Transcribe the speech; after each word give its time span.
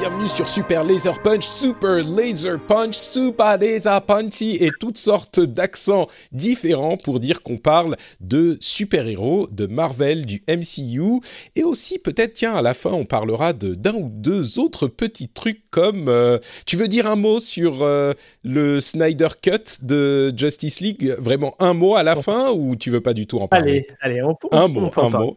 Bienvenue 0.00 0.28
sur 0.28 0.48
Super 0.48 0.82
Laser 0.82 1.20
Punch, 1.20 1.44
Super 1.46 1.96
Laser 2.04 2.58
Punch, 2.66 2.94
Super 2.96 3.58
Laser 3.58 4.00
Punchy 4.06 4.56
et 4.58 4.70
toutes 4.80 4.96
sortes 4.96 5.40
d'accents 5.40 6.06
différents 6.32 6.96
pour 6.96 7.20
dire 7.20 7.42
qu'on 7.42 7.58
parle 7.58 7.96
de 8.20 8.56
super-héros, 8.62 9.46
de 9.52 9.66
Marvel, 9.66 10.24
du 10.24 10.40
MCU 10.48 11.20
et 11.54 11.64
aussi 11.64 11.98
peut-être, 11.98 12.32
tiens, 12.32 12.54
à 12.54 12.62
la 12.62 12.72
fin 12.72 12.92
on 12.92 13.04
parlera 13.04 13.52
de 13.52 13.74
d'un 13.74 13.92
ou 13.92 14.08
deux 14.10 14.58
autres 14.58 14.86
petits 14.86 15.28
trucs 15.28 15.68
comme, 15.70 16.08
euh, 16.08 16.38
tu 16.64 16.76
veux 16.76 16.88
dire 16.88 17.06
un 17.06 17.16
mot 17.16 17.38
sur 17.38 17.82
euh, 17.82 18.14
le 18.42 18.80
Snyder 18.80 19.28
Cut 19.42 19.82
de 19.82 20.32
Justice 20.34 20.80
League, 20.80 21.14
vraiment 21.18 21.54
un 21.58 21.74
mot 21.74 21.94
à 21.96 22.02
la 22.02 22.16
fin 22.16 22.50
ou 22.52 22.74
tu 22.74 22.88
veux 22.90 23.02
pas 23.02 23.12
du 23.12 23.26
tout 23.26 23.38
en 23.38 23.48
parler? 23.48 23.86
Allez, 24.00 24.16
allez, 24.20 24.22
on, 24.22 24.34
on- 24.50 24.56
un 24.56 24.68
mot, 24.68 24.90
un 24.96 25.10
mot. 25.10 25.36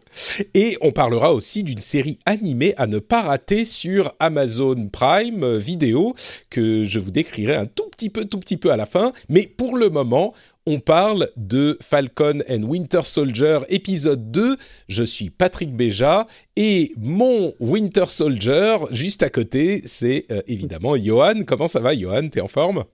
Et 0.54 0.78
on 0.80 0.90
parlera 0.90 1.34
aussi 1.34 1.64
d'une 1.64 1.80
série 1.80 2.18
animée 2.24 2.72
à 2.78 2.86
ne 2.86 2.98
pas 2.98 3.20
rater 3.20 3.66
sur 3.66 4.10
Amazon 4.20 4.54
Prime 4.92 5.56
Vidéo 5.56 6.14
que 6.50 6.84
je 6.84 6.98
vous 6.98 7.10
décrirai 7.10 7.56
un 7.56 7.66
tout 7.66 7.88
petit 7.90 8.10
peu, 8.10 8.24
tout 8.24 8.38
petit 8.38 8.56
peu 8.56 8.70
à 8.70 8.76
la 8.76 8.86
fin. 8.86 9.12
Mais 9.28 9.46
pour 9.46 9.76
le 9.76 9.90
moment, 9.90 10.32
on 10.66 10.80
parle 10.80 11.28
de 11.36 11.78
Falcon 11.82 12.40
and 12.48 12.62
Winter 12.62 13.02
Soldier 13.04 13.58
épisode 13.68 14.30
2. 14.30 14.56
Je 14.88 15.04
suis 15.04 15.28
Patrick 15.28 15.76
Béja 15.76 16.26
et 16.56 16.92
mon 16.96 17.52
Winter 17.60 18.06
Soldier 18.06 18.76
juste 18.90 19.22
à 19.22 19.30
côté, 19.30 19.82
c'est 19.84 20.24
euh, 20.30 20.40
évidemment 20.46 20.96
Johan. 20.96 21.42
Comment 21.46 21.68
ça 21.68 21.80
va, 21.80 21.94
Johan? 21.94 22.28
T'es 22.28 22.40
en 22.40 22.48
forme? 22.48 22.84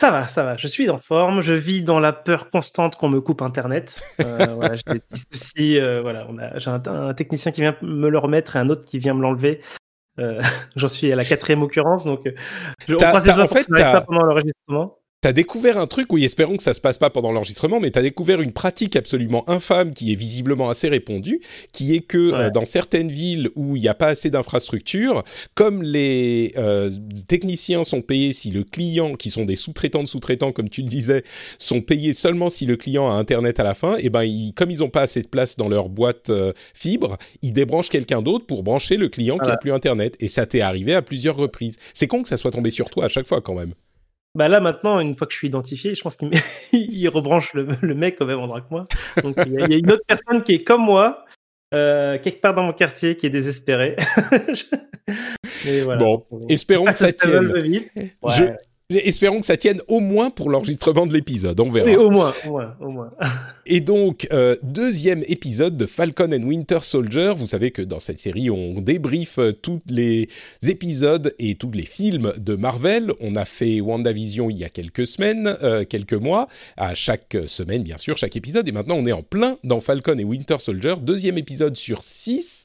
Ça 0.00 0.10
va, 0.10 0.28
ça 0.28 0.44
va. 0.44 0.54
Je 0.56 0.66
suis 0.66 0.88
en 0.88 0.98
forme. 0.98 1.42
Je 1.42 1.52
vis 1.52 1.82
dans 1.82 2.00
la 2.00 2.14
peur 2.14 2.50
constante 2.50 2.96
qu'on 2.96 3.10
me 3.10 3.20
coupe 3.20 3.42
Internet. 3.42 4.00
Euh, 4.20 4.46
voilà, 4.54 4.74
j'ai 4.74 4.94
des 4.94 5.00
petits 5.00 5.22
soucis. 5.30 5.78
euh, 5.78 6.00
voilà, 6.00 6.26
j'ai 6.56 6.70
un 6.70 7.12
technicien 7.12 7.52
qui 7.52 7.60
vient 7.60 7.76
me 7.82 8.08
le 8.08 8.18
remettre 8.18 8.56
et 8.56 8.58
un 8.58 8.70
autre 8.70 8.86
qui 8.86 8.98
vient 8.98 9.12
me 9.12 9.20
l'enlever. 9.20 9.60
Euh, 10.18 10.42
J'en 10.76 10.88
suis 10.88 11.12
à 11.12 11.16
la 11.16 11.24
quatrième 11.24 11.62
occurrence, 11.62 12.04
donc 12.04 12.26
euh, 12.26 12.32
je, 12.86 12.94
on 12.94 13.42
en 13.42 13.48
fait, 13.48 13.66
pas 13.68 14.00
pendant 14.02 14.24
l'enregistrement. 14.24 14.99
T'as 15.22 15.32
découvert 15.34 15.76
un 15.76 15.86
truc, 15.86 16.10
oui, 16.14 16.24
espérons 16.24 16.56
que 16.56 16.62
ça 16.62 16.72
se 16.72 16.80
passe 16.80 16.96
pas 16.96 17.10
pendant 17.10 17.30
l'enregistrement, 17.30 17.78
mais 17.78 17.90
t'as 17.90 18.00
découvert 18.00 18.40
une 18.40 18.52
pratique 18.52 18.96
absolument 18.96 19.46
infâme 19.50 19.92
qui 19.92 20.12
est 20.12 20.14
visiblement 20.14 20.70
assez 20.70 20.88
répandue, 20.88 21.42
qui 21.74 21.94
est 21.94 22.00
que 22.00 22.30
Ouais. 22.32 22.38
euh, 22.46 22.50
dans 22.50 22.64
certaines 22.64 23.10
villes 23.10 23.50
où 23.54 23.76
il 23.76 23.82
n'y 23.82 23.88
a 23.88 23.92
pas 23.92 24.06
assez 24.06 24.30
d'infrastructures, 24.30 25.22
comme 25.54 25.82
les 25.82 26.54
euh, 26.56 26.90
techniciens 27.28 27.84
sont 27.84 28.00
payés 28.00 28.32
si 28.32 28.50
le 28.50 28.64
client, 28.64 29.14
qui 29.14 29.28
sont 29.28 29.44
des 29.44 29.56
sous-traitants 29.56 30.02
de 30.02 30.08
sous-traitants, 30.08 30.52
comme 30.52 30.70
tu 30.70 30.80
le 30.80 30.88
disais, 30.88 31.22
sont 31.58 31.82
payés 31.82 32.14
seulement 32.14 32.48
si 32.48 32.64
le 32.64 32.76
client 32.76 33.10
a 33.10 33.12
Internet 33.12 33.60
à 33.60 33.62
la 33.62 33.74
fin, 33.74 33.98
et 33.98 34.08
ben 34.08 34.22
ils, 34.24 34.54
comme 34.54 34.70
ils 34.70 34.78
n'ont 34.78 34.88
pas 34.88 35.02
assez 35.02 35.20
de 35.20 35.28
place 35.28 35.54
dans 35.56 35.68
leur 35.68 35.90
boîte 35.90 36.30
euh, 36.30 36.54
fibre, 36.72 37.18
ils 37.42 37.52
débranchent 37.52 37.90
quelqu'un 37.90 38.22
d'autre 38.22 38.46
pour 38.46 38.62
brancher 38.62 38.96
le 38.96 39.10
client 39.10 39.36
qui 39.36 39.42
a 39.42 39.44
Voilà. 39.44 39.58
plus 39.58 39.72
Internet. 39.72 40.16
Et 40.20 40.28
ça 40.28 40.46
t'est 40.46 40.62
arrivé 40.62 40.94
à 40.94 41.02
plusieurs 41.02 41.36
reprises. 41.36 41.76
C'est 41.92 42.06
con 42.06 42.22
que 42.22 42.28
ça 42.30 42.38
soit 42.38 42.52
tombé 42.52 42.70
sur 42.70 42.88
toi 42.88 43.04
à 43.04 43.08
chaque 43.10 43.26
fois 43.26 43.42
quand 43.42 43.54
même. 43.54 43.74
Bah 44.36 44.48
là 44.48 44.60
maintenant, 44.60 45.00
une 45.00 45.16
fois 45.16 45.26
que 45.26 45.32
je 45.32 45.38
suis 45.38 45.48
identifié, 45.48 45.94
je 45.94 46.02
pense 46.02 46.16
qu'il 46.16 46.30
il 46.72 47.08
rebranche 47.08 47.52
le, 47.54 47.66
le 47.82 47.94
mec 47.94 48.20
au 48.20 48.26
même 48.26 48.38
endroit 48.38 48.60
que 48.60 48.68
moi. 48.70 48.86
Donc 49.22 49.36
il 49.46 49.52
y, 49.52 49.56
a- 49.62 49.66
il 49.66 49.70
y 49.72 49.74
a 49.74 49.78
une 49.78 49.90
autre 49.90 50.04
personne 50.06 50.42
qui 50.42 50.54
est 50.54 50.64
comme 50.64 50.82
moi, 50.84 51.24
euh, 51.74 52.18
quelque 52.18 52.40
part 52.40 52.54
dans 52.54 52.62
mon 52.62 52.72
quartier, 52.72 53.16
qui 53.16 53.26
est 53.26 53.30
désespérée. 53.30 53.96
Voilà. 55.84 55.96
Bon, 55.98 56.24
espérons 56.48 56.84
que 56.84 56.94
ça 56.94 57.12
tienne. 57.12 57.52
vite. 57.58 57.90
Ouais. 57.96 58.12
Je- 58.28 58.44
Espérons 58.90 59.38
que 59.38 59.46
ça 59.46 59.56
tienne 59.56 59.80
au 59.86 60.00
moins 60.00 60.30
pour 60.30 60.50
l'enregistrement 60.50 61.06
de 61.06 61.12
l'épisode, 61.12 61.60
on 61.60 61.70
verra. 61.70 61.88
Oui, 61.88 61.94
au 61.94 62.10
moins, 62.10 62.34
au 62.44 62.50
moins, 62.50 62.76
au 62.80 62.88
moins. 62.88 63.10
Et 63.66 63.80
donc, 63.80 64.26
euh, 64.32 64.56
deuxième 64.64 65.22
épisode 65.28 65.76
de 65.76 65.86
Falcon 65.86 66.32
and 66.32 66.42
Winter 66.42 66.80
Soldier. 66.82 67.32
Vous 67.36 67.46
savez 67.46 67.70
que 67.70 67.82
dans 67.82 68.00
cette 68.00 68.18
série, 68.18 68.50
on 68.50 68.80
débriefe 68.80 69.38
euh, 69.38 69.52
tous 69.52 69.80
les 69.86 70.28
épisodes 70.66 71.32
et 71.38 71.54
tous 71.54 71.70
les 71.70 71.86
films 71.86 72.32
de 72.36 72.56
Marvel. 72.56 73.12
On 73.20 73.36
a 73.36 73.44
fait 73.44 73.80
WandaVision 73.80 74.50
il 74.50 74.58
y 74.58 74.64
a 74.64 74.68
quelques 74.68 75.06
semaines, 75.06 75.56
euh, 75.62 75.84
quelques 75.84 76.14
mois, 76.14 76.48
à 76.76 76.96
chaque 76.96 77.36
semaine, 77.46 77.84
bien 77.84 77.96
sûr, 77.96 78.16
chaque 78.16 78.34
épisode. 78.34 78.68
Et 78.68 78.72
maintenant, 78.72 78.96
on 78.96 79.06
est 79.06 79.12
en 79.12 79.22
plein 79.22 79.56
dans 79.62 79.80
Falcon 79.80 80.18
et 80.18 80.24
Winter 80.24 80.58
Soldier, 80.58 80.94
deuxième 81.00 81.38
épisode 81.38 81.76
sur 81.76 82.02
six. 82.02 82.64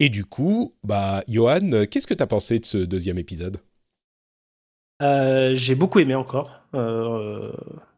Et 0.00 0.08
du 0.08 0.24
coup, 0.24 0.72
bah, 0.82 1.22
Johan, 1.28 1.84
qu'est-ce 1.90 2.06
que 2.06 2.14
tu 2.14 2.22
as 2.22 2.26
pensé 2.26 2.58
de 2.58 2.64
ce 2.64 2.78
deuxième 2.78 3.18
épisode? 3.18 3.58
Euh, 5.00 5.52
j'ai 5.54 5.74
beaucoup 5.74 5.98
aimé 5.98 6.14
encore. 6.14 6.62
Euh, 6.74 7.52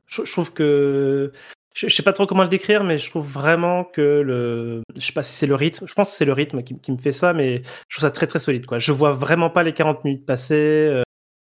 je, 0.06 0.22
trouve 0.22 0.52
que 0.52 1.32
je, 1.74 1.88
sais 1.88 2.02
pas 2.02 2.12
trop 2.12 2.26
comment 2.26 2.42
le 2.42 2.48
décrire, 2.48 2.84
mais 2.84 2.98
je 2.98 3.10
trouve 3.10 3.26
vraiment 3.26 3.84
que 3.84 4.20
le, 4.20 4.82
je 4.96 5.06
sais 5.06 5.12
pas 5.12 5.22
si 5.22 5.34
c'est 5.34 5.46
le 5.46 5.54
rythme. 5.54 5.86
Je 5.86 5.94
pense 5.94 6.10
que 6.10 6.16
c'est 6.16 6.24
le 6.24 6.32
rythme 6.32 6.62
qui, 6.62 6.78
qui 6.80 6.92
me 6.92 6.98
fait 6.98 7.12
ça, 7.12 7.32
mais 7.32 7.62
je 7.88 7.96
trouve 7.96 8.08
ça 8.08 8.10
très 8.10 8.26
très 8.26 8.38
solide. 8.38 8.66
Quoi. 8.66 8.78
Je 8.78 8.92
vois 8.92 9.12
vraiment 9.12 9.50
pas 9.50 9.62
les 9.62 9.74
40 9.74 10.04
minutes 10.04 10.26
passer. 10.26 10.54
euh, 10.90 11.02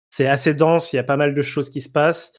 c'est 0.10 0.28
assez 0.28 0.54
dense. 0.54 0.94
Il 0.94 0.98
y 0.98 1.00
a 1.00 1.04
pas 1.04 1.18
mal 1.18 1.36
de 1.36 1.42
choses 1.42 1.70
qui 1.70 1.82
se 1.82 1.90
passent. 1.90 2.37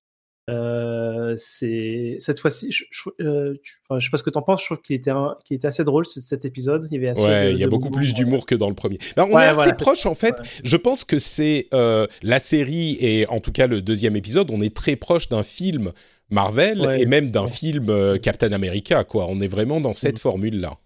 Euh, 0.48 1.34
c'est 1.36 2.16
cette 2.20 2.41
fois-ci. 2.41 2.72
Je, 2.72 2.84
je, 2.91 3.03
euh, 3.22 3.54
tu- 3.62 3.76
enfin, 3.82 4.00
je 4.00 4.06
sais 4.06 4.10
pas 4.10 4.16
ce 4.16 4.22
que 4.22 4.31
t'en 4.31 4.42
penses. 4.42 4.60
Je 4.62 4.66
trouve 4.66 4.81
qu'il 4.81 4.97
était, 4.97 5.10
un- 5.10 5.36
était 5.50 5.66
assez 5.69 5.84
drôle 5.84 6.06
ce- 6.06 6.20
cet 6.20 6.44
épisode. 6.44 6.86
Il 6.91 6.94
y 6.94 6.97
avait 6.98 7.09
assez. 7.10 7.22
Ouais, 7.22 7.48
de- 7.48 7.53
il 7.53 7.59
y 7.59 7.64
a 7.64 7.69
beaucoup 7.69 7.91
plus 7.91 8.14
d'humour 8.14 8.47
que 8.47 8.54
dans 8.54 8.69
le 8.69 8.75
premier. 8.75 8.98
Ben, 9.16 9.26
on 9.31 9.34
Ouais, 9.36 9.42
est 9.42 9.47
assez 9.48 9.54
voilà. 9.56 9.75
proche 9.75 10.06
en 10.06 10.14
fait. 10.14 10.38
Ouais. 10.41 10.47
Je 10.64 10.76
pense 10.76 11.04
que 11.04 11.19
c'est 11.19 11.69
euh, 11.75 12.06
la 12.22 12.38
série 12.38 12.97
et 13.00 13.26
en 13.28 13.41
tout 13.41 13.53
cas 13.53 13.66
le 13.66 13.82
deuxième 13.82 14.16
épisode, 14.16 14.50
on 14.50 14.60
est 14.60 14.75
très 14.75 14.97
proche 14.97 15.28
d'un 15.28 15.42
film 15.42 15.92
Marvel 16.31 16.97
et 16.98 17.06
même 17.06 17.30
d'un 17.30 17.47
film 17.47 17.91
euh, 17.91 18.16
Captain 18.19 18.53
America 18.53 19.04
quoi. 19.04 19.26
On 19.28 19.41
est 19.41 19.48
vraiment 19.48 19.80
dans 19.80 19.92
cette 19.94 20.16
Mm. 20.16 20.20
formule 20.20 20.60
là. 20.60 20.78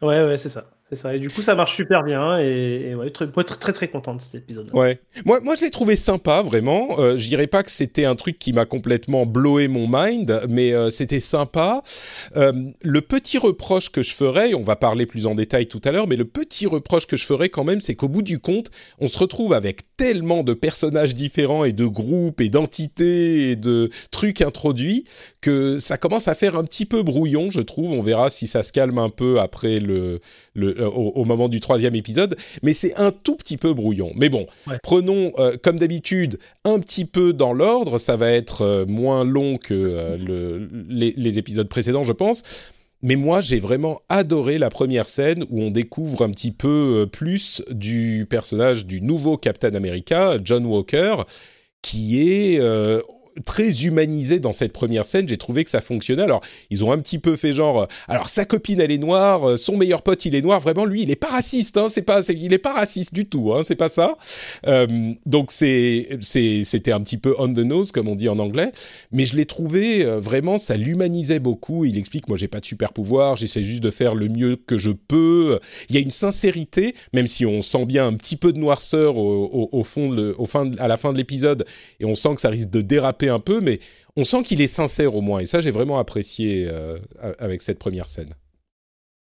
Ouais, 0.00 0.24
ouais, 0.24 0.36
c'est 0.36 0.48
ça. 0.48 0.66
Et 1.14 1.18
du 1.18 1.30
coup, 1.30 1.42
ça 1.42 1.54
marche 1.54 1.76
super 1.76 2.02
bien. 2.02 2.38
Et, 2.38 2.88
et 2.90 2.94
ouais, 2.94 3.10
très, 3.10 3.26
moi, 3.34 3.44
très, 3.44 3.72
très, 3.72 3.88
content 3.88 4.14
de 4.14 4.20
cet 4.20 4.34
épisode. 4.34 4.70
Ouais. 4.72 5.00
Moi, 5.24 5.40
moi, 5.42 5.54
je 5.56 5.62
l'ai 5.62 5.70
trouvé 5.70 5.96
sympa, 5.96 6.42
vraiment. 6.42 6.98
Euh, 6.98 7.16
je 7.16 7.26
dirais 7.28 7.46
pas 7.46 7.62
que 7.62 7.70
c'était 7.70 8.04
un 8.04 8.14
truc 8.14 8.38
qui 8.38 8.52
m'a 8.52 8.66
complètement 8.66 9.26
blowé 9.26 9.68
mon 9.68 9.86
mind, 9.88 10.42
mais 10.48 10.72
euh, 10.72 10.90
c'était 10.90 11.20
sympa. 11.20 11.82
Euh, 12.36 12.52
le 12.82 13.00
petit 13.00 13.38
reproche 13.38 13.90
que 13.90 14.02
je 14.02 14.14
ferais, 14.14 14.54
on 14.54 14.60
va 14.60 14.76
parler 14.76 15.06
plus 15.06 15.26
en 15.26 15.34
détail 15.34 15.66
tout 15.66 15.80
à 15.84 15.92
l'heure, 15.92 16.06
mais 16.06 16.16
le 16.16 16.24
petit 16.24 16.66
reproche 16.66 17.06
que 17.06 17.16
je 17.16 17.24
ferais 17.24 17.48
quand 17.48 17.64
même, 17.64 17.80
c'est 17.80 17.94
qu'au 17.94 18.08
bout 18.08 18.22
du 18.22 18.38
compte, 18.38 18.70
on 18.98 19.08
se 19.08 19.18
retrouve 19.18 19.52
avec 19.52 19.96
tellement 19.96 20.42
de 20.42 20.52
personnages 20.52 21.14
différents 21.14 21.64
et 21.64 21.72
de 21.72 21.86
groupes 21.86 22.40
et 22.40 22.48
d'entités 22.48 23.50
et 23.50 23.56
de 23.56 23.90
trucs 24.10 24.42
introduits 24.42 25.04
que 25.40 25.78
ça 25.78 25.96
commence 25.96 26.28
à 26.28 26.34
faire 26.34 26.56
un 26.56 26.64
petit 26.64 26.86
peu 26.86 27.02
brouillon, 27.02 27.50
je 27.50 27.60
trouve. 27.60 27.92
On 27.92 28.02
verra 28.02 28.30
si 28.30 28.46
ça 28.46 28.62
se 28.62 28.72
calme 28.72 28.98
un 28.98 29.08
peu 29.08 29.40
après 29.40 29.80
le, 29.80 30.20
le 30.54 30.81
euh, 30.82 30.86
au, 30.88 31.12
au 31.14 31.24
moment 31.24 31.48
du 31.48 31.60
troisième 31.60 31.94
épisode, 31.94 32.36
mais 32.62 32.74
c'est 32.74 32.94
un 32.96 33.10
tout 33.12 33.36
petit 33.36 33.56
peu 33.56 33.72
brouillon. 33.72 34.12
Mais 34.16 34.28
bon, 34.28 34.46
Ouais. 34.66 34.78
prenons 34.82 35.32
euh, 35.38 35.56
comme 35.62 35.78
d'habitude 35.78 36.38
un 36.64 36.78
petit 36.80 37.04
peu 37.04 37.32
dans 37.32 37.52
l'ordre. 37.54 37.98
Ça 37.98 38.16
va 38.16 38.30
être 38.30 38.62
euh, 38.62 38.84
moins 38.86 39.24
long 39.24 39.56
que 39.56 39.74
le, 40.18 40.68
les, 40.88 41.14
les 41.16 41.38
épisodes 41.38 41.68
précédents, 41.68 42.02
je 42.02 42.12
pense. 42.12 42.42
Mais 43.04 43.16
moi, 43.16 43.40
j'ai 43.40 43.58
vraiment 43.58 44.00
adoré 44.08 44.58
la 44.58 44.70
première 44.70 45.08
scène 45.08 45.44
où 45.50 45.60
on 45.60 45.70
découvre 45.72 46.22
un 46.22 46.30
petit 46.30 46.52
peu 46.52 47.08
plus 47.10 47.62
du 47.70 48.26
personnage 48.30 48.86
du 48.86 49.00
nouveau 49.00 49.36
Captain 49.36 49.74
America, 49.74 50.36
John 50.44 50.64
Walker, 50.66 51.16
qui 51.82 52.20
est 52.22 52.60
euh, 52.60 53.00
très 53.44 53.84
humanisé 53.84 54.40
dans 54.40 54.52
cette 54.52 54.72
première 54.72 55.06
scène. 55.06 55.28
J'ai 55.28 55.36
trouvé 55.36 55.64
que 55.64 55.70
ça 55.70 55.80
fonctionnait. 55.80 56.22
Alors, 56.22 56.42
ils 56.70 56.84
ont 56.84 56.92
un 56.92 56.98
petit 56.98 57.18
peu 57.18 57.36
fait 57.36 57.52
genre, 57.52 57.82
euh, 57.82 57.86
alors 58.08 58.28
sa 58.28 58.44
copine 58.44 58.80
elle 58.80 58.90
est 58.90 58.98
noire, 58.98 59.50
euh, 59.50 59.56
son 59.56 59.76
meilleur 59.76 60.02
pote 60.02 60.24
il 60.24 60.34
est 60.34 60.42
noir. 60.42 60.60
Vraiment, 60.60 60.84
lui, 60.84 61.02
il 61.02 61.10
est 61.10 61.16
pas 61.16 61.28
raciste. 61.28 61.76
Hein, 61.78 61.88
c'est 61.88 62.02
pas, 62.02 62.22
il 62.28 62.52
est 62.52 62.58
pas 62.58 62.72
raciste 62.72 63.14
du 63.14 63.26
tout. 63.26 63.52
Hein, 63.52 63.62
c'est 63.64 63.76
pas 63.76 63.88
ça. 63.88 64.16
Euh, 64.66 65.12
donc 65.26 65.50
c'est, 65.52 66.08
c'était 66.20 66.92
un 66.92 67.00
petit 67.00 67.18
peu 67.18 67.34
on 67.38 67.48
the 67.52 67.58
nose 67.58 67.92
comme 67.92 68.08
on 68.08 68.14
dit 68.14 68.28
en 68.28 68.38
anglais. 68.38 68.72
Mais 69.10 69.24
je 69.24 69.36
l'ai 69.36 69.46
trouvé 69.46 70.04
vraiment, 70.04 70.58
ça 70.58 70.76
l'humanisait 70.76 71.38
beaucoup. 71.38 71.84
Il 71.84 71.98
explique, 71.98 72.28
moi 72.28 72.36
j'ai 72.36 72.48
pas 72.48 72.60
de 72.60 72.64
super 72.64 72.92
pouvoir, 72.92 73.36
j'essaie 73.36 73.62
juste 73.62 73.82
de 73.82 73.90
faire 73.90 74.14
le 74.14 74.28
mieux 74.28 74.56
que 74.56 74.78
je 74.78 74.90
peux. 74.90 75.58
Il 75.88 75.94
y 75.94 75.98
a 75.98 76.00
une 76.00 76.10
sincérité, 76.10 76.94
même 77.12 77.26
si 77.26 77.46
on 77.46 77.62
sent 77.62 77.84
bien 77.86 78.06
un 78.06 78.14
petit 78.14 78.36
peu 78.36 78.52
de 78.52 78.58
noirceur 78.58 79.16
au, 79.16 79.84
fond, 79.84 80.34
au 80.38 80.46
fin, 80.46 80.70
à 80.78 80.88
la 80.88 80.96
fin 80.96 81.12
de 81.12 81.18
l'épisode, 81.18 81.64
et 82.00 82.04
on 82.04 82.14
sent 82.14 82.34
que 82.34 82.40
ça 82.40 82.48
risque 82.48 82.70
de 82.70 82.80
déraper 82.80 83.21
un 83.28 83.38
peu, 83.38 83.60
mais 83.60 83.80
on 84.16 84.24
sent 84.24 84.42
qu'il 84.42 84.60
est 84.60 84.66
sincère 84.66 85.14
au 85.14 85.20
moins. 85.20 85.40
Et 85.40 85.46
ça, 85.46 85.60
j'ai 85.60 85.70
vraiment 85.70 85.98
apprécié 85.98 86.68
euh, 86.68 86.98
avec 87.38 87.62
cette 87.62 87.78
première 87.78 88.06
scène. 88.06 88.34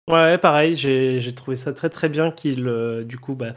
Ouais, 0.09 0.37
pareil, 0.37 0.75
j'ai 0.75 1.35
trouvé 1.35 1.55
ça 1.55 1.73
très 1.73 1.89
très 1.89 2.09
bien 2.09 2.31
qu'il, 2.31 2.67
euh, 2.67 3.03
du 3.03 3.17
coup, 3.17 3.35
bah, 3.35 3.53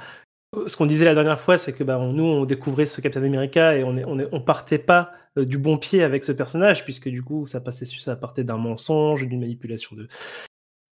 ce 0.67 0.77
qu'on 0.77 0.87
disait 0.87 1.05
la 1.05 1.15
dernière 1.15 1.41
fois, 1.41 1.59
c'est 1.59 1.73
que 1.73 1.83
bah, 1.83 1.99
nous, 1.99 2.25
on 2.25 2.45
découvrait 2.45 2.87
ce 2.87 3.01
Captain 3.01 3.25
America 3.25 3.77
et 3.77 3.83
on, 3.83 3.97
est, 3.97 4.07
on, 4.07 4.19
on 4.31 4.41
partait 4.41 4.79
pas 4.79 5.13
euh, 5.39 5.45
du 5.45 5.59
bon 5.59 5.77
pied 5.77 6.03
avec 6.03 6.23
ce 6.23 6.33
personnage, 6.33 6.85
puisque 6.85 7.09
du 7.09 7.23
coup, 7.23 7.47
ça, 7.47 7.61
passait, 7.61 7.85
ça 7.85 8.15
partait 8.15 8.45
d'un 8.45 8.59
mensonge, 8.59 9.27
d'une 9.27 9.41
manipulation 9.41 9.97
de, 9.97 10.07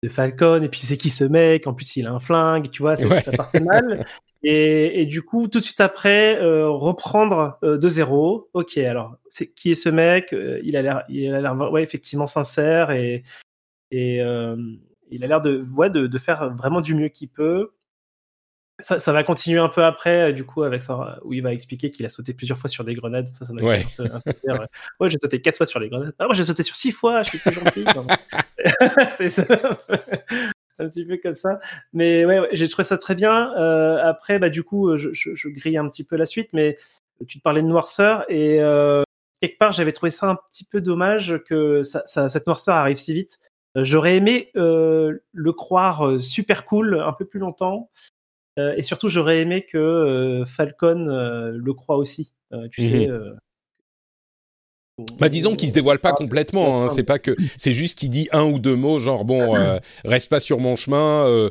de 0.02 0.10
Falcon, 0.10 0.62
et 0.64 0.70
puis 0.70 0.82
c'est 0.82 0.98
qui 0.98 1.12
ce 1.12 1.24
mec 1.24 1.68
En 1.68 1.74
plus, 1.74 1.96
il 1.96 2.08
a 2.08 2.12
un 2.12 2.20
flingue, 2.20 2.72
tu 2.72 2.82
vois, 2.82 2.96
ça 2.96 3.32
partait 3.32 3.60
mal. 3.60 4.06
Et, 4.46 5.06
du 5.06 5.22
coup, 5.22 5.48
tout 5.48 5.60
de 5.60 5.64
suite 5.64 5.80
après, 5.80 6.38
euh, 6.42 6.70
reprendre 6.70 7.58
euh, 7.64 7.78
de 7.78 7.88
zéro. 7.88 8.50
Ok, 8.54 8.78
alors, 8.78 9.16
c'est 9.30 9.48
qui 9.48 9.72
est 9.72 9.76
ce 9.76 9.88
mec? 9.88 10.34
Euh, 10.34 10.60
Il 10.64 10.76
a 10.76 10.82
l'air, 10.82 11.04
il 11.08 11.34
a 11.34 11.40
l'air, 11.40 11.72
ouais, 11.72 11.82
effectivement 11.82 12.26
sincère 12.26 12.92
et 12.92 13.24
et 13.92 14.18
il 15.12 15.24
a 15.24 15.28
l'air 15.28 15.40
de, 15.40 15.64
ouais, 15.78 15.92
de, 15.92 16.08
de, 16.08 16.18
faire 16.18 16.56
vraiment 16.56 16.82
du 16.82 16.96
mieux 16.96 17.10
qu'il 17.10 17.30
peut. 17.30 17.74
Ça, 18.80 19.00
ça, 19.00 19.14
va 19.14 19.22
continuer 19.22 19.60
un 19.60 19.70
peu 19.70 19.84
après, 19.86 20.34
du 20.34 20.46
coup, 20.46 20.64
avec 20.64 20.82
ça, 20.82 21.20
où 21.24 21.32
il 21.32 21.44
va 21.44 21.54
expliquer 21.54 21.92
qu'il 21.92 22.04
a 22.04 22.10
sauté 22.10 22.34
plusieurs 22.34 22.58
fois 22.58 22.72
sur 22.72 22.84
des 22.84 22.96
grenades. 22.96 23.30
Ça, 23.36 23.46
ça 23.46 23.54
m'a 23.54 23.62
ouais. 23.62 23.86
un 24.00 24.20
peu, 24.20 24.34
ouais, 25.00 25.10
j'ai 25.10 25.20
sauté 25.22 25.42
quatre 25.42 25.58
fois 25.58 25.68
sur 25.68 25.80
les 25.80 25.90
grenades. 25.90 26.16
Ah, 26.18 26.26
moi, 26.26 26.34
j'ai 26.34 26.44
sauté 26.44 26.64
sur 26.64 26.76
six 26.76 26.92
fois. 26.92 27.22
Je 27.22 27.30
suis 27.30 27.38
plus 27.38 27.54
gentil. 27.54 27.86
c'est 29.12 29.30
ça 29.30 29.46
un 30.80 30.88
petit 30.88 31.06
peu 31.06 31.18
comme 31.18 31.36
ça. 31.36 31.60
Mais 31.94 32.26
ouais, 32.26 32.50
j'ai 32.52 32.68
trouvé 32.68 32.84
ça 32.84 32.98
très 32.98 33.16
bien. 33.16 33.54
Euh, 33.58 33.98
après, 34.04 34.40
bah, 34.40 34.50
du 34.50 34.64
coup, 34.64 34.96
je, 34.96 35.10
je, 35.14 35.50
grille 35.50 35.78
un 35.78 35.88
petit 35.88 36.04
peu 36.04 36.16
la 36.16 36.26
suite, 36.26 36.50
mais 36.54 36.76
tu 37.28 37.40
te 37.40 37.44
parlais 37.44 37.62
de 37.62 37.68
noirceur 37.68 38.26
et 38.30 38.62
euh, 38.62 39.04
quelque 39.42 39.58
part, 39.58 39.72
j'avais 39.72 39.94
trouvé 39.94 40.10
ça 40.10 40.28
un 40.28 40.36
petit 40.36 40.66
peu 40.66 40.82
dommage 40.82 41.40
que 41.48 41.84
ça, 41.84 42.04
cette 42.06 42.48
noirceur 42.48 42.76
arrive 42.76 42.98
si 42.98 43.14
vite. 43.14 43.40
Euh, 43.78 43.84
j'aurais 43.84 44.18
aimé 44.18 44.52
le 44.56 45.52
croire 45.52 46.20
super 46.20 46.66
cool 46.66 47.00
un 47.00 47.14
peu 47.14 47.26
plus 47.26 47.40
longtemps. 47.40 47.90
et 48.58 48.82
surtout, 48.82 49.10
j'aurais 49.10 49.40
aimé 49.40 49.66
que 49.66 50.44
Falcon 50.46 51.06
le 51.54 51.74
croit 51.74 51.98
aussi. 51.98 52.34
tu 52.72 52.88
sais, 52.88 53.08
mhm. 53.08 53.38
Bah 55.20 55.30
disons 55.30 55.56
qu'il 55.56 55.70
se 55.70 55.74
dévoile 55.74 55.98
pas 55.98 56.12
complètement. 56.12 56.84
Hein, 56.84 56.88
c'est 56.88 57.04
pas 57.04 57.18
que 57.18 57.36
c'est 57.58 57.74
juste 57.74 57.98
qu'il 57.98 58.12
dit 58.12 58.30
un 58.32 58.44
ou 58.44 58.60
deux 58.60 58.76
mots, 58.76 59.00
genre 59.00 59.26
bon, 59.26 59.56
euh, 59.56 59.80
reste 60.06 60.30
pas 60.30 60.40
sur 60.40 60.60
mon 60.60 60.76
chemin. 60.76 61.26
Euh, 61.26 61.50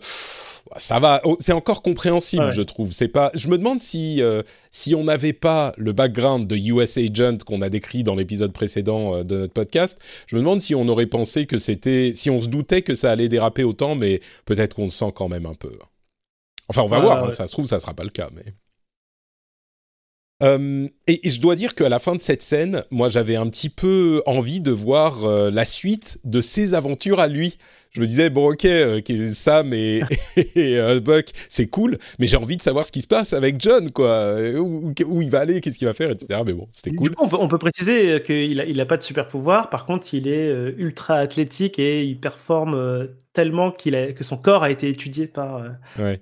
ça 0.76 1.00
va, 1.00 1.20
oh, 1.24 1.36
c'est 1.40 1.52
encore 1.52 1.82
compréhensible, 1.82 2.52
je 2.52 2.62
trouve. 2.62 2.92
C'est 2.92 3.08
pas. 3.08 3.32
Je 3.34 3.48
me 3.48 3.58
demande 3.58 3.80
si 3.80 4.22
euh, 4.22 4.42
si 4.70 4.94
on 4.94 5.02
n'avait 5.04 5.32
pas 5.32 5.74
le 5.76 5.92
background 5.92 6.46
de 6.46 6.56
US 6.56 6.96
Agent 6.96 7.38
qu'on 7.44 7.62
a 7.62 7.68
décrit 7.68 8.04
dans 8.04 8.14
l'épisode 8.14 8.52
précédent 8.52 9.24
de 9.24 9.36
notre 9.38 9.52
podcast, 9.52 9.98
je 10.28 10.36
me 10.36 10.40
demande 10.40 10.60
si 10.60 10.76
on 10.76 10.86
aurait 10.86 11.06
pensé 11.06 11.46
que 11.46 11.58
c'était, 11.58 12.12
si 12.14 12.30
on 12.30 12.40
se 12.40 12.48
doutait 12.48 12.82
que 12.82 12.94
ça 12.94 13.10
allait 13.10 13.28
déraper 13.28 13.64
autant, 13.64 13.96
mais 13.96 14.20
peut-être 14.44 14.74
qu'on 14.74 14.84
le 14.84 14.90
sent 14.90 15.12
quand 15.16 15.28
même 15.28 15.46
un 15.46 15.54
peu. 15.54 15.72
Enfin, 16.68 16.82
on 16.82 16.88
va 16.88 17.00
voir. 17.00 17.24
Hein, 17.24 17.30
ça 17.32 17.48
se 17.48 17.52
trouve, 17.52 17.66
ça 17.66 17.80
sera 17.80 17.92
pas 17.92 18.04
le 18.04 18.10
cas, 18.10 18.30
mais. 18.32 18.54
Euh, 20.42 20.88
et, 21.06 21.28
je 21.28 21.40
dois 21.40 21.56
dire 21.56 21.74
qu'à 21.74 21.88
la 21.88 21.98
fin 21.98 22.14
de 22.14 22.20
cette 22.20 22.42
scène, 22.42 22.82
moi 22.90 23.08
j'avais 23.08 23.36
un 23.36 23.46
petit 23.48 23.68
peu 23.68 24.22
envie 24.26 24.60
de 24.60 24.72
voir 24.72 25.24
euh, 25.24 25.50
la 25.50 25.64
suite 25.64 26.18
de 26.24 26.40
ses 26.40 26.74
aventures 26.74 27.20
à 27.20 27.28
lui. 27.28 27.58
Je 27.90 28.00
me 28.00 28.06
disais, 28.06 28.30
bon 28.30 28.50
ok, 28.50 28.64
euh, 28.64 29.00
Sam 29.32 29.74
et, 29.74 30.02
Buck, 31.00 31.26
c'est 31.50 31.66
cool, 31.66 31.98
mais 32.18 32.26
j'ai 32.26 32.38
envie 32.38 32.56
de 32.56 32.62
savoir 32.62 32.86
ce 32.86 32.92
qui 32.92 33.02
se 33.02 33.06
passe 33.06 33.34
avec 33.34 33.60
John, 33.60 33.90
quoi. 33.90 34.34
Où, 34.58 34.94
il 35.20 35.30
va 35.30 35.40
aller, 35.40 35.60
qu'est-ce 35.60 35.78
qu'il 35.78 35.86
va 35.86 35.92
faire, 35.92 36.10
etc. 36.10 36.40
Mais 36.46 36.54
bon, 36.54 36.66
c'était 36.70 36.96
cool. 36.96 37.14
on, 37.18 37.48
peut, 37.48 37.58
préciser 37.58 38.22
qu'il 38.22 38.56
n'a 38.56 38.64
il 38.64 38.80
a 38.80 38.86
pas 38.86 38.96
de 38.96 39.02
super 39.02 39.28
pouvoir, 39.28 39.68
par 39.68 39.84
contre 39.84 40.14
il 40.14 40.26
est 40.26 40.50
ultra 40.78 41.16
athlétique 41.16 41.78
et 41.78 42.02
il 42.02 42.18
performe 42.18 43.08
tellement 43.34 43.70
qu'il 43.70 43.94
a, 43.94 44.12
que 44.12 44.24
son 44.24 44.38
corps 44.38 44.62
a 44.62 44.70
été 44.70 44.88
étudié 44.88 45.26
par... 45.26 45.62
Ouais 45.98 46.20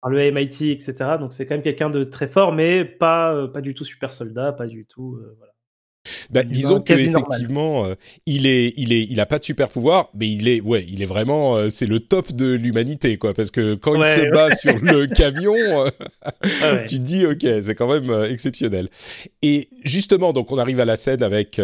par 0.00 0.10
le 0.10 0.18
MIT, 0.20 0.70
etc. 0.72 1.18
Donc 1.18 1.32
c'est 1.32 1.46
quand 1.46 1.54
même 1.54 1.62
quelqu'un 1.62 1.90
de 1.90 2.04
très 2.04 2.28
fort, 2.28 2.52
mais 2.52 2.84
pas, 2.84 3.34
euh, 3.34 3.48
pas 3.48 3.60
du 3.60 3.74
tout 3.74 3.84
super 3.84 4.12
soldat, 4.12 4.52
pas 4.52 4.66
du 4.66 4.86
tout. 4.86 5.16
Euh. 5.16 5.36
Bah, 6.30 6.42
disons 6.42 6.80
qu'effectivement, 6.80 7.86
euh, 7.86 7.94
il 8.26 8.46
est, 8.46 8.72
il 8.76 8.92
est, 8.92 9.06
il 9.08 9.20
a 9.20 9.26
pas 9.26 9.38
de 9.38 9.44
super 9.44 9.68
pouvoir, 9.68 10.10
mais 10.14 10.28
il 10.28 10.48
est, 10.48 10.60
ouais, 10.60 10.84
il 10.88 11.02
est 11.02 11.06
vraiment, 11.06 11.56
euh, 11.56 11.70
c'est 11.70 11.86
le 11.86 12.00
top 12.00 12.32
de 12.32 12.52
l'humanité, 12.52 13.16
quoi. 13.18 13.34
Parce 13.34 13.50
que 13.50 13.74
quand 13.74 13.94
il 13.94 14.04
se 14.04 14.30
bat 14.30 14.54
sur 14.54 14.76
le 14.82 15.06
camion, 15.14 15.54
euh, 15.56 16.84
tu 16.86 16.96
te 16.96 17.02
dis, 17.02 17.26
ok, 17.26 17.46
c'est 17.62 17.74
quand 17.74 17.92
même 17.92 18.26
exceptionnel. 18.30 18.88
Et 19.42 19.68
justement, 19.84 20.32
donc 20.32 20.52
on 20.52 20.58
arrive 20.58 20.80
à 20.80 20.84
la 20.84 20.96
scène 20.96 21.22
avec 21.22 21.60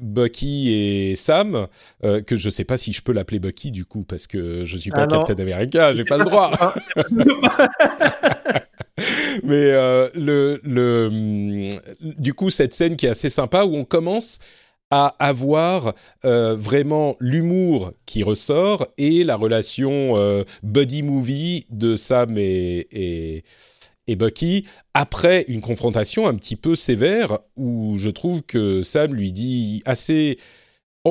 Bucky 0.00 0.72
et 0.72 1.16
Sam, 1.16 1.66
que 2.02 2.36
je 2.36 2.50
sais 2.50 2.64
pas 2.64 2.78
si 2.78 2.92
je 2.92 3.02
peux 3.02 3.12
l'appeler 3.12 3.38
Bucky 3.38 3.70
du 3.70 3.84
coup, 3.84 4.04
parce 4.04 4.26
que 4.26 4.64
je 4.64 4.76
suis 4.76 4.90
pas 4.90 5.02
ah 5.02 5.06
Captain 5.06 5.38
America, 5.38 5.94
j'ai 5.94 6.04
pas 6.04 6.18
le 6.18 6.24
droit. 6.24 6.50
Mais 9.44 9.70
euh, 9.72 10.08
le, 10.14 10.60
le, 10.64 11.10
mm, 11.10 11.68
du 12.18 12.34
coup, 12.34 12.50
cette 12.50 12.74
scène 12.74 12.96
qui 12.96 13.06
est 13.06 13.10
assez 13.10 13.30
sympa 13.30 13.64
où 13.64 13.76
on 13.76 13.84
commence 13.84 14.38
à 14.90 15.14
avoir 15.18 15.94
euh, 16.24 16.54
vraiment 16.56 17.16
l'humour 17.20 17.92
qui 18.06 18.22
ressort 18.22 18.86
et 18.96 19.22
la 19.22 19.36
relation 19.36 20.16
euh, 20.16 20.44
buddy 20.62 21.02
movie 21.02 21.66
de 21.70 21.94
Sam 21.94 22.38
et, 22.38 22.86
et, 22.90 23.44
et, 24.06 24.16
Bucky 24.16 24.66
après 24.94 25.44
une 25.48 25.60
confrontation 25.60 26.26
un 26.26 26.34
petit 26.34 26.56
peu 26.56 26.74
sévère 26.74 27.38
où 27.56 27.98
je 27.98 28.08
trouve 28.08 28.42
que 28.42 28.82
Sam 28.82 29.14
lui 29.14 29.32
dit 29.32 29.82
assez 29.84 30.38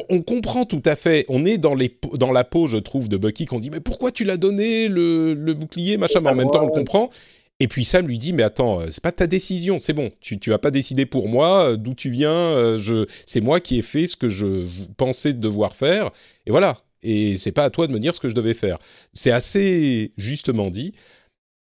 on, 0.09 0.21
comprend 0.21 0.65
tout 0.65 0.81
à 0.85 0.95
fait. 0.95 1.25
On 1.27 1.45
est 1.45 1.57
dans, 1.57 1.73
les, 1.73 1.97
dans 2.13 2.31
la 2.31 2.43
peau, 2.43 2.67
je 2.67 2.77
trouve, 2.77 3.09
de 3.09 3.17
Bucky 3.17 3.45
qu'on 3.45 3.59
dit 3.59 3.69
mais 3.69 3.79
pourquoi 3.79 4.11
tu 4.11 4.23
l'as 4.23 4.37
donné 4.37 4.87
le, 4.87 5.33
le 5.33 5.53
bouclier 5.53 5.97
machin. 5.97 6.21
Mais 6.21 6.29
en 6.29 6.35
même 6.35 6.51
temps, 6.51 6.63
on 6.63 6.67
le 6.67 6.71
comprend. 6.71 7.09
Et 7.59 7.67
puis 7.67 7.85
Sam 7.85 8.07
lui 8.07 8.19
dit 8.19 8.33
mais 8.33 8.43
attends, 8.43 8.81
euh, 8.81 8.87
c'est 8.91 9.01
pas 9.01 9.11
ta 9.11 9.25
décision, 9.25 9.79
c'est 9.79 9.93
bon, 9.93 10.11
tu 10.21 10.37
tu 10.39 10.51
vas 10.51 10.59
pas 10.59 10.69
décider 10.71 11.05
pour 11.07 11.27
moi, 11.27 11.71
euh, 11.71 11.77
d'où 11.77 11.95
tu 11.95 12.09
viens, 12.11 12.31
euh, 12.31 12.77
je 12.77 13.07
c'est 13.25 13.41
moi 13.41 13.59
qui 13.59 13.79
ai 13.79 13.81
fait 13.81 14.07
ce 14.07 14.15
que 14.15 14.29
je 14.29 14.65
pensais 14.95 15.33
devoir 15.33 15.73
faire 15.75 16.11
et 16.45 16.51
voilà. 16.51 16.77
Et 17.03 17.37
c'est 17.37 17.51
pas 17.51 17.63
à 17.63 17.69
toi 17.69 17.87
de 17.87 17.93
me 17.93 17.99
dire 17.99 18.15
ce 18.15 18.19
que 18.19 18.27
je 18.29 18.35
devais 18.35 18.55
faire. 18.55 18.79
C'est 19.13 19.31
assez 19.31 20.13
justement 20.17 20.71
dit. 20.71 20.93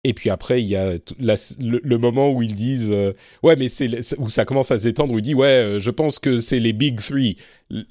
Et 0.06 0.14
puis 0.14 0.30
après, 0.30 0.62
il 0.62 0.68
y 0.68 0.76
a 0.76 0.94
le, 1.60 1.98
moment 1.98 2.32
où 2.32 2.42
ils 2.42 2.54
disent 2.54 2.94
ouais, 3.44 3.56
mais 3.58 3.70
c'est 3.70 4.18
où 4.20 4.30
ça 4.30 4.46
commence 4.46 4.72
à 4.72 4.80
s'étendre. 4.80 5.14
Où 5.14 5.20
il 5.20 5.22
dit 5.24 5.34
ouais, 5.36 5.78
je 5.80 5.92
pense 5.92 6.20
que 6.20 6.40
c'est 6.40 6.60
les 6.60 6.74
big 6.74 7.02
three. 7.02 7.38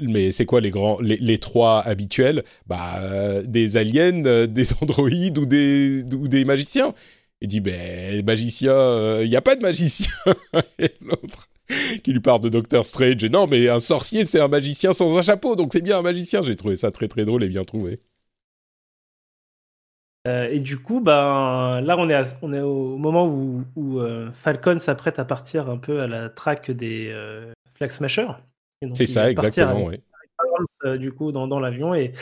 Mais 0.00 0.32
c'est 0.32 0.46
quoi 0.46 0.60
les 0.60 0.70
grands, 0.70 1.00
les, 1.00 1.16
les 1.16 1.38
trois 1.38 1.80
habituels? 1.86 2.44
Bah 2.66 3.42
des 3.44 3.76
aliens, 3.76 4.46
des 4.46 4.72
androïdes 4.80 5.38
ou 5.38 5.46
des 5.46 6.04
ou 6.14 6.28
des 6.28 6.44
magiciens. 6.44 6.94
Il 7.44 7.48
dit, 7.48 7.60
ben, 7.60 8.24
magicien, 8.24 8.72
il 8.72 9.24
euh, 9.24 9.26
n'y 9.26 9.36
a 9.36 9.42
pas 9.42 9.54
de 9.54 9.60
magicien. 9.60 10.10
et 10.78 10.94
l'autre 11.02 11.50
qui 12.02 12.12
lui 12.12 12.20
parle 12.20 12.40
de 12.40 12.48
Doctor 12.48 12.86
Strange. 12.86 13.22
Et 13.22 13.28
non, 13.28 13.46
mais 13.46 13.68
un 13.68 13.80
sorcier, 13.80 14.24
c'est 14.24 14.40
un 14.40 14.48
magicien 14.48 14.94
sans 14.94 15.18
un 15.18 15.20
chapeau, 15.20 15.54
donc 15.54 15.74
c'est 15.74 15.82
bien 15.82 15.98
un 15.98 16.02
magicien. 16.02 16.42
J'ai 16.42 16.56
trouvé 16.56 16.76
ça 16.76 16.90
très 16.90 17.06
très 17.06 17.26
drôle 17.26 17.44
et 17.44 17.48
bien 17.48 17.64
trouvé. 17.64 18.00
Euh, 20.26 20.48
et 20.50 20.58
du 20.58 20.78
coup, 20.78 21.00
ben, 21.00 21.82
là, 21.82 21.96
on 21.98 22.08
est, 22.08 22.16
on 22.40 22.54
est 22.54 22.62
au 22.62 22.96
moment 22.96 23.26
où, 23.26 23.62
où 23.76 23.98
euh, 24.00 24.32
Falcon 24.32 24.78
s'apprête 24.78 25.18
à 25.18 25.26
partir 25.26 25.68
un 25.68 25.76
peu 25.76 26.00
à 26.00 26.06
la 26.06 26.30
traque 26.30 26.70
des 26.70 27.14
Flag 27.74 27.90
Smashers. 27.90 28.32
C'est 28.94 29.04
ça, 29.04 29.30
exactement, 29.30 29.84
oui. 29.84 30.00
Du 30.98 31.12
coup, 31.12 31.30
dans, 31.30 31.46
dans 31.46 31.60
l'avion. 31.60 31.94
Et 31.94 32.12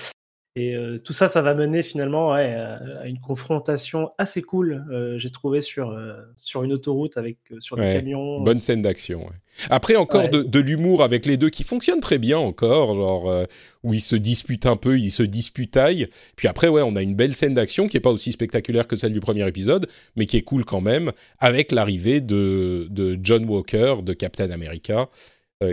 et 0.54 0.76
tout 1.04 1.12
ça, 1.12 1.28
ça 1.28 1.40
va 1.40 1.54
mener 1.54 1.82
finalement 1.82 2.32
à 2.32 3.06
une 3.06 3.20
confrontation 3.20 4.10
assez 4.18 4.42
cool, 4.42 4.84
j'ai 5.16 5.30
trouvé, 5.30 5.60
sur, 5.62 5.98
sur 6.36 6.62
une 6.62 6.72
autoroute 6.72 7.16
avec 7.16 7.38
sur 7.60 7.76
des 7.76 7.94
camions. 7.94 8.40
Bonne 8.42 8.58
scène 8.58 8.82
d'action. 8.82 9.30
Après, 9.70 9.96
encore 9.96 10.28
de, 10.28 10.42
de 10.42 10.60
l'humour 10.60 11.02
avec 11.02 11.24
les 11.26 11.36
deux 11.36 11.50
qui 11.50 11.62
fonctionne 11.62 12.00
très 12.00 12.18
bien 12.18 12.38
encore, 12.38 12.94
genre 12.94 13.46
où 13.82 13.94
ils 13.94 14.00
se 14.00 14.16
disputent 14.16 14.66
un 14.66 14.76
peu, 14.76 14.98
ils 14.98 15.10
se 15.10 15.22
disputaillent. 15.22 16.08
Puis 16.36 16.48
après, 16.48 16.68
ouais, 16.68 16.82
on 16.82 16.96
a 16.96 17.02
une 17.02 17.14
belle 17.14 17.34
scène 17.34 17.54
d'action 17.54 17.88
qui 17.88 17.96
est 17.96 18.00
pas 18.00 18.10
aussi 18.10 18.32
spectaculaire 18.32 18.86
que 18.86 18.96
celle 18.96 19.12
du 19.12 19.20
premier 19.20 19.48
épisode, 19.48 19.86
mais 20.16 20.26
qui 20.26 20.36
est 20.36 20.42
cool 20.42 20.64
quand 20.64 20.80
même, 20.82 21.12
avec 21.38 21.72
l'arrivée 21.72 22.20
de, 22.20 22.88
de 22.90 23.18
John 23.22 23.44
Walker, 23.46 23.96
de 24.02 24.12
Captain 24.12 24.50
America. 24.50 25.08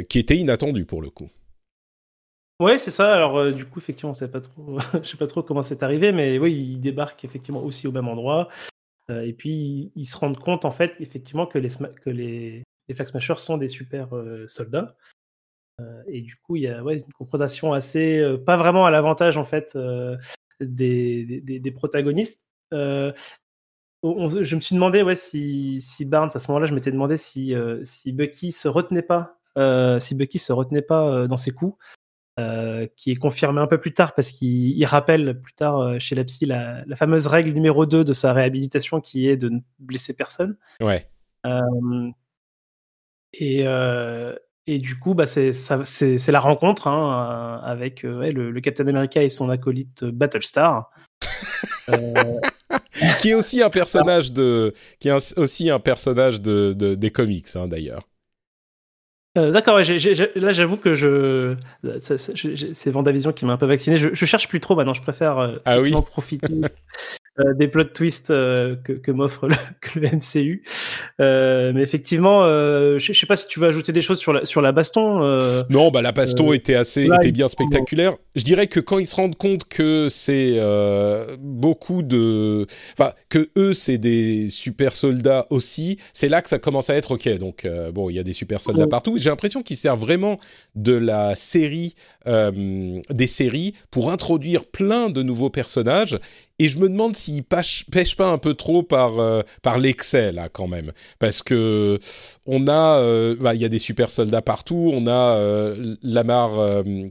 qui 0.07 0.19
était 0.19 0.38
inattendu 0.38 0.86
pour 0.86 1.01
le 1.01 1.09
coup. 1.09 1.29
Ouais, 2.59 2.77
c'est 2.77 2.91
ça. 2.91 3.13
Alors, 3.13 3.51
du 3.53 3.65
coup, 3.65 3.79
effectivement, 3.79 4.11
on 4.11 4.13
sait 4.13 4.29
pas 4.29 4.41
trop, 4.41 4.79
sais 5.03 5.15
pas 5.17 5.27
trop 5.27 5.43
comment 5.43 5.61
c'est 5.61 5.81
arrivé, 5.81 6.11
mais 6.11 6.37
oui, 6.39 6.53
ils 6.53 6.81
débarquent 6.81 7.23
effectivement 7.23 7.63
aussi 7.63 7.87
au 7.87 7.93
même 7.93 8.09
endroit. 8.09 8.49
et 9.09 9.33
puis, 9.33 9.91
ils, 9.95 10.05
se 10.05 10.17
rendent 10.17 10.39
compte, 10.39 10.65
en 10.65 10.71
fait, 10.71 10.95
effectivement, 10.99 11.47
que 11.47 11.57
les, 11.57 11.69
que 12.03 12.09
les, 12.09 12.63
les 12.87 12.95
Flag 12.95 13.07
sont 13.37 13.57
des 13.57 13.69
super 13.69 14.09
soldats. 14.47 14.97
et 16.07 16.21
du 16.21 16.35
coup, 16.37 16.57
il 16.57 16.63
y 16.63 16.67
a 16.67 16.79
une 16.81 17.13
confrontation 17.13 17.73
assez, 17.73 18.21
pas 18.45 18.57
vraiment 18.57 18.85
à 18.85 18.91
l'avantage, 18.91 19.37
en 19.37 19.45
fait, 19.45 19.77
des, 20.59 21.71
protagonistes. 21.73 22.45
je 22.71 23.13
me 24.03 24.61
suis 24.61 24.75
demandé 24.75 25.01
ouais, 25.01 25.15
si, 25.15 25.81
si 25.81 26.03
Barnes, 26.03 26.31
à 26.33 26.39
ce 26.39 26.51
moment-là, 26.51 26.65
je 26.65 26.73
m'étais 26.73 26.91
demandé 26.91 27.15
si, 27.15 27.55
si 27.83 28.11
Bucky 28.11 28.51
se 28.51 28.67
retenait 28.67 29.01
pas, 29.01 29.39
si 30.01 30.13
Bucky 30.13 30.39
se 30.39 30.51
retenait 30.51 30.81
pas 30.81 31.25
dans 31.25 31.37
ses 31.37 31.51
coups. 31.51 31.77
Euh, 32.39 32.88
qui 32.96 33.12
est 33.12 33.15
confirmé 33.15 33.60
un 33.60 33.67
peu 33.67 33.79
plus 33.79 33.91
tard 33.91 34.15
parce 34.15 34.31
qu'il 34.31 34.86
rappelle 34.86 35.41
plus 35.41 35.51
tard 35.53 35.79
euh, 35.79 36.00
chez 36.00 36.15
la 36.15 36.24
psy 36.24 36.46
la, 36.46 36.86
fameuse 36.96 37.27
règle 37.27 37.51
numéro 37.51 37.86
2 37.86 38.05
de 38.05 38.13
sa 38.13 38.31
réhabilitation 38.31 39.01
qui 39.01 39.27
est 39.27 39.36
de 39.36 39.50
ne 39.50 39.60
blesser 39.79 40.13
personne. 40.13 40.55
Ouais. 40.79 41.10
Euh, 41.46 42.12
et, 43.34 43.65
et 44.67 44.77
du 44.79 44.98
coup, 45.00 45.15
bah, 45.15 45.25
c'est 45.25 46.31
la 46.31 46.39
rencontre 46.39 46.88
hein, 46.88 47.60
avec 47.63 48.03
le, 48.03 48.51
le, 48.51 48.62
Captain 48.62 48.88
America 48.88 49.22
et 49.22 49.29
son 49.29 49.50
acolyte 49.50 50.05
Battlestar. 50.05 50.91
qui 53.19 53.29
est 53.31 53.34
aussi 53.34 53.62
un 53.62 53.69
personnage 53.69 54.31
de, 54.31 54.72
qui 55.00 55.10
est 55.10 55.38
aussi 55.38 55.69
un 55.69 55.79
personnage 55.79 56.41
de, 56.41 56.74
des 56.74 57.12
comics 57.12 57.55
hein, 57.55 57.67
d'ailleurs. 57.67 58.08
Euh, 59.38 59.51
d'accord, 59.51 59.77
là 59.77 60.51
j'avoue 60.51 60.77
que 60.77 60.95
je. 60.95 61.55
C'est 62.00 62.89
Vendavision 62.89 63.31
qui 63.31 63.45
m'a 63.45 63.53
un 63.53 63.57
peu 63.57 63.67
vacciné. 63.67 63.95
Je, 63.95 64.09
je, 64.13 64.25
cherche 64.25 64.48
plus 64.48 64.59
trop 64.59 64.75
maintenant, 64.75 64.95
je 64.95 65.01
préfère 65.01 65.38
euh, 65.38 65.57
ah 65.65 65.79
oui 65.79 65.91
profiter 65.91 66.48
euh, 67.39 67.53
des 67.53 67.67
plot 67.67 67.86
twists 67.86 68.31
euh, 68.31 68.75
que, 68.84 68.93
que 68.93 69.12
m'offre 69.12 69.48
le, 69.48 69.55
le, 69.96 70.10
MCU. 70.10 70.63
Euh, 71.19 71.72
mais 71.74 71.81
effectivement, 71.81 72.43
je, 72.43 72.98
je 73.00 73.13
sais 73.13 73.25
pas 73.25 73.36
si 73.36 73.48
tu 73.48 73.60
veux 73.60 73.67
ajouter 73.67 73.91
des 73.91 74.01
choses 74.01 74.19
sur 74.19 74.34
la, 74.34 74.46
sur 74.46 74.62
la 74.62 74.72
baston. 74.72 75.19
non, 75.69 75.91
bah 75.91 76.01
la 76.01 76.12
baston 76.12 76.53
était 76.53 76.75
assez, 76.75 77.05
était 77.05 77.31
bien 77.31 77.48
spectaculaire. 77.48 78.15
Je 78.36 78.43
dirais 78.43 78.67
que 78.67 78.79
quand 78.79 79.00
ils 79.00 79.05
se 79.05 79.15
rendent 79.15 79.36
compte 79.36 79.65
que 79.65 80.08
c'est 80.10 80.60
beaucoup 81.39 82.03
de, 82.03 82.65
enfin 82.93 83.13
que 83.29 83.50
eux 83.58 83.74
c'est 83.74 83.98
des 83.98 84.50
super 84.50 84.96
soldats 84.96 85.46
aussi, 85.50 85.98
c'est 86.13 86.29
là 86.29 86.41
que 86.41 86.50
ça 86.50 86.60
commence 86.60 86.89
à 86.89 86.96
être 86.96 87.12
ok. 87.12 87.38
Donc 87.38 87.67
bon, 87.93 88.10
il 88.10 88.15
y 88.15 88.19
a 88.19 88.24
des 88.24 88.34
super 88.34 88.62
soldats 88.62 88.88
partout. 88.88 89.17
J'ai 89.17 89.29
l'impression 89.29 89.63
qu'ils 89.63 89.77
servent 89.77 90.00
vraiment 90.00 90.39
de 90.75 90.93
la 90.93 91.36
série, 91.36 91.96
des 92.25 93.27
séries 93.27 93.74
pour 93.91 94.12
introduire 94.12 94.65
plein 94.65 95.10
de 95.10 95.24
nouveaux 95.24 95.50
personnages 95.50 96.17
et 96.59 96.67
je 96.67 96.77
me 96.77 96.89
demande 96.89 97.15
s'il 97.15 97.43
pêche, 97.43 97.85
pêche 97.89 98.15
pas 98.15 98.27
un 98.27 98.37
peu 98.37 98.53
trop 98.53 98.83
par, 98.83 99.17
euh, 99.19 99.41
par 99.61 99.79
l'excès, 99.79 100.31
là, 100.31 100.49
quand 100.49 100.67
même. 100.67 100.91
Parce 101.17 101.41
que 101.41 101.97
on 102.45 102.67
a... 102.67 102.99
Euh, 102.99 103.35
bah, 103.39 103.55
y 103.55 103.65
a 103.65 103.69
des 103.69 103.79
super 103.79 104.11
soldats 104.11 104.41
partout. 104.41 104.91
On 104.93 105.07
a 105.07 105.37
euh, 105.37 105.95
Lamar... 106.03 106.51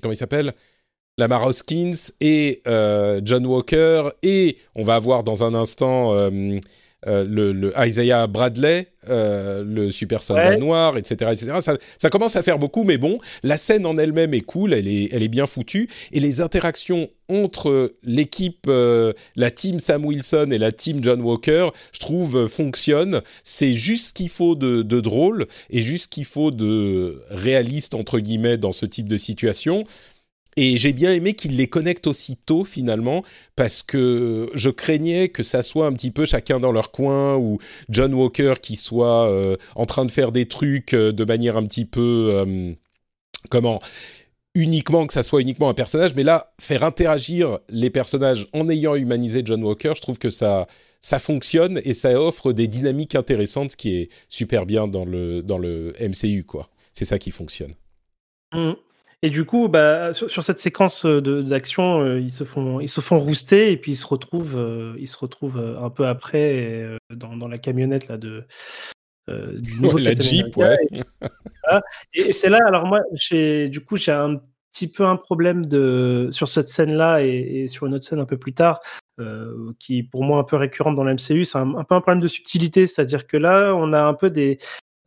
comment 0.00 0.12
il 0.12 0.16
s'appelle? 0.16 0.52
Lamar 1.16 1.44
Hoskins 1.46 2.12
et 2.20 2.62
John 3.24 3.46
Walker. 3.46 4.10
Et 4.22 4.58
on 4.74 4.84
va 4.84 4.94
avoir 4.96 5.24
dans 5.24 5.44
un 5.44 5.54
instant... 5.54 6.30
le, 7.06 7.52
le, 7.52 7.72
Isaiah 7.78 8.26
Bradley, 8.26 8.88
le 9.08 9.90
super 9.90 10.22
soldat 10.22 10.56
noir, 10.56 10.96
etc., 10.96 11.30
etc. 11.32 11.52
Ça, 11.60 11.76
ça, 11.98 12.10
commence 12.10 12.36
à 12.36 12.42
faire 12.42 12.58
beaucoup, 12.58 12.84
mais 12.84 12.98
bon, 12.98 13.18
la 13.42 13.56
scène 13.56 13.86
en 13.86 13.96
elle-même 13.98 14.34
est 14.34 14.40
cool, 14.40 14.74
elle 14.74 14.88
est, 14.88 15.08
elle 15.12 15.22
est 15.22 15.28
bien 15.28 15.46
foutue, 15.46 15.88
et 16.12 16.20
les 16.20 16.40
interactions 16.40 17.08
entre 17.28 17.94
l'équipe, 18.02 18.66
euh, 18.68 19.12
la 19.36 19.50
team 19.50 19.78
Sam 19.78 20.04
Wilson 20.04 20.48
et 20.50 20.58
la 20.58 20.72
team 20.72 21.02
John 21.02 21.20
Walker, 21.20 21.68
je 21.92 22.00
trouve, 22.00 22.36
euh, 22.36 22.48
fonctionne. 22.48 23.20
C'est 23.44 23.74
juste 23.74 24.08
ce 24.08 24.12
qu'il 24.14 24.30
faut 24.30 24.54
de, 24.54 24.82
de, 24.82 25.00
drôle 25.00 25.46
et 25.70 25.82
juste 25.82 26.04
ce 26.04 26.08
qu'il 26.08 26.24
faut 26.24 26.50
de 26.50 27.22
réaliste, 27.28 27.94
entre 27.94 28.18
guillemets, 28.18 28.56
dans 28.56 28.72
ce 28.72 28.86
type 28.86 29.08
de 29.08 29.18
situation. 29.18 29.84
Et 30.60 30.76
j'ai 30.76 30.92
bien 30.92 31.12
aimé 31.14 31.34
qu'il 31.34 31.56
les 31.56 31.68
connecte 31.68 32.08
aussitôt 32.08 32.64
finalement, 32.64 33.22
parce 33.54 33.84
que 33.84 34.50
je 34.54 34.70
craignais 34.70 35.28
que 35.28 35.44
ça 35.44 35.62
soit 35.62 35.86
un 35.86 35.92
petit 35.92 36.10
peu 36.10 36.24
chacun 36.24 36.58
dans 36.58 36.72
leur 36.72 36.90
coin, 36.90 37.36
ou 37.36 37.58
John 37.88 38.12
Walker 38.12 38.54
qui 38.60 38.74
soit 38.74 39.30
euh, 39.30 39.56
en 39.76 39.86
train 39.86 40.04
de 40.04 40.10
faire 40.10 40.32
des 40.32 40.46
trucs 40.48 40.96
de 40.96 41.24
manière 41.24 41.56
un 41.56 41.64
petit 41.64 41.84
peu... 41.84 42.74
comment 43.50 43.80
uniquement 44.56 45.06
que 45.06 45.12
ça 45.12 45.22
soit 45.22 45.40
uniquement 45.42 45.68
un 45.68 45.74
personnage, 45.74 46.16
mais 46.16 46.24
là, 46.24 46.52
faire 46.60 46.82
interagir 46.82 47.60
les 47.68 47.90
personnages 47.90 48.48
en 48.52 48.68
ayant 48.68 48.96
humanisé 48.96 49.42
John 49.44 49.62
Walker, 49.62 49.92
je 49.94 50.00
trouve 50.00 50.18
que 50.18 50.30
ça, 50.30 50.66
ça 51.00 51.20
fonctionne 51.20 51.80
et 51.84 51.94
ça 51.94 52.20
offre 52.20 52.52
des 52.52 52.66
dynamiques 52.66 53.14
intéressantes, 53.14 53.70
ce 53.72 53.76
qui 53.76 53.94
est 53.94 54.08
super 54.28 54.66
bien 54.66 54.88
dans 54.88 55.04
le, 55.04 55.42
dans 55.44 55.58
le 55.58 55.92
MCU, 56.00 56.42
quoi. 56.42 56.68
C'est 56.92 57.04
ça 57.04 57.20
qui 57.20 57.30
fonctionne. 57.30 57.74
Mmh. 58.52 58.72
Et 59.22 59.30
du 59.30 59.44
coup, 59.44 59.68
bah, 59.68 60.12
sur, 60.12 60.42
cette 60.42 60.60
séquence 60.60 61.04
d'action, 61.04 62.02
euh, 62.02 62.20
ils 62.20 62.32
se 62.32 62.44
font 62.44 62.78
ils 62.78 62.88
se 62.88 63.00
font 63.00 63.18
rouster 63.18 63.72
et 63.72 63.76
puis 63.76 63.92
ils 63.92 63.96
se 63.96 64.06
retrouvent 64.06 64.56
euh, 64.56 64.94
ils 64.98 65.08
se 65.08 65.18
retrouvent 65.18 65.58
euh, 65.58 65.80
un 65.80 65.90
peu 65.90 66.06
après 66.06 66.86
dans, 67.10 67.36
dans, 67.36 67.48
la 67.48 67.58
camionnette 67.58 68.06
là 68.06 68.16
de 68.16 68.44
du 69.28 69.74
nouveau 69.80 69.98
la 69.98 70.14
Jeep, 70.14 70.56
ouais. 70.56 70.78
Et, 72.14 72.32
c'est 72.32 72.48
là, 72.48 72.60
alors 72.66 72.86
moi, 72.86 73.00
du 73.30 73.80
coup, 73.84 73.96
j'ai 73.96 74.12
un 74.12 74.40
petit 74.70 74.90
peu 74.90 75.04
un 75.04 75.16
problème 75.16 75.66
de, 75.66 76.28
sur 76.30 76.48
cette 76.48 76.68
scène-là 76.68 77.22
et, 77.22 77.66
sur 77.68 77.86
une 77.86 77.94
autre 77.94 78.04
scène 78.04 78.20
un 78.20 78.24
peu 78.24 78.38
plus 78.38 78.54
tard, 78.54 78.80
euh, 79.20 79.72
qui 79.78 79.98
est 79.98 80.02
pour 80.02 80.24
moi 80.24 80.38
un 80.38 80.44
peu 80.44 80.56
récurrente 80.56 80.94
dans 80.94 81.04
l'MCU, 81.04 81.44
c'est 81.44 81.58
un, 81.58 81.84
peu 81.84 81.94
un 81.94 82.00
problème 82.00 82.22
de 82.22 82.28
subtilité, 82.28 82.86
c'est-à-dire 82.86 83.26
que 83.26 83.36
là, 83.36 83.74
on 83.74 83.92
a 83.92 84.00
un 84.00 84.14
peu 84.14 84.30
des. 84.30 84.58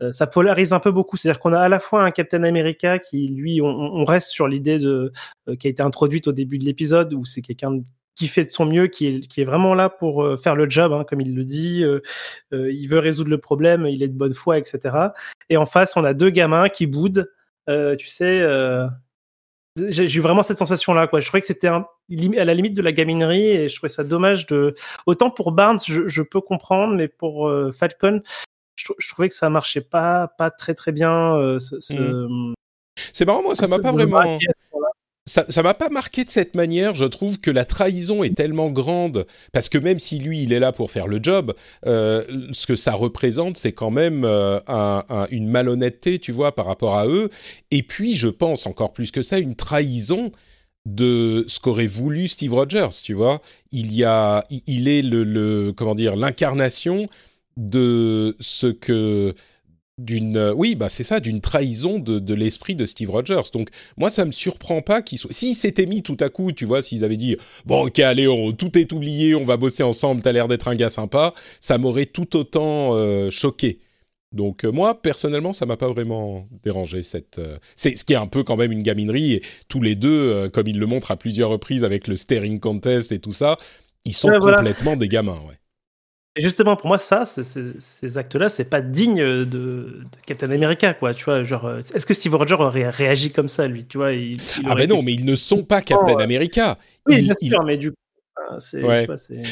Euh, 0.01 0.11
ça 0.11 0.27
polarise 0.27 0.73
un 0.73 0.79
peu 0.79 0.91
beaucoup, 0.91 1.17
c'est-à-dire 1.17 1.39
qu'on 1.39 1.53
a 1.53 1.59
à 1.59 1.69
la 1.69 1.79
fois 1.79 2.03
un 2.03 2.11
Captain 2.11 2.43
America 2.43 2.99
qui, 2.99 3.27
lui, 3.27 3.61
on, 3.61 4.03
reste 4.03 4.29
sur 4.29 4.47
l'idée 4.47 4.79
de 4.79 5.11
euh, 5.47 5.55
qui 5.55 5.67
a 5.67 5.69
été 5.69 5.83
introduite 5.83 6.27
au 6.27 6.31
début 6.31 6.57
de 6.57 6.65
l'épisode, 6.65 7.13
où 7.13 7.23
c'est 7.25 7.41
quelqu'un 7.41 7.81
qui 8.15 8.27
fait 8.27 8.45
de 8.45 8.51
son 8.51 8.65
mieux, 8.65 8.87
qui 8.87 9.21
est, 9.37 9.43
vraiment 9.43 9.73
là 9.73 9.89
pour 9.89 10.23
euh, 10.23 10.37
faire 10.37 10.55
le 10.55 10.69
job, 10.69 10.91
hein, 10.91 11.05
comme 11.07 11.21
il 11.21 11.35
le 11.35 11.43
dit. 11.43 11.83
Il 12.51 12.87
veut 12.87 12.99
résoudre 12.99 13.29
le 13.29 13.37
problème, 13.37 13.85
il 13.85 14.01
est 14.03 14.07
de 14.07 14.17
bonne 14.17 14.33
foi, 14.33 14.57
etc. 14.57 14.95
Et 15.49 15.57
en 15.57 15.65
face, 15.65 15.95
on 15.95 16.03
a 16.03 16.13
deux 16.13 16.29
gamins 16.29 16.69
qui 16.69 16.87
boudent. 16.87 17.27
tu 17.67 18.07
sais, 18.07 18.45
j'ai 19.77 20.17
eu 20.17 20.19
vraiment 20.19 20.43
cette 20.43 20.57
sensation-là. 20.57 21.09
Je 21.13 21.25
trouvais 21.25 21.41
que 21.41 21.47
c'était 21.47 21.67
à 21.67 21.85
la 22.09 22.53
limite 22.53 22.73
de 22.73 22.81
la 22.81 22.91
gaminerie 22.91 23.49
et 23.51 23.69
je 23.69 23.75
trouvais 23.75 23.89
ça 23.89 24.03
dommage. 24.03 24.45
Autant 25.05 25.29
pour 25.29 25.51
Barnes, 25.51 25.79
je, 25.85 26.21
peux 26.21 26.41
comprendre, 26.41 26.95
mais 26.95 27.07
pour 27.07 27.51
Falcon, 27.73 28.21
je, 28.75 29.07
trouvais 29.09 29.29
que 29.29 29.35
ça 29.35 29.49
marchait 29.49 29.81
pas, 29.81 30.27
pas 30.37 30.51
très 30.51 30.73
très 30.73 30.91
bien. 30.91 31.57
Ce, 31.59 31.93
mmh. 31.93 32.53
C'est 33.13 33.25
marrant, 33.25 33.43
moi, 33.43 33.55
ça 33.55 33.67
m'a 33.67 33.79
pas 33.79 33.91
vraiment 33.91 34.39
ça 35.25 35.45
ça 35.49 35.61
m'a 35.61 35.73
pas 35.73 35.89
marqué 35.89 36.23
de 36.23 36.29
cette 36.29 36.55
manière. 36.55 36.95
Je 36.95 37.05
trouve 37.05 37.39
que 37.39 37.51
la 37.51 37.65
trahison 37.65 38.23
est 38.23 38.35
tellement 38.35 38.69
grande 38.69 39.25
parce 39.53 39.69
que 39.69 39.77
même 39.77 39.99
si 39.99 40.19
lui 40.19 40.43
il 40.43 40.53
est 40.53 40.59
là 40.59 40.71
pour 40.71 40.91
faire 40.91 41.07
le 41.07 41.19
job, 41.21 41.53
euh, 41.85 42.23
ce 42.51 42.65
que 42.65 42.75
ça 42.75 42.93
représente 42.93 43.57
c'est 43.57 43.71
quand 43.71 43.91
même 43.91 44.23
euh, 44.25 44.59
une 45.29 45.47
malhonnêteté, 45.47 46.19
tu 46.19 46.31
vois, 46.31 46.53
par 46.55 46.65
rapport 46.65 46.97
à 46.97 47.07
eux. 47.07 47.29
Et 47.69 47.83
puis 47.83 48.15
je 48.15 48.27
pense 48.27 48.65
encore 48.65 48.93
plus 48.93 49.11
que 49.11 49.21
ça 49.21 49.39
une 49.39 49.55
trahison 49.55 50.31
de 50.87 51.45
ce 51.47 51.59
qu'aurait 51.59 51.85
voulu 51.85 52.27
Steve 52.27 52.53
Rogers, 52.53 52.89
tu 53.03 53.13
vois. 53.13 53.41
Il 53.71 53.93
y 53.93 54.03
a, 54.03 54.43
il 54.49 54.87
est 54.87 55.03
le, 55.03 55.23
le 55.23 55.71
comment 55.71 55.93
dire 55.93 56.15
l'incarnation 56.15 57.05
de 57.57 58.35
ce 58.39 58.67
que 58.67 59.33
d'une 59.97 60.37
euh, 60.37 60.53
oui 60.53 60.75
bah 60.75 60.89
c'est 60.89 61.03
ça 61.03 61.19
d'une 61.19 61.41
trahison 61.41 61.99
de, 61.99 62.33
l'esprit 62.33 62.75
de 62.75 62.85
Steve 62.85 63.09
Rogers. 63.09 63.51
Donc 63.53 63.69
moi 63.97 64.09
ça 64.09 64.25
me 64.25 64.31
surprend 64.31 64.81
pas 64.81 65.01
qu'il 65.01 65.17
soit 65.17 65.31
s'ils 65.31 65.55
s'étaient 65.55 65.85
mis 65.85 66.01
tout 66.01 66.17
à 66.19 66.29
coup 66.29 66.51
tu 66.51 66.65
vois 66.65 66.81
s'ils 66.81 67.03
avaient 67.03 67.17
dit 67.17 67.37
bon 67.65 67.85
ok 67.85 67.99
allez 67.99 68.27
tout 68.57 68.77
est 68.77 68.91
oublié 68.91 69.35
on 69.35 69.43
va 69.43 69.57
bosser 69.57 69.83
ensemble 69.83 70.21
t'as 70.21 70.31
l'air 70.31 70.47
d'être 70.47 70.67
un 70.67 70.75
gars 70.75 70.89
sympa 70.89 71.33
ça 71.59 71.77
m'aurait 71.77 72.05
tout 72.05 72.35
autant 72.35 72.95
euh, 72.95 73.29
choqué. 73.29 73.79
Donc 74.31 74.63
euh, 74.63 74.71
moi 74.71 75.01
personnellement 75.01 75.53
ça 75.53 75.65
m'a 75.65 75.77
pas 75.77 75.89
vraiment 75.89 76.47
dérangé 76.63 77.03
cette 77.03 77.41
c'est 77.75 77.95
ce 77.97 78.05
qui 78.05 78.13
est 78.13 78.17
un 78.17 78.27
peu 78.27 78.43
quand 78.43 78.55
même 78.55 78.71
une 78.71 78.83
gaminerie 78.83 79.33
et 79.33 79.43
tous 79.67 79.81
les 79.81 79.95
deux 79.95 80.49
comme 80.49 80.67
ils 80.67 80.79
le 80.79 80.85
montrent 80.85 81.11
à 81.11 81.17
plusieurs 81.17 81.49
reprises 81.49 81.83
avec 81.83 82.07
le 82.07 82.15
staring 82.15 82.59
contest 82.59 83.11
et 83.11 83.19
tout 83.19 83.33
ça 83.33 83.57
ils 84.05 84.13
sont 84.13 84.29
complètement 84.39 84.95
des 84.95 85.09
gamins 85.09 85.41
ouais 85.47 85.55
justement, 86.37 86.75
pour 86.75 86.87
moi, 86.87 86.97
ça, 86.97 87.25
ces 87.25 88.17
actes-là, 88.17 88.49
c'est 88.49 88.65
pas 88.65 88.81
digne 88.81 89.21
de, 89.21 89.43
de, 89.43 90.03
Captain 90.25 90.51
America, 90.51 90.93
quoi. 90.93 91.13
Tu 91.13 91.25
vois, 91.25 91.43
genre, 91.43 91.77
est-ce 91.77 92.05
que 92.05 92.13
Steve 92.13 92.35
Rogers 92.35 92.55
aurait 92.55 92.89
réagi 92.89 93.31
comme 93.31 93.47
ça, 93.47 93.67
lui 93.67 93.85
Tu 93.85 93.97
vois 93.97 94.11
Ah 94.65 94.75
ben 94.75 94.87
non, 94.87 95.03
mais 95.03 95.13
ils 95.13 95.25
ne 95.25 95.35
sont 95.35 95.63
pas 95.63 95.81
Captain 95.81 96.17
America. 96.17 96.77
Oui, 97.07 97.23
bien 97.23 97.33
sûr, 97.41 97.63
mais 97.63 97.77
du 97.77 97.91
coup, 97.91 97.97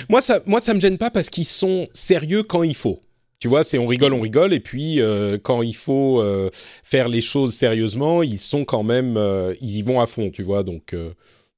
moi, 0.10 0.22
ça, 0.22 0.42
moi, 0.46 0.62
ça 0.62 0.74
me 0.74 0.80
gêne 0.80 0.98
pas 0.98 1.10
parce 1.10 1.30
qu'ils 1.30 1.46
sont 1.46 1.88
sérieux 1.94 2.44
quand 2.44 2.64
il 2.64 2.76
faut. 2.76 3.02
Tu 3.40 3.48
vois, 3.48 3.64
c'est 3.64 3.78
on 3.78 3.88
rigole, 3.88 4.14
on 4.14 4.20
rigole, 4.20 4.54
et 4.54 4.60
puis 4.60 5.02
euh, 5.02 5.38
quand 5.42 5.62
il 5.62 5.76
faut 5.76 6.20
euh, 6.20 6.50
faire 6.84 7.08
les 7.08 7.22
choses 7.22 7.54
sérieusement, 7.54 8.22
ils 8.22 8.40
sont 8.40 8.66
quand 8.66 8.84
même, 8.84 9.16
euh, 9.16 9.54
ils 9.62 9.78
y 9.78 9.82
vont 9.82 10.02
à 10.02 10.08
fond, 10.08 10.30
tu 10.30 10.44
vois. 10.44 10.64
Donc 10.64 10.94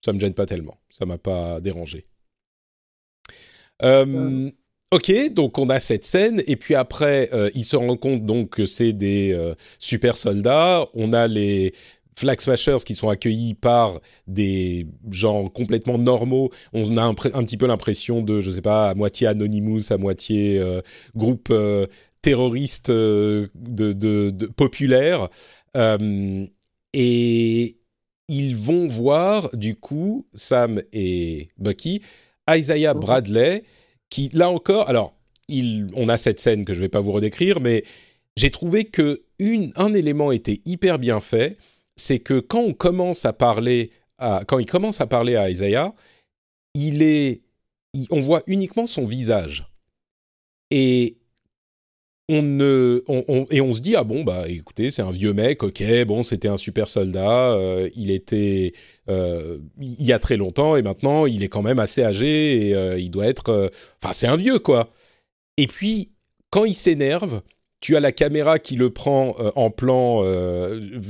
ça 0.01 0.13
me 0.13 0.19
gêne 0.19 0.35
pas 0.35 0.45
tellement, 0.45 0.77
ça 0.91 1.05
m'a 1.05 1.17
pas 1.17 1.59
dérangé. 1.59 2.05
Ok, 4.91 5.33
donc 5.33 5.57
on 5.57 5.69
a 5.69 5.79
cette 5.79 6.03
scène, 6.03 6.43
et 6.47 6.57
puis 6.57 6.75
après, 6.75 7.29
il 7.55 7.63
se 7.63 7.77
rend 7.77 7.95
compte 7.95 8.25
donc 8.25 8.49
que 8.49 8.65
c'est 8.65 8.91
des 8.91 9.53
super 9.79 10.17
soldats. 10.17 10.85
On 10.93 11.13
a 11.13 11.27
les 11.29 11.73
Flag 12.15 12.39
Smashers 12.39 12.83
qui 12.85 12.95
sont 12.95 13.09
accueillis 13.09 13.53
par 13.53 13.99
des 14.27 14.87
gens 15.09 15.47
complètement 15.47 15.97
normaux. 15.97 16.51
On 16.73 16.97
a 16.97 17.03
un, 17.03 17.13
petit 17.13 17.57
peu 17.57 17.67
l'impression 17.67 18.21
de, 18.21 18.41
je 18.41 18.51
sais 18.51 18.61
pas, 18.61 18.89
à 18.89 18.95
moitié 18.95 19.27
Anonymous, 19.27 19.91
à 19.91 19.97
moitié 19.97 20.59
euh, 20.59 20.81
groupe 21.15 21.47
euh, 21.51 21.87
terroriste 22.21 22.89
euh, 22.89 23.47
de, 23.55 23.93
de, 23.93 24.45
populaire. 24.47 25.29
et 26.93 27.77
ils 28.27 28.55
vont 28.55 28.87
voir, 28.87 29.49
du 29.53 29.75
coup, 29.75 30.25
Sam 30.33 30.81
et 30.93 31.49
Bucky, 31.57 32.01
Isaiah 32.49 32.93
Bradley, 32.93 33.63
qui, 34.11 34.29
là 34.33 34.51
encore, 34.51 34.87
alors, 34.87 35.15
on 35.95 36.07
a 36.07 36.17
cette 36.17 36.39
scène 36.39 36.63
que 36.63 36.75
je 36.75 36.79
vais 36.79 36.89
pas 36.89 37.01
vous 37.01 37.11
redécrire, 37.11 37.59
mais 37.59 37.83
j'ai 38.37 38.51
trouvé 38.51 38.83
que 38.83 39.23
un 39.75 39.93
élément 39.95 40.31
était 40.31 40.61
hyper 40.65 40.99
bien 40.99 41.19
fait 41.19 41.57
c'est 42.01 42.19
que 42.19 42.39
quand 42.39 42.61
on 42.61 42.73
commence 42.73 43.25
à 43.25 43.33
parler 43.33 43.91
à, 44.17 44.43
quand 44.47 44.59
il 44.59 44.65
commence 44.65 45.01
à 45.01 45.07
parler 45.07 45.35
à 45.35 45.49
Isaiah, 45.49 45.93
il 46.73 47.01
est, 47.01 47.41
on 48.09 48.19
voit 48.19 48.43
uniquement 48.47 48.87
son 48.87 49.05
visage. 49.05 49.67
Et 50.69 51.17
on 52.31 53.45
et 53.49 53.61
on 53.61 53.73
se 53.73 53.81
dit 53.81 53.95
ah 53.95 54.03
bon 54.03 54.23
bah 54.23 54.45
écoutez 54.47 54.89
c'est 54.91 55.01
un 55.01 55.11
vieux 55.11 55.33
mec 55.33 55.63
ok 55.63 55.83
bon 56.05 56.23
c'était 56.23 56.47
un 56.47 56.57
super 56.57 56.87
soldat 56.89 57.53
euh, 57.53 57.89
il 57.95 58.09
était 58.11 58.73
euh, 59.09 59.57
il 59.79 60.05
y 60.05 60.13
a 60.13 60.19
très 60.19 60.37
longtemps 60.37 60.75
et 60.75 60.81
maintenant 60.81 61.25
il 61.25 61.43
est 61.43 61.49
quand 61.49 61.61
même 61.61 61.79
assez 61.79 62.03
âgé 62.03 62.67
et 62.67 62.75
euh, 62.75 62.97
il 62.97 63.11
doit 63.11 63.27
être 63.27 63.71
enfin 64.01 64.13
c'est 64.13 64.27
un 64.27 64.35
vieux 64.35 64.59
quoi. 64.59 64.89
Et 65.57 65.67
puis 65.67 66.11
quand 66.49 66.65
il 66.65 66.75
s'énerve 66.75 67.41
tu 67.79 67.95
as 67.95 67.99
la 67.99 68.11
caméra 68.11 68.59
qui 68.59 68.75
le 68.75 68.91
prend 68.91 69.35
en 69.55 69.71
plan, 69.71 70.23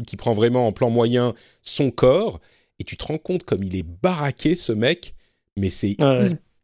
qui 0.08 0.16
prend 0.16 0.32
vraiment 0.32 0.68
en 0.68 0.72
plan 0.72 0.90
moyen 0.90 1.34
son 1.62 1.92
corps, 1.92 2.40
et 2.80 2.86
tu 2.86 2.96
te 2.96 3.04
rends 3.04 3.18
compte 3.18 3.44
comme 3.44 3.62
il 3.62 3.76
est 3.76 3.84
baraqué 3.84 4.56
ce 4.56 4.72
mec, 4.72 5.14
mais 5.58 5.70
c'est 5.70 5.98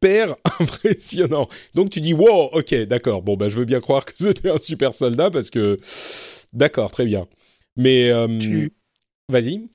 hyper 0.02 0.36
impressionnant. 0.60 1.48
Donc 1.74 1.90
tu 1.90 2.02
dis 2.02 2.14
wow, 2.14 2.50
ok, 2.54 2.74
d'accord, 2.88 3.22
bon 3.22 3.36
bah 3.36 3.50
je 3.50 3.60
veux 3.60 3.66
bien 3.66 3.80
croire 3.80 4.06
que 4.06 4.14
c'était 4.16 4.50
un 4.50 4.60
super 4.60 4.94
soldat 4.94 5.32
parce 5.32 5.50
que 5.50 5.80
d'accord, 6.54 6.92
très 6.92 7.06
bien. 7.06 7.28
Mais 7.76 8.10
euh, 8.10 8.68
vas-y. 9.30 9.70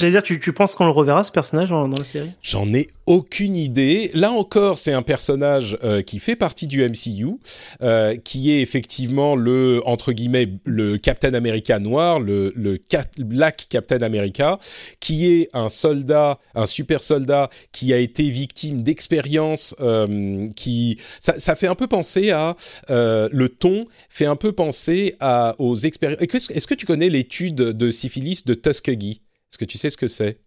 J'allais 0.00 0.10
dire, 0.10 0.24
tu, 0.24 0.40
tu 0.40 0.52
penses 0.52 0.74
qu'on 0.74 0.86
le 0.86 0.90
reverra 0.90 1.22
ce 1.22 1.30
personnage 1.30 1.70
dans, 1.70 1.86
dans 1.86 1.96
la 1.96 2.04
série? 2.04 2.32
J'en 2.42 2.74
ai 2.74 2.88
aucune 3.06 3.54
idée. 3.54 4.10
Là 4.12 4.32
encore, 4.32 4.76
c'est 4.76 4.92
un 4.92 5.02
personnage 5.02 5.78
euh, 5.84 6.02
qui 6.02 6.18
fait 6.18 6.34
partie 6.34 6.66
du 6.66 6.82
MCU, 6.82 7.38
euh, 7.80 8.16
qui 8.16 8.50
est 8.50 8.60
effectivement 8.60 9.36
le 9.36 9.82
entre 9.86 10.10
guillemets 10.10 10.48
le 10.64 10.98
Captain 10.98 11.32
America 11.34 11.78
noir, 11.78 12.18
le, 12.18 12.52
le 12.56 12.80
Black 13.18 13.66
Captain 13.68 14.02
America, 14.02 14.58
qui 14.98 15.28
est 15.28 15.48
un 15.52 15.68
soldat, 15.68 16.40
un 16.56 16.66
super 16.66 17.00
soldat 17.00 17.48
qui 17.70 17.92
a 17.92 17.98
été 17.98 18.28
victime 18.30 18.82
d'expériences 18.82 19.76
euh, 19.80 20.48
qui 20.56 20.98
ça, 21.20 21.38
ça, 21.38 21.54
fait 21.54 21.68
un 21.68 21.76
peu 21.76 21.86
penser 21.86 22.32
à 22.32 22.56
euh, 22.90 23.28
le 23.30 23.48
ton 23.48 23.84
fait 24.08 24.26
un 24.26 24.34
peu 24.34 24.50
penser 24.50 25.14
à 25.20 25.54
aux 25.60 25.76
expériences. 25.76 26.20
Est-ce 26.50 26.66
que 26.66 26.74
tu 26.74 26.84
connais 26.84 27.10
l'étude 27.10 27.54
de 27.54 27.90
syphilis 27.92 28.44
de 28.44 28.54
Tuskegee? 28.54 29.20
Est-ce 29.54 29.58
que 29.58 29.64
tu 29.66 29.78
sais 29.78 29.88
ce 29.88 29.96
que 29.96 30.08
c'est 30.08 30.40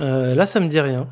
euh, 0.00 0.30
Là, 0.30 0.46
ça 0.46 0.60
me 0.60 0.68
dit 0.68 0.78
rien. 0.78 1.08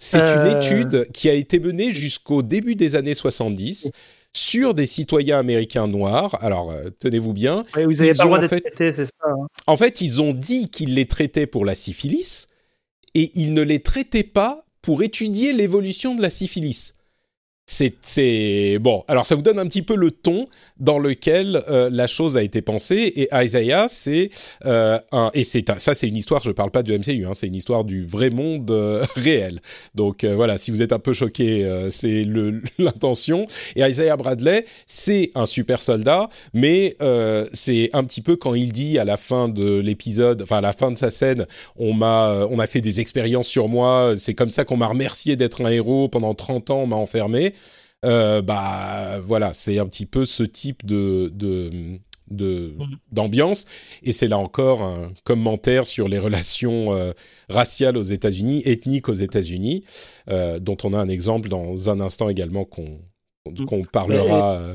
C'est 0.00 0.18
une 0.18 0.40
euh. 0.40 0.56
étude 0.56 1.12
qui 1.12 1.30
a 1.30 1.32
été 1.32 1.60
menée 1.60 1.92
jusqu'au 1.92 2.42
début 2.42 2.74
des 2.74 2.96
années 2.96 3.14
70 3.14 3.92
sur 4.32 4.74
des 4.74 4.86
citoyens 4.86 5.38
américains 5.38 5.86
noirs. 5.86 6.36
Alors, 6.42 6.72
euh, 6.72 6.90
tenez-vous 6.98 7.32
bien. 7.32 7.62
Oui, 7.76 7.84
vous 7.84 7.92
n'avez 7.92 8.14
pas 8.14 8.24
le 8.24 8.28
droit 8.28 8.38
d'être 8.40 8.58
traité, 8.58 8.90
c'est 8.90 9.04
ça. 9.04 9.12
Hein. 9.26 9.46
En 9.68 9.76
fait, 9.76 10.00
ils 10.00 10.20
ont 10.20 10.34
dit 10.34 10.70
qu'ils 10.70 10.94
les 10.94 11.06
traitaient 11.06 11.46
pour 11.46 11.64
la 11.64 11.76
syphilis 11.76 12.48
et 13.14 13.30
ils 13.34 13.54
ne 13.54 13.62
les 13.62 13.80
traitaient 13.80 14.24
pas 14.24 14.66
pour 14.80 15.04
étudier 15.04 15.52
l'évolution 15.52 16.16
de 16.16 16.22
la 16.22 16.30
syphilis 16.30 16.94
c'est 17.66 18.78
bon. 18.80 19.04
Alors 19.08 19.24
ça 19.24 19.34
vous 19.34 19.42
donne 19.42 19.58
un 19.58 19.66
petit 19.66 19.82
peu 19.82 19.94
le 19.94 20.10
ton 20.10 20.44
dans 20.78 20.98
lequel 20.98 21.62
euh, 21.68 21.88
la 21.90 22.06
chose 22.06 22.36
a 22.36 22.42
été 22.42 22.60
pensée. 22.60 23.12
Et 23.16 23.28
Isaiah, 23.32 23.86
c'est 23.88 24.30
euh, 24.66 24.98
un 25.12 25.30
et 25.34 25.44
c'est 25.44 25.64
ça, 25.78 25.94
c'est 25.94 26.08
une 26.08 26.16
histoire. 26.16 26.42
Je 26.42 26.50
parle 26.50 26.70
pas 26.70 26.82
du 26.82 26.92
MCU, 26.96 27.24
hein, 27.24 27.32
c'est 27.34 27.46
une 27.46 27.54
histoire 27.54 27.84
du 27.84 28.04
vrai 28.04 28.30
monde 28.30 28.70
euh, 28.70 29.04
réel. 29.16 29.60
Donc 29.94 30.24
voilà, 30.24 30.58
si 30.58 30.70
vous 30.70 30.82
êtes 30.82 30.92
un 30.92 30.98
peu 30.98 31.12
choqué, 31.12 31.88
c'est 31.90 32.26
l'intention. 32.78 33.46
Et 33.76 33.82
Isaiah 33.82 34.16
Bradley, 34.16 34.66
c'est 34.86 35.30
un 35.34 35.46
super 35.46 35.82
soldat, 35.82 36.28
mais 36.52 36.96
c'est 37.52 37.90
un 37.92 38.04
petit 38.04 38.20
peu 38.20 38.36
quand 38.36 38.54
il 38.54 38.72
dit 38.72 38.98
à 38.98 39.04
la 39.04 39.16
fin 39.16 39.48
de 39.48 39.78
l'épisode, 39.78 40.42
enfin 40.42 40.58
à 40.58 40.60
la 40.60 40.72
fin 40.72 40.90
de 40.90 40.98
sa 40.98 41.10
scène, 41.10 41.46
on 41.76 41.92
m'a, 41.92 42.46
on 42.50 42.58
a 42.58 42.66
fait 42.66 42.80
des 42.80 43.00
expériences 43.00 43.48
sur 43.48 43.68
moi. 43.68 44.14
C'est 44.16 44.34
comme 44.34 44.50
ça 44.50 44.64
qu'on 44.64 44.76
m'a 44.76 44.88
remercié 44.88 45.36
d'être 45.36 45.64
un 45.64 45.70
héros 45.70 46.08
pendant 46.08 46.34
30 46.34 46.70
ans, 46.70 46.82
on 46.82 46.86
m'a 46.86 46.96
enfermé. 46.96 47.54
Euh, 48.04 48.42
bah 48.42 49.20
voilà, 49.20 49.52
c'est 49.52 49.78
un 49.78 49.86
petit 49.86 50.06
peu 50.06 50.26
ce 50.26 50.42
type 50.42 50.84
de, 50.84 51.30
de 51.32 51.70
mhm. 52.30 52.96
d'ambiance 53.12 53.66
et 54.02 54.12
c'est 54.12 54.26
là 54.26 54.38
encore 54.38 54.82
un 54.82 55.12
commentaire 55.24 55.86
sur 55.86 56.08
les 56.08 56.18
relations 56.18 56.94
euh, 56.94 57.12
raciales 57.48 57.96
aux 57.96 58.02
États-Unis, 58.02 58.62
ethniques 58.64 59.08
aux 59.08 59.14
États-Unis, 59.14 59.84
euh, 60.28 60.58
dont 60.58 60.76
on 60.82 60.94
a 60.94 60.98
un 60.98 61.08
exemple 61.08 61.48
dans 61.48 61.90
un 61.90 62.00
instant 62.00 62.28
également 62.28 62.64
qu'on 62.64 63.00
mhm. 63.46 63.66
qu'on 63.66 63.82
parlera, 63.82 64.68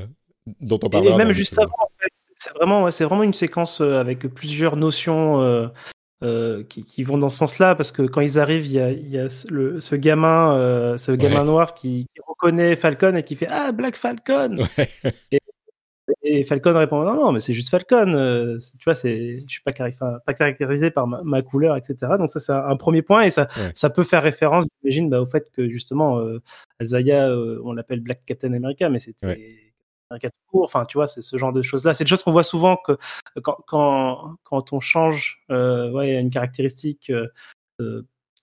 dont 0.60 0.78
on 0.82 0.88
parlera. 0.88 1.14
Et 1.14 1.18
même 1.18 1.32
juste 1.32 1.58
avant, 1.58 1.90
c'est 2.36 2.54
vraiment 2.54 2.90
c'est 2.90 3.04
vraiment 3.04 3.24
une 3.24 3.34
séquence 3.34 3.82
avec 3.82 4.20
plusieurs 4.28 4.76
notions. 4.76 5.70
Qui, 6.20 7.02
vont 7.04 7.18
dans 7.18 7.28
ce 7.28 7.36
sens-là 7.36 7.74
parce 7.74 7.92
que 7.92 8.02
quand 8.02 8.20
ils 8.20 8.38
arrivent, 8.38 8.66
il 8.66 8.72
y 8.72 8.80
a, 8.80 8.90
il 8.90 9.08
y 9.08 9.18
a 9.18 9.28
ce 9.28 9.94
gamin, 9.94 10.96
ce 10.98 11.12
gamin 11.12 11.44
noir 11.44 11.74
qui, 11.74 12.06
connaît 12.38 12.76
Falcon 12.76 13.14
et 13.16 13.22
qui 13.22 13.36
fait 13.36 13.48
Ah, 13.50 13.72
Black 13.72 13.96
Falcon 13.96 14.56
et, 16.22 16.42
Falcon 16.44 16.78
répond 16.78 17.04
Non, 17.04 17.14
non, 17.14 17.32
mais 17.32 17.40
c'est 17.40 17.52
juste 17.52 17.68
Falcon. 17.68 18.14
Euh, 18.14 18.56
tu 18.78 18.84
vois, 18.84 18.94
je 18.94 19.44
suis 19.46 19.62
pas, 19.62 19.72
pas 19.72 20.34
caractérisé 20.34 20.90
par 20.90 21.06
ma, 21.06 21.42
couleur, 21.42 21.76
etc. 21.76 22.12
Donc, 22.18 22.30
ça, 22.30 22.40
c'est 22.40 22.52
un, 22.52 22.76
premier 22.76 23.02
point 23.02 23.22
et 23.22 23.30
ça, 23.30 23.48
ça 23.74 23.90
peut 23.90 24.04
faire 24.04 24.22
référence, 24.22 24.64
j'imagine, 24.82 25.10
bah, 25.10 25.20
au 25.20 25.26
fait 25.26 25.50
que 25.52 25.68
justement, 25.68 26.18
euh, 26.20 26.40
Zaya, 26.82 27.28
euh, 27.28 27.60
on 27.64 27.72
l'appelle 27.72 28.00
Black 28.00 28.24
Captain 28.24 28.52
America, 28.54 28.88
mais 28.88 29.00
c'était. 29.00 29.67
Un 30.10 30.18
cas 30.18 30.28
court, 30.46 30.64
enfin, 30.64 30.84
tu 30.86 30.96
vois, 30.96 31.06
c'est 31.06 31.22
ce 31.22 31.36
genre 31.36 31.52
de 31.52 31.60
choses-là. 31.60 31.92
C'est 31.92 32.04
des 32.04 32.10
choses 32.10 32.22
qu'on 32.22 32.32
voit 32.32 32.42
souvent 32.42 32.76
que 32.76 32.96
quand, 33.42 33.58
quand, 33.66 34.36
quand 34.42 34.72
on 34.72 34.80
change 34.80 35.44
ouais, 35.50 36.18
une 36.18 36.30
caractéristique 36.30 37.12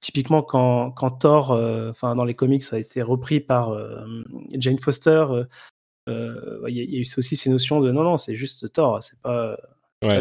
typiquement 0.05 0.43
quand, 0.43 0.91
quand 0.91 1.09
Thor, 1.09 1.51
euh, 1.51 1.89
enfin 1.89 2.15
dans 2.15 2.25
les 2.25 2.35
comics, 2.35 2.63
a 2.71 2.77
été 2.77 3.01
repris 3.01 3.39
par 3.39 3.71
euh, 3.71 4.05
Jane 4.53 4.77
Foster, 4.77 5.25
euh, 6.07 6.61
il 6.67 6.75
y, 6.75 6.97
a 6.97 6.99
eu 6.99 7.05
aussi 7.17 7.35
ces 7.35 7.49
notions 7.49 7.81
de 7.81 7.91
non, 7.91 8.03
non, 8.03 8.17
c'est 8.17 8.35
juste 8.35 8.71
Thor, 8.71 9.01
c'est 9.01 9.19
pas, 9.19 9.57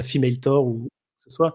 female 0.03 0.41
Thor 0.41 0.67
ou 0.67 0.89
que 1.19 1.23
ce 1.25 1.31
soit. 1.31 1.55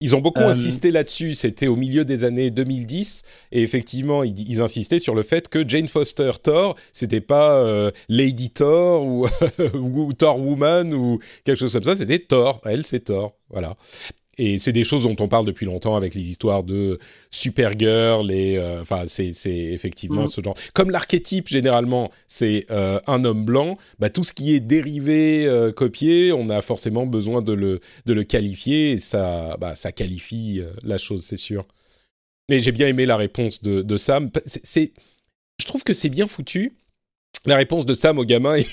Ils 0.00 0.14
ont 0.14 0.20
beaucoup 0.20 0.42
insisté 0.42 0.90
là-dessus, 0.90 1.34
c'était 1.34 1.68
au 1.68 1.76
milieu 1.76 2.04
des 2.04 2.24
années 2.24 2.50
2010, 2.50 3.22
et 3.52 3.62
effectivement, 3.62 4.24
ils, 4.24 4.60
insistaient 4.60 4.98
sur 4.98 5.14
le 5.14 5.22
fait 5.22 5.48
que 5.48 5.66
Jane 5.66 5.88
Foster 5.88 6.32
Thor, 6.42 6.76
c'était 6.92 7.22
pas 7.22 7.90
Lady 8.10 8.50
Thor 8.50 9.06
ou, 9.06 9.26
ou, 9.74 10.12
Thor 10.12 10.38
Woman 10.38 10.92
ou 10.92 11.18
quelque 11.44 11.58
chose 11.58 11.72
comme 11.72 11.84
ça, 11.84 11.96
c'était 11.96 12.18
Thor, 12.18 12.60
elle 12.66 12.84
c'est 12.84 13.06
Thor, 13.06 13.36
voilà 13.48 13.76
et 14.38 14.58
c'est 14.58 14.72
des 14.72 14.84
choses 14.84 15.04
dont 15.04 15.16
on 15.18 15.28
parle 15.28 15.46
depuis 15.46 15.64
longtemps 15.66 15.96
avec 15.96 16.14
les 16.14 16.28
histoires 16.28 16.62
de 16.62 16.98
Supergirl 17.30 18.30
et 18.30 18.56
euh, 18.56 18.82
enfin 18.82 19.04
c'est 19.06 19.32
c'est 19.32 19.56
effectivement 19.56 20.24
mm. 20.24 20.26
ce 20.26 20.40
genre. 20.42 20.54
Comme 20.74 20.90
l'archétype 20.90 21.48
généralement 21.48 22.10
c'est 22.28 22.66
euh, 22.70 23.00
un 23.06 23.24
homme 23.24 23.44
blanc 23.44 23.78
bah 23.98 24.10
tout 24.10 24.24
ce 24.24 24.32
qui 24.32 24.54
est 24.54 24.60
dérivé 24.60 25.46
euh, 25.46 25.72
copié 25.72 26.32
on 26.32 26.50
a 26.50 26.60
forcément 26.60 27.06
besoin 27.06 27.40
de 27.40 27.52
le 27.52 27.80
de 28.04 28.12
le 28.12 28.24
qualifier 28.24 28.92
et 28.92 28.98
ça 28.98 29.56
bah 29.58 29.74
ça 29.74 29.92
qualifie 29.92 30.62
la 30.82 30.98
chose 30.98 31.24
c'est 31.24 31.38
sûr. 31.38 31.66
Mais 32.48 32.60
j'ai 32.60 32.72
bien 32.72 32.86
aimé 32.86 33.06
la 33.06 33.16
réponse 33.16 33.62
de, 33.62 33.82
de 33.82 33.96
Sam. 33.96 34.30
C'est 34.44 34.92
je 35.58 35.66
trouve 35.66 35.82
que 35.82 35.94
c'est 35.94 36.10
bien 36.10 36.28
foutu 36.28 36.76
la 37.44 37.56
réponse 37.56 37.86
de 37.86 37.94
Sam 37.94 38.18
au 38.18 38.24
gamin 38.24 38.58
il 38.58 38.66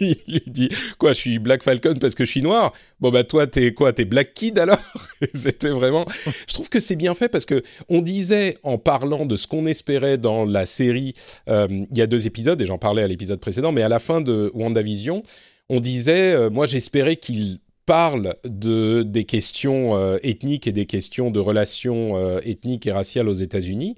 lui 0.26 0.42
dit 0.46 0.68
quoi, 0.98 1.12
je 1.12 1.18
suis 1.18 1.38
Black 1.38 1.62
Falcon 1.62 1.94
parce 2.00 2.14
que 2.14 2.24
je 2.24 2.30
suis 2.30 2.42
noir? 2.42 2.72
Bon 3.00 3.10
bah 3.10 3.24
toi 3.24 3.46
t'es 3.46 3.72
quoi, 3.72 3.92
t'es 3.92 4.04
Black 4.04 4.34
Kid 4.34 4.58
alors? 4.58 4.78
C'était 5.34 5.70
vraiment. 5.70 6.06
Je 6.46 6.54
trouve 6.54 6.68
que 6.68 6.80
c'est 6.80 6.96
bien 6.96 7.14
fait 7.14 7.28
parce 7.28 7.44
que 7.44 7.62
on 7.88 8.02
disait 8.02 8.56
en 8.62 8.78
parlant 8.78 9.26
de 9.26 9.36
ce 9.36 9.46
qu'on 9.46 9.66
espérait 9.66 10.18
dans 10.18 10.44
la 10.44 10.66
série, 10.66 11.14
euh, 11.48 11.66
il 11.70 11.98
y 11.98 12.02
a 12.02 12.06
deux 12.06 12.26
épisodes 12.26 12.60
et 12.60 12.66
j'en 12.66 12.78
parlais 12.78 13.02
à 13.02 13.08
l'épisode 13.08 13.40
précédent, 13.40 13.72
mais 13.72 13.82
à 13.82 13.88
la 13.88 13.98
fin 13.98 14.20
de 14.20 14.50
WandaVision, 14.54 15.22
on 15.68 15.80
disait, 15.80 16.32
euh, 16.34 16.50
moi 16.50 16.66
j'espérais 16.66 17.16
qu'il 17.16 17.60
parle 17.86 18.36
de 18.44 19.02
des 19.02 19.24
questions 19.24 19.96
euh, 19.96 20.18
ethniques 20.22 20.66
et 20.66 20.72
des 20.72 20.86
questions 20.86 21.30
de 21.30 21.40
relations 21.40 22.38
ethniques 22.40 22.86
et 22.86 22.92
raciales 22.92 23.28
aux 23.28 23.34
États-Unis. 23.34 23.96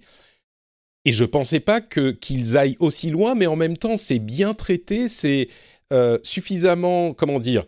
Et 1.07 1.13
je 1.13 1.25
pensais 1.25 1.61
pas 1.61 1.81
que 1.81 2.11
qu'ils 2.11 2.57
aillent 2.57 2.77
aussi 2.79 3.11
loin, 3.11 3.35
mais 3.35 3.47
en 3.47 3.57
même 3.57 3.77
temps, 3.77 3.97
c'est 3.97 4.19
bien 4.19 4.53
traité, 4.53 5.09
c'est 5.09 5.49
euh, 5.93 6.19
suffisamment, 6.23 7.13
comment 7.13 7.41
dire, 7.41 7.65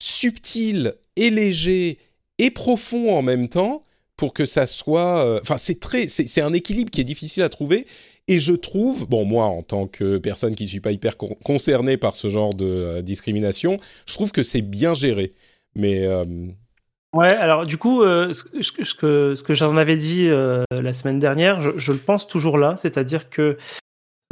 subtil 0.00 0.94
et 1.16 1.30
léger 1.30 1.98
et 2.38 2.50
profond 2.50 3.16
en 3.16 3.22
même 3.22 3.48
temps 3.48 3.82
pour 4.16 4.32
que 4.32 4.44
ça 4.44 4.66
soit. 4.66 5.24
Euh, 5.26 5.40
enfin, 5.42 5.58
c'est 5.58 5.80
très, 5.80 6.08
c'est 6.08 6.40
un 6.40 6.52
équilibre 6.52 6.90
qui 6.90 7.00
est 7.00 7.04
difficile 7.04 7.42
à 7.42 7.48
trouver. 7.48 7.86
Et 8.28 8.40
je 8.40 8.52
trouve, 8.52 9.08
bon, 9.08 9.24
moi, 9.24 9.46
en 9.46 9.62
tant 9.62 9.86
que 9.86 10.18
personne 10.18 10.54
qui 10.54 10.64
ne 10.64 10.68
suis 10.68 10.80
pas 10.80 10.92
hyper 10.92 11.16
concernée 11.16 11.96
par 11.96 12.16
ce 12.16 12.28
genre 12.28 12.54
de 12.54 12.64
euh, 12.64 13.02
discrimination, 13.02 13.76
je 14.06 14.14
trouve 14.14 14.32
que 14.32 14.42
c'est 14.42 14.62
bien 14.62 14.94
géré. 14.94 15.32
Mais 15.74 16.06
Ouais, 17.12 17.32
alors 17.32 17.66
du 17.66 17.78
coup, 17.78 18.02
ce, 18.02 18.94
que, 18.94 19.54
j'en 19.54 19.76
avais 19.76 19.96
dit 19.96 20.28
la 20.28 20.92
semaine 20.92 21.18
dernière, 21.18 21.78
je, 21.78 21.92
le 21.92 21.98
pense 21.98 22.26
toujours 22.26 22.58
là, 22.58 22.74
c'est-à-dire 22.76 23.30
que 23.30 23.56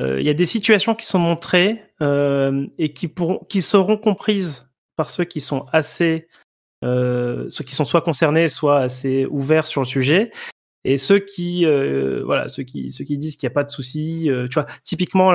il 0.00 0.22
y 0.22 0.30
a 0.30 0.34
des 0.34 0.46
situations 0.46 0.94
qui 0.94 1.06
sont 1.06 1.18
montrées 1.18 1.82
et 2.00 2.92
qui, 2.92 3.08
pourront, 3.08 3.38
qui 3.48 3.62
seront 3.62 3.96
comprises 3.96 4.70
par 4.96 5.10
ceux 5.10 5.24
qui 5.24 5.40
sont 5.40 5.66
assez, 5.72 6.28
ceux 6.82 7.64
qui 7.64 7.74
sont 7.74 7.84
soit 7.84 8.02
concernés, 8.02 8.48
soit 8.48 8.80
assez 8.80 9.26
ouverts 9.26 9.66
sur 9.66 9.80
le 9.80 9.86
sujet, 9.86 10.30
et 10.84 10.98
ceux 10.98 11.18
qui, 11.18 11.64
voilà, 12.24 12.48
ceux 12.48 12.62
qui, 12.62 12.90
ceux 12.90 13.04
qui 13.04 13.16
disent 13.18 13.36
qu'il 13.36 13.46
n'y 13.46 13.52
a 13.52 13.54
pas 13.54 13.64
de 13.64 13.70
souci, 13.70 14.28
tu 14.50 14.54
vois, 14.54 14.66
typiquement, 14.82 15.32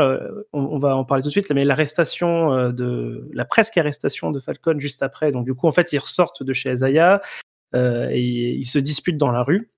on, 0.53 0.77
va 0.77 0.95
en 0.95 1.05
parler 1.05 1.23
tout 1.23 1.29
de 1.29 1.33
suite, 1.33 1.49
mais 1.51 1.65
l'arrestation 1.65 2.71
de, 2.71 3.29
la 3.33 3.45
presque 3.45 3.77
arrestation 3.77 4.31
de 4.31 4.39
Falcon 4.39 4.77
juste 4.77 5.03
après. 5.03 5.31
Donc 5.31 5.45
du 5.45 5.55
coup, 5.55 5.67
en 5.67 5.71
fait, 5.71 5.91
ils 5.93 5.99
ressortent 5.99 6.43
de 6.43 6.53
chez 6.53 6.69
Azaya 6.69 7.21
et 7.73 8.19
ils 8.19 8.65
se 8.65 8.79
disputent 8.79 9.17
dans 9.17 9.31
la 9.31 9.41
rue. 9.41 9.71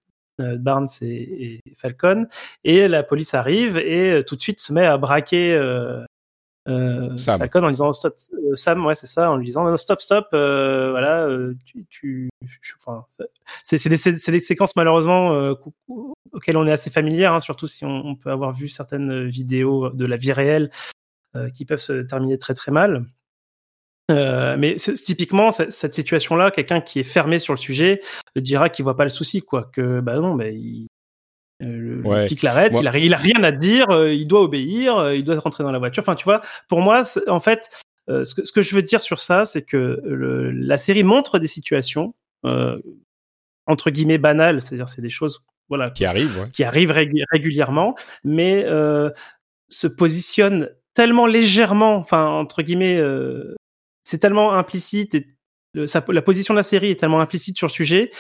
Barnes 0.58 0.88
et, 1.02 1.60
Falcon 1.76 2.28
et 2.64 2.88
la 2.88 3.04
police 3.04 3.34
arrive 3.34 3.78
et 3.78 4.24
tout 4.26 4.36
de 4.36 4.42
suite 4.42 4.60
se 4.60 4.74
met 4.74 4.86
à 4.86 4.98
braquer 4.98 5.54
euh, 5.54 6.06
Falcon 7.18 7.64
en 7.64 7.72
disant 7.72 7.92
stop 7.94 8.16
Sam 8.56 8.86
ouais 8.86 8.96
c'est 8.96 9.08
ça 9.08 9.32
en 9.32 9.38
lui 9.38 9.48
disant 9.48 9.76
stop 9.78 10.02
stop 10.02 10.28
voilà 10.32 11.28
tu, 11.66 11.86
tu 11.90 12.30
enfin, 12.80 13.06
c'est 13.64 13.90
des, 13.90 14.32
des, 14.32 14.40
séquences 14.40 14.76
malheureusement 14.76 15.56
auxquelles 16.32 16.58
on 16.58 16.68
est 16.68 16.72
assez 16.72 16.90
familier 16.90 17.26
hein, 17.26 17.40
surtout 17.40 17.68
si 17.68 17.84
on, 17.86 18.06
on, 18.06 18.16
peut 18.16 18.32
avoir 18.32 18.54
vu 18.54 18.68
certaines 18.68 19.28
vidéos 19.28 19.90
de 19.90 20.06
la 20.06 20.18
vie 20.18 20.34
réelle 20.34 20.70
qui 21.56 21.66
peuvent 21.66 21.80
se 21.80 22.02
terminer 22.02 22.38
très 22.38 22.54
très 22.54 22.72
mal 22.72 23.06
euh, 24.12 24.56
mais 24.58 24.76
typiquement, 24.76 25.52
cette 25.52 25.94
situation-là, 25.94 26.52
quelqu'un 26.52 26.82
qui 26.82 27.00
est 27.00 27.04
fermé 27.04 27.40
sur 27.40 27.54
le 27.54 27.60
sujet 27.60 28.02
dira 28.36 28.70
qu'il 28.70 28.84
voit 28.84 28.96
pas 28.96 29.04
le 29.04 29.10
souci, 29.10 29.42
quoi. 29.42 29.70
Que 29.74 30.00
bah 30.00 30.20
non, 30.20 30.36
mais 30.36 30.54
il, 30.54 30.88
euh, 31.64 32.02
le, 32.04 32.28
flic 32.28 32.42
l'arrête, 32.42 32.74
il, 32.80 32.88
a, 32.88 32.98
il 32.98 33.14
a 33.14 33.18
rien 33.18 33.44
à 33.44 33.52
dire, 33.52 33.90
euh, 33.90 34.14
il 34.14 34.28
doit 34.28 34.42
obéir, 34.42 35.14
il 35.14 35.24
doit 35.24 35.40
rentrer 35.40 35.64
dans 35.64 35.72
la 35.72 35.80
voiture. 35.80 36.02
Enfin, 36.02 36.16
tu 36.16 36.26
vois, 36.26 36.42
pour 36.68 36.82
moi, 36.82 37.04
en 37.28 37.40
fait, 37.40 37.70
ce 38.08 38.36
que, 38.36 38.46
ce, 38.46 38.52
que, 38.52 38.62
je 38.62 38.76
veux 38.76 38.82
dire 38.82 39.02
sur 39.02 39.20
ça, 39.20 39.46
c'est 39.46 39.62
que 39.62 40.02
le, 40.04 40.52
la 40.52 40.78
série 40.78 41.04
montre 41.04 41.40
des 41.40 41.48
situations 41.48 42.14
entre 43.68 43.92
guillemets 43.92 44.18
banales, 44.18 44.62
c'est-à-dire 44.62 44.88
c'est 44.88 45.04
des 45.04 45.12
choses 45.12 45.44
voilà 45.70 45.92
qui 45.92 46.04
arrivent, 46.04 46.50
qui 46.52 46.64
arrivent 46.64 46.92
régulièrement, 46.92 47.96
mais 48.24 48.66
se 49.70 49.88
positionne 49.88 50.70
tellement 50.94 51.28
légèrement, 51.28 51.96
enfin 51.96 52.26
entre 52.26 52.64
guillemets 52.64 53.00
c'est 54.04 54.20
tellement 54.20 54.54
implicite 54.54 55.16
et 55.16 55.28
la 55.74 56.22
position 56.22 56.54
de 56.54 56.60
la 56.60 56.64
série 56.64 56.92
est 56.92 57.00
tellement 57.00 57.22
implicite 57.22 57.58
sur 57.58 57.68
le 57.68 57.72
sujet 57.72 58.12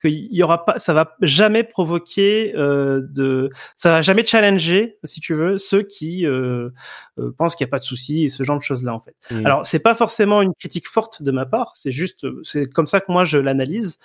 qu'il 0.00 0.32
y 0.32 0.42
aura 0.42 0.64
pas, 0.64 0.78
ça 0.78 0.92
va 0.92 1.16
jamais 1.20 1.64
provoquer 1.64 2.54
euh, 2.56 3.02
de, 3.10 3.50
ça 3.76 3.90
va 3.90 4.02
jamais 4.02 4.24
challenger, 4.24 4.98
si 5.04 5.20
tu 5.20 5.34
veux, 5.34 5.58
ceux 5.58 5.82
qui 5.82 6.24
euh, 6.24 6.70
euh, 7.18 7.32
pensent 7.36 7.56
qu'il 7.56 7.64
n'y 7.64 7.70
a 7.70 7.72
pas 7.72 7.78
de 7.78 7.84
souci 7.84 8.24
et 8.24 8.28
ce 8.28 8.42
genre 8.42 8.58
de 8.58 8.62
choses 8.62 8.84
là 8.84 8.94
en 8.94 9.00
fait. 9.00 9.16
Mmh. 9.30 9.46
Alors 9.46 9.66
c'est 9.66 9.80
pas 9.80 9.94
forcément 9.94 10.42
une 10.42 10.54
critique 10.54 10.88
forte 10.88 11.22
de 11.22 11.30
ma 11.30 11.46
part, 11.46 11.72
c'est 11.74 11.92
juste, 11.92 12.26
c'est 12.44 12.66
comme 12.66 12.86
ça 12.86 13.00
que 13.00 13.10
moi 13.10 13.24
je 13.24 13.38
l'analyse. 13.38 13.98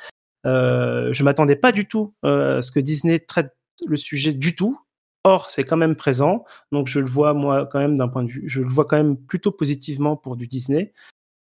je 0.45 1.23
m'attendais 1.23 1.55
pas 1.55 1.71
du 1.71 1.87
tout 1.87 2.13
à 2.23 2.61
ce 2.61 2.71
que 2.71 2.79
Disney 2.79 3.19
traite 3.19 3.55
le 3.87 3.97
sujet 3.97 4.33
du 4.33 4.55
tout. 4.55 4.79
Or, 5.25 5.49
c'est 5.49 5.63
quand 5.63 5.77
même 5.77 5.95
présent, 5.95 6.43
donc 6.73 6.87
je 6.87 6.99
le 6.99 7.05
vois 7.05 7.33
moi 7.33 7.65
quand 7.71 7.79
même 7.79 7.95
d'un 7.95 8.09
point 8.09 8.23
de 8.23 8.29
vue, 8.29 8.43
je 8.45 8.61
le 8.61 8.67
vois 8.67 8.83
quand 8.83 8.97
même 8.97 9.15
plutôt 9.15 9.51
positivement 9.51 10.17
pour 10.17 10.35
du 10.35 10.47
Disney. 10.47 10.91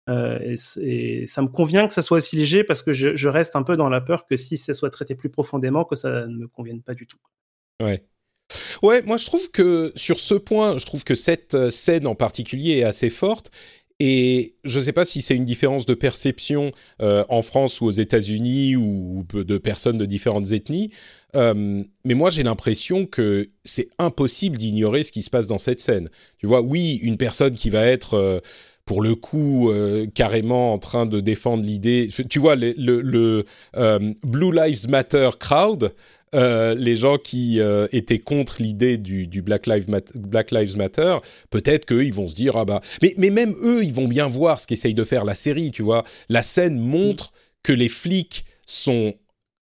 Euh, 0.09 0.55
et, 0.81 1.25
ça 1.25 1.41
me 1.41 1.47
convient 1.47 1.87
que 1.87 1.93
ça 1.93 2.01
soit 2.01 2.17
aussi 2.17 2.35
léger 2.35 2.63
parce 2.63 2.81
que 2.81 2.91
je, 2.93 3.27
reste 3.27 3.55
un 3.55 3.63
peu 3.63 3.77
dans 3.77 3.89
la 3.89 4.01
peur 4.01 4.25
que 4.25 4.37
si 4.37 4.57
ça 4.57 4.73
soit 4.73 4.89
traité 4.89 5.15
plus 5.15 5.29
profondément, 5.29 5.85
que 5.85 5.95
ça 5.95 6.25
ne 6.27 6.35
me 6.35 6.47
convienne 6.47 6.81
pas 6.81 6.93
du 6.93 7.07
tout. 7.07 7.19
Ouais. 7.81 8.03
Ouais, 8.83 9.01
moi 9.03 9.15
je 9.17 9.25
trouve 9.25 9.49
que 9.51 9.93
sur 9.95 10.19
ce 10.19 10.33
point, 10.33 10.77
je 10.77 10.85
trouve 10.85 11.03
que 11.03 11.15
cette 11.15 11.55
euh, 11.55 11.69
scène 11.69 12.05
en 12.05 12.15
particulier 12.15 12.79
est 12.79 12.83
assez 12.83 13.09
forte. 13.09 13.51
Et 14.03 14.55
je 14.63 14.79
ne 14.79 14.83
sais 14.83 14.93
pas 14.93 15.05
si 15.05 15.21
c'est 15.21 15.35
une 15.35 15.45
différence 15.45 15.85
de 15.85 15.93
perception 15.93 16.71
euh, 17.03 17.23
en 17.29 17.43
France 17.43 17.81
ou 17.81 17.85
aux 17.85 17.91
États-Unis 17.91 18.75
ou 18.75 19.23
de 19.31 19.57
personnes 19.59 19.99
de 19.99 20.07
différentes 20.07 20.53
ethnies, 20.53 20.89
mais 21.35 22.15
moi 22.15 22.31
j'ai 22.31 22.41
l'impression 22.41 23.05
que 23.05 23.51
c'est 23.63 23.89
impossible 23.99 24.57
d'ignorer 24.57 25.03
ce 25.03 25.11
qui 25.11 25.21
se 25.21 25.29
passe 25.29 25.45
dans 25.45 25.59
cette 25.59 25.79
scène. 25.79 26.09
Tu 26.39 26.47
vois, 26.47 26.61
oui, 26.63 26.99
une 27.03 27.17
personne 27.17 27.53
qui 27.53 27.69
va 27.69 27.85
être 27.85 28.41
pour 28.85 29.01
le 29.01 29.15
coup 29.15 29.69
euh, 29.69 30.07
carrément 30.13 30.73
en 30.73 30.77
train 30.77 31.05
de 31.05 31.19
défendre 31.19 31.63
l'idée. 31.63 32.09
Tu 32.29 32.39
vois, 32.39 32.55
le, 32.55 33.45
euh, 33.75 33.99
Blue 34.23 34.53
Lives 34.53 34.89
Matter 34.89 35.29
crowd, 35.39 35.93
euh, 36.33 36.75
les 36.75 36.95
gens 36.95 37.17
qui 37.17 37.59
étaient 37.91 38.19
contre 38.19 38.61
l'idée 38.61 38.97
du, 38.97 39.41
Black, 39.41 39.67
Lives 39.67 40.77
Matter, 40.77 41.17
peut-être 41.49 41.85
qu'ils 41.85 42.13
vont 42.13 42.27
se 42.27 42.35
dire 42.35 42.57
ah 42.57 42.65
bah. 42.65 42.81
Mais, 43.01 43.13
mais 43.17 43.29
même 43.29 43.53
eux, 43.63 43.83
ils 43.83 43.93
vont 43.93 44.07
bien 44.07 44.27
voir 44.27 44.59
ce 44.59 44.67
qu'essaye 44.67 44.93
de 44.93 45.03
faire 45.03 45.25
la 45.25 45.35
série. 45.35 45.71
Tu 45.71 45.83
vois, 45.83 46.03
la 46.29 46.43
scène 46.43 46.79
montre 46.79 47.33
que 47.63 47.73
les 47.73 47.89
flics 47.89 48.45
sont 48.65 49.13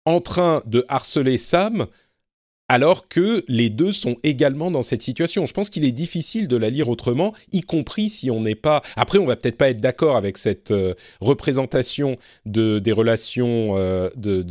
en 0.06 0.20
train 0.20 0.62
de 0.66 0.84
harceler 0.88 1.38
Sam 1.38 1.86
alors 2.68 3.08
que 3.08 3.44
les 3.48 3.68
deux 3.68 3.92
sont 3.92 4.16
également 4.22 4.70
dans 4.70 4.82
cette 4.82 5.02
situation. 5.02 5.44
Je 5.46 5.52
pense 5.52 5.70
qu'il 5.70 5.84
est 5.84 5.92
difficile 5.92 6.48
de 6.48 6.56
la 6.56 6.70
lire 6.70 6.88
autrement, 6.88 7.34
y 7.52 7.60
compris 7.60 8.08
si 8.08 8.30
on 8.30 8.40
n'est 8.40 8.54
pas. 8.54 8.82
Après, 8.96 9.18
on 9.18 9.26
va 9.26 9.36
peut-être 9.36 9.58
pas 9.58 9.70
être 9.70 9.80
d'accord 9.80 10.16
avec 10.16 10.38
cette 10.38 10.70
euh, 10.70 10.94
représentation 11.20 12.16
de 12.46 12.78
des 12.78 12.92
relations 12.92 13.76
euh, 13.76 14.08
de, 14.16 14.42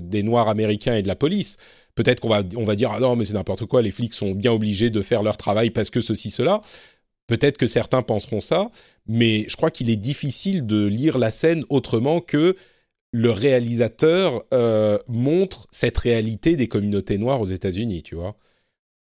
des 0.00 0.22
Noirs 0.22 0.48
américains 0.48 0.96
et 0.96 1.02
de 1.02 1.08
la 1.08 1.16
police. 1.16 1.58
Peut-être 1.94 2.20
qu'on 2.20 2.28
va 2.28 2.42
on 2.56 2.64
va 2.64 2.76
dire 2.76 2.90
ah 2.92 3.00
non 3.00 3.16
mais 3.16 3.24
c'est 3.24 3.34
n'importe 3.34 3.66
quoi, 3.66 3.82
les 3.82 3.90
flics 3.90 4.14
sont 4.14 4.32
bien 4.32 4.52
obligés 4.52 4.90
de 4.90 5.02
faire 5.02 5.22
leur 5.22 5.36
travail 5.36 5.70
parce 5.70 5.90
que 5.90 6.00
ceci 6.00 6.30
cela. 6.30 6.60
Peut-être 7.28 7.58
que 7.58 7.66
certains 7.66 8.00
penseront 8.00 8.40
ça, 8.40 8.70
mais 9.06 9.44
je 9.48 9.56
crois 9.56 9.70
qu'il 9.70 9.90
est 9.90 9.96
difficile 9.96 10.66
de 10.66 10.86
lire 10.86 11.18
la 11.18 11.30
scène 11.30 11.62
autrement 11.68 12.20
que 12.20 12.56
le 13.12 13.30
réalisateur 13.30 14.42
euh, 14.52 14.98
montre 15.08 15.66
cette 15.70 15.98
réalité 15.98 16.56
des 16.56 16.68
communautés 16.68 17.18
noires 17.18 17.40
aux 17.40 17.46
États-Unis, 17.46 18.02
tu 18.02 18.14
vois. 18.14 18.36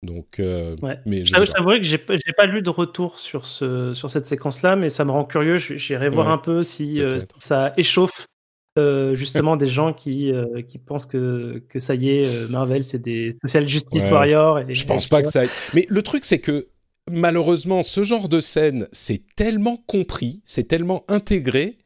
Donc, 0.02 0.42
euh, 0.42 0.76
mais 1.06 1.24
je 1.24 1.32
t'avouerai 1.32 1.80
que 1.80 1.88
j'ai 1.88 1.98
pas 1.98 2.46
lu 2.46 2.62
de 2.62 2.70
retour 2.70 3.20
sur 3.20 3.46
ce 3.46 3.94
sur 3.94 4.10
cette 4.10 4.26
séquence-là, 4.26 4.76
mais 4.76 4.90
ça 4.90 5.06
me 5.06 5.12
rend 5.12 5.24
curieux. 5.24 5.56
J'irai 5.56 6.10
voir 6.10 6.28
un 6.28 6.38
peu 6.38 6.62
si 6.62 7.00
euh, 7.00 7.20
ça 7.38 7.74
échauffe 7.78 8.28
justement 9.14 9.56
des 9.56 9.68
gens 9.68 9.94
qui 9.94 10.34
qui 10.68 10.78
pensent 10.78 11.06
que 11.06 11.64
que 11.70 11.80
ça 11.80 11.96
y 11.96 12.10
est, 12.10 12.50
Marvel 12.50 12.84
c'est 12.84 13.00
des 13.00 13.32
social 13.42 13.66
justice 13.66 14.04
warriors. 14.12 14.60
Et, 14.60 14.74
je 14.74 14.86
pense 14.86 15.08
pas 15.08 15.22
que 15.22 15.30
ça. 15.30 15.44
Mais 15.74 15.86
le 15.90 16.02
truc 16.02 16.26
c'est 16.26 16.40
que 16.40 16.68
malheureusement, 17.10 17.82
ce 17.82 18.04
genre 18.04 18.28
de 18.28 18.42
scène, 18.42 18.88
c'est 18.92 19.22
tellement 19.36 19.78
compris, 19.78 20.42
c'est 20.44 20.68
tellement 20.68 21.06
intégré 21.08 21.78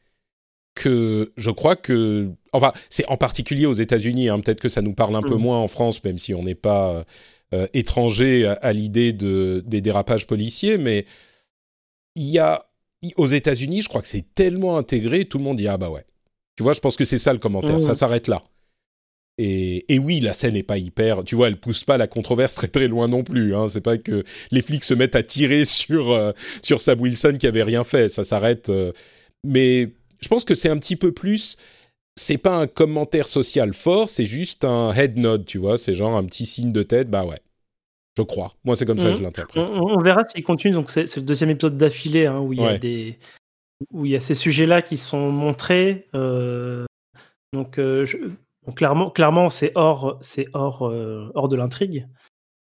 que 0.78 1.32
je 1.36 1.50
crois 1.52 1.76
que, 1.76 2.30
enfin, 2.54 2.72
c'est 2.90 3.06
en 3.08 3.18
particulier 3.18 3.66
aux 3.66 3.74
États-Unis. 3.74 4.30
Hein, 4.30 4.40
peut-être 4.40 4.60
que 4.60 4.70
ça 4.70 4.82
nous 4.82 4.94
parle 4.94 5.16
un 5.16 5.22
peu 5.22 5.36
mm. 5.36 5.42
moins 5.42 5.60
en 5.60 5.68
France, 5.68 6.04
même 6.04 6.18
si 6.18 6.34
on 6.34 6.44
n'est 6.44 6.56
pas 6.56 7.06
euh, 7.54 7.68
étranger 7.74 8.46
à, 8.62 8.74
l'idée 8.74 9.14
de, 9.14 9.64
des 9.66 9.82
dérapages 9.82 10.28
policiers. 10.28 10.78
Mais 10.78 11.06
il 12.16 12.30
y 12.30 12.40
a 12.40 12.66
aux 13.16 13.28
États-Unis, 13.28 13.84
je 13.84 13.90
crois 13.90 14.02
que 14.02 14.08
c'est 14.08 14.34
tellement 14.36 14.78
intégré, 14.78 15.26
tout 15.26 15.38
le 15.38 15.44
monde 15.44 15.58
dit 15.58 15.68
ah 15.68 15.78
bah 15.78 15.90
ouais. 15.90 16.04
Tu 16.56 16.64
vois, 16.64 16.74
je 16.74 16.80
pense 16.80 16.96
que 16.96 17.06
c'est 17.06 17.20
ça 17.20 17.34
le 17.34 17.40
commentaire. 17.40 17.80
Ça 17.80 17.92
mm. 17.92 17.96
s'arrête 17.96 18.28
là. 18.28 18.42
et, 19.38 19.94
et, 19.94 20.00
oui, 20.00 20.20
la 20.20 20.34
scène 20.34 20.56
n'est 20.56 20.64
pas 20.64 20.80
hyper. 20.80 21.24
Tu 21.24 21.36
vois, 21.36 21.48
elle 21.48 21.60
pousse 21.60 21.84
pas 21.84 21.98
la 21.98 22.08
controverse 22.08 22.56
très 22.56 22.68
très 22.68 22.88
loin 22.88 23.08
non 23.08 23.24
plus. 23.24 23.56
Hein. 23.56 23.70
C'est 23.70 23.82
pas 23.82 23.98
que 23.98 24.24
les 24.52 24.64
flics 24.64 24.84
se 24.84 24.96
mettent 24.96 25.16
à 25.16 25.24
tirer 25.24 25.66
sur 25.66 26.12
euh, 26.12 26.32
sur 26.64 26.82
Sam 26.82 27.00
Wilson 27.00 27.38
qui 27.40 27.48
avait 27.48 27.64
rien 27.64 27.84
fait. 27.84 28.10
Ça 28.10 28.24
s'arrête. 28.24 28.70
Euh. 28.70 28.92
mais 29.44 29.94
je 30.20 30.28
pense 30.28 30.46
que 30.46 30.56
c'est 30.56 30.70
un 30.70 30.78
petit 30.78 30.96
peu 30.96 31.12
plus. 31.12 31.58
C'est 32.16 32.38
pas 32.38 32.58
un 32.58 32.68
commentaire 32.68 33.28
social 33.28 33.74
fort, 33.74 34.10
c'est 34.10 34.26
juste 34.26 34.66
un 34.66 34.92
head 34.94 35.18
nod, 35.18 35.46
tu 35.46 35.60
vois. 35.60 35.78
C'est 35.78 35.94
genre 35.94 36.16
un 36.16 36.24
petit 36.24 36.46
signe 36.46 36.72
de 36.72 36.82
tête. 36.82 37.10
Bah 37.10 37.26
ouais, 37.26 37.40
je 38.18 38.24
crois. 38.24 38.56
Moi, 38.64 38.76
c'est 38.76 38.86
comme 38.86 38.98
ça 38.98 39.10
que 39.10 39.16
je 39.16 39.20
mhm. 39.20 39.26
l'interprète. 39.26 39.70
On, 39.70 40.02
verra 40.02 40.26
s'il 40.26 40.44
continue. 40.44 40.74
Donc, 40.74 40.90
c'est 40.90 41.16
le 41.16 41.22
deuxième 41.22 41.52
épisode 41.52 41.78
d'affilée 41.78 42.26
hein, 42.26 42.40
où 42.40 42.54
il 42.54 42.62
y 42.62 42.66
a 42.66 42.78
des 42.78 43.18
où 43.92 44.06
il 44.06 44.12
y 44.12 44.16
a 44.16 44.20
ces 44.20 44.34
sujets-là 44.34 44.82
qui 44.82 44.98
sont 44.98 45.30
montrés. 45.32 46.08
Euh, 46.16 46.86
donc, 47.54 47.76
je, 47.78 48.32
clairement, 48.76 49.10
clairement 49.10 49.50
c'est 49.50 49.72
hors, 49.76 50.18
c'est 50.22 50.48
hors, 50.54 50.88
euh, 50.88 51.32
hors 51.36 51.50
de 51.50 51.56
l'intrigue. 51.56 52.08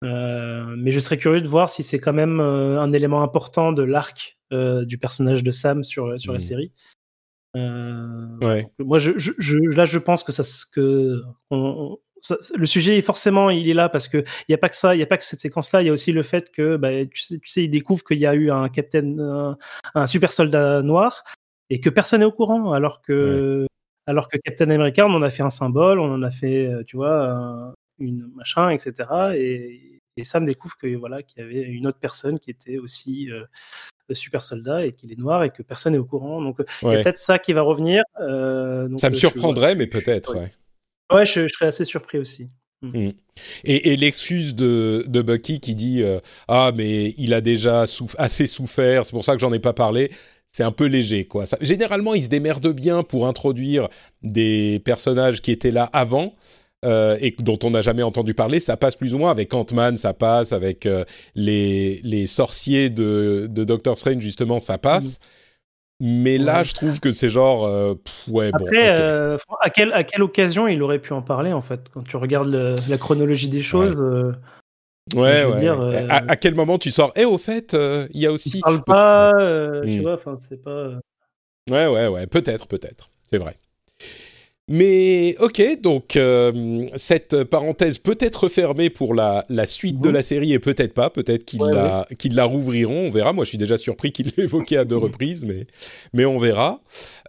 Euh, 0.04 0.74
mais 0.76 0.92
je 0.92 1.00
serais 1.00 1.16
curieux 1.16 1.40
de 1.40 1.48
voir 1.48 1.70
si 1.70 1.82
c'est 1.82 1.98
quand 1.98 2.12
même 2.12 2.38
euh, 2.40 2.80
un 2.80 2.92
élément 2.92 3.22
important 3.22 3.72
de 3.72 3.82
l'arc 3.82 4.35
du 4.50 4.96
personnage 4.96 5.42
de 5.42 5.50
Sam 5.50 5.82
sur, 5.82 6.20
sur 6.20 6.32
la 6.32 6.38
mmh. 6.38 6.68
Série. 8.40 8.66
Moi, 8.79 8.99
je, 8.99 9.12
je, 9.16 9.57
là, 9.75 9.85
je 9.85 9.99
pense 9.99 10.23
que 10.23 10.33
ça, 10.33 10.42
que 10.75 11.23
le 12.57 12.66
sujet 12.66 12.99
est 12.99 13.03
forcément 13.03 13.51
il 13.51 13.69
est 13.69 13.75
là 13.75 13.88
parce 13.88 14.09
que 14.09 14.19
il 14.49 14.53
y 14.53 14.55
a 14.55 14.59
pas 14.59 14.69
que 14.69 14.77
ça, 14.77 14.95
il 14.95 14.99
y 14.99 15.03
a 15.03 15.07
pas 15.07 15.19
que 15.19 15.25
cette 15.25 15.40
séquence-là, 15.40 15.83
il 15.83 15.87
y 15.87 15.88
a 15.88 15.92
aussi 15.92 16.12
le 16.12 16.23
fait 16.23 16.51
que 16.51 16.77
bah, 16.77 17.05
tu, 17.07 17.23
sais, 17.23 17.38
tu 17.38 17.49
sais, 17.49 17.64
il 17.64 17.69
découvre 17.69 18.05
qu'il 18.05 18.19
y 18.19 18.27
a 18.27 18.35
eu 18.35 18.51
un 18.51 18.69
capitaine, 18.69 19.21
un, 19.95 20.07
super 20.07 20.33
soldat 20.33 20.83
noir 20.83 21.23
et 21.71 21.81
que 21.81 21.90
personne 21.90 22.21
n'est 22.21 22.27
au 22.27 22.33
courant, 22.33 22.73
alors 22.73 23.03
que 23.03 23.66
alors 24.07 24.29
que 24.29 24.38
Captain 24.38 24.71
America, 24.71 25.05
on 25.07 25.14
en 25.14 25.23
a 25.23 25.31
fait 25.31 25.42
un 25.42 25.51
symbole, 25.51 25.99
on 25.99 26.12
en 26.12 26.23
a 26.23 26.31
fait, 26.31 26.66
euh, 26.69 26.85
tu 26.85 26.97
vois, 26.97 27.75
une 27.99 28.31
machin, 28.37 28.71
etc. 28.71 28.92
Et, 29.35 30.01
et 30.16 30.25
Sam 30.25 30.47
découvre 30.47 30.77
que 30.77 30.95
voilà 30.97 31.23
qu'il 31.23 31.42
y 31.42 31.45
avait 31.45 31.62
une 31.62 31.87
autre 31.87 31.99
personne 31.99 32.38
qui 32.38 32.51
était 32.51 32.79
aussi 32.79 33.31
euh, 33.31 33.45
super 34.14 34.42
soldat 34.42 34.87
et 34.87 34.92
qu'il 34.92 35.12
est 35.12 35.19
noir 35.19 35.45
et 35.45 35.51
que 35.51 35.62
personne 35.62 35.92
n'est 35.92 35.99
au 35.99 36.05
courant. 36.05 36.40
Donc 36.42 36.57
il 36.83 36.88
y 36.88 36.95
a 36.95 37.03
peut-être 37.03 37.19
ça 37.19 37.38
qui 37.38 37.53
va 37.53 37.62
revenir. 37.62 38.03
Euh, 38.21 38.88
ça 38.97 39.11
me 39.11 39.14
surprendrait, 39.14 39.75
mais 39.75 39.87
peut-être. 39.87 40.37
Ouais. 40.37 40.53
Ouais, 41.12 41.27
je, 41.27 41.47
serais 41.49 41.66
assez 41.66 41.85
surpris 41.85 42.19
aussi. 42.19 42.49
Mm. 42.83 43.07
Mm. 43.07 43.12
Et, 43.64 43.92
et 43.92 43.97
l'excuse 43.97 44.55
de, 44.55 45.05
de, 45.07 45.23
Bucky 45.23 45.61
qui 45.61 45.75
dit 45.75 46.03
ah 46.49 46.73
mais 46.75 47.14
il 47.16 47.35
a 47.35 47.40
déjà 47.40 47.85
assez 48.19 48.47
souffert, 48.47 49.07
c'est 49.07 49.12
pour 49.12 49.25
ça 49.25 49.35
que 49.35 49.40
j'en 49.40 49.53
ai 49.53 49.61
pas 49.61 49.73
parlé 49.73 50.11
c'est 50.57 50.62
un 50.62 50.73
peu 50.73 50.87
léger, 50.87 51.27
quoi. 51.27 51.45
généralement, 51.61 52.14
ils 52.14 52.25
se 52.25 52.29
démerdent 52.31 52.73
bien 52.73 53.03
pour 53.03 53.27
introduire 53.27 53.88
des 54.23 54.81
personnages 54.87 55.42
qui 55.42 55.51
étaient 55.51 55.71
là 55.71 55.85
avant. 55.92 56.35
Euh, 56.85 57.17
et 57.21 57.35
dont 57.39 57.59
on 57.62 57.71
n'a 57.71 57.83
jamais 57.83 58.03
entendu 58.03 58.35
parler, 58.35 58.61
ça 58.61 58.77
passe 58.77 58.97
plus 58.97 59.15
ou 59.15 59.19
moins 59.19 59.31
avec 59.31 59.53
Ant-Man, 59.55 59.97
ça 59.97 60.12
passe 60.15 60.53
avec 60.53 60.87
euh, 60.87 61.05
les, 61.35 62.01
les 62.05 62.27
sorciers 62.27 62.91
de, 62.91 63.49
de 63.51 63.65
Doctor 63.65 63.97
Strange, 63.97 64.21
justement, 64.21 64.59
ça 64.59 64.79
passe. 64.79 65.19
Mais 65.99 66.37
là, 66.37 66.62
je 66.62 66.75
trouve 66.75 67.01
que 67.01 67.11
c'est 67.11 67.31
genre, 67.31 67.65
euh, 67.65 67.95
ouais, 68.29 68.51
Après, 68.53 68.89
à, 68.89 69.71
quelle, 69.71 69.93
à 69.95 70.05
quelle 70.05 70.23
occasion 70.23 70.69
il 70.69 70.83
aurait 70.83 70.99
pu 70.99 71.15
en 71.15 71.23
parler, 71.23 71.55
en 71.55 71.62
fait? 71.62 71.81
Quand 71.93 72.03
tu 72.03 72.19
regardes 72.19 72.77
la 72.89 72.99
chronologie 72.99 73.49
des 73.49 73.62
choses, 73.62 73.97
Ouais, 75.15 75.45
ouais. 75.45 75.61
Dire, 75.61 75.81
euh, 75.81 76.07
à, 76.09 76.37
quel 76.37 76.57
moment 76.57 76.79
tu 76.79 76.91
sors 76.91 77.12
Et 77.15 77.21
eh, 77.21 77.25
au 77.25 77.39
fait, 77.39 77.75
euh, 77.75 78.09
il 78.12 78.21
y 78.21 78.27
a 78.27 78.33
aussi. 78.33 78.61
parle 78.61 78.83
pas, 78.83 79.33
euh, 79.39 79.85
tu 79.85 80.01
hmm. 80.01 80.03
vois, 80.03 80.15
enfin, 80.15 80.37
c'est 80.41 80.61
pas. 80.61 80.99
Ouais, 81.71 81.87
ouais, 81.87 82.09
ouais, 82.09 82.27
peut-être, 82.27 82.67
peut-être. 82.67 83.11
C'est 83.25 83.39
vrai. 83.39 83.57
Mais 84.68 85.37
ok, 85.38 85.81
donc 85.81 86.16
euh, 86.16 86.87
cette 86.96 87.44
parenthèse 87.44 87.98
peut 87.98 88.16
être 88.18 88.48
fermée 88.48 88.90
pour 88.90 89.14
la, 89.14 89.44
la 89.48 89.64
suite 89.64 90.00
de 90.00 90.11
la 90.11 90.24
série 90.24 90.52
et 90.55 90.59
peut-être 90.59 90.92
pas. 90.92 91.09
Peut-être 91.09 91.44
qu'ils 91.44 91.61
la, 91.61 92.05
la 92.33 92.44
rouvriront. 92.44 93.07
On 93.07 93.11
verra. 93.11 93.33
Moi, 93.33 93.44
je 93.44 93.50
suis 93.50 93.59
déjà 93.59 93.79
surpris 93.79 94.11
qu'ils 94.11 94.33
l'aient 94.37 94.42
évoqué 94.44 94.76
à 94.76 94.85
deux 94.85 94.96
reprises, 95.07 95.44
mais, 95.44 95.68
mais 96.12 96.24
on 96.24 96.38
verra. 96.38 96.81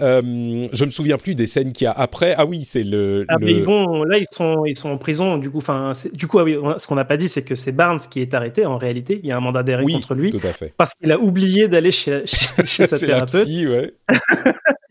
Euh, 0.01 0.63
je 0.73 0.85
me 0.85 0.89
souviens 0.89 1.19
plus 1.19 1.35
des 1.35 1.45
scènes 1.45 1.73
qu'il 1.73 1.85
y 1.85 1.87
a 1.87 1.91
après. 1.91 2.33
Ah 2.39 2.47
oui, 2.47 2.63
c'est 2.63 2.83
le. 2.83 3.23
Ah, 3.27 3.37
Mais 3.39 3.61
bon, 3.61 4.03
là, 4.03 4.17
ils 4.17 4.25
sont, 4.31 4.65
ils 4.65 4.75
sont 4.75 4.89
en 4.89 4.97
prison. 4.97 5.37
Du 5.37 5.51
coup, 5.51 5.59
enfin, 5.59 5.93
du 6.13 6.25
coup, 6.25 6.39
ah 6.39 6.43
oui, 6.43 6.57
ce 6.79 6.87
qu'on 6.87 6.95
n'a 6.95 7.05
pas 7.05 7.17
dit, 7.17 7.29
c'est 7.29 7.43
que 7.43 7.53
c'est 7.53 7.71
Barnes 7.71 7.99
qui 8.09 8.19
est 8.19 8.33
arrêté. 8.33 8.65
En 8.65 8.77
réalité, 8.77 9.19
il 9.21 9.29
y 9.29 9.31
a 9.31 9.37
un 9.37 9.41
mandat 9.41 9.61
d'arrêt 9.61 9.85
contre 9.85 10.15
lui. 10.15 10.31
Tout 10.31 10.39
à 10.43 10.53
fait. 10.53 10.73
Parce 10.75 10.95
qu'il 10.95 11.11
a 11.11 11.19
oublié 11.19 11.67
d'aller 11.67 11.91
chez, 11.91 12.23
chez, 12.65 12.87
sa 12.87 12.97
thérapeute. 13.05 13.43
psy, 13.43 13.67
ouais. 13.67 13.93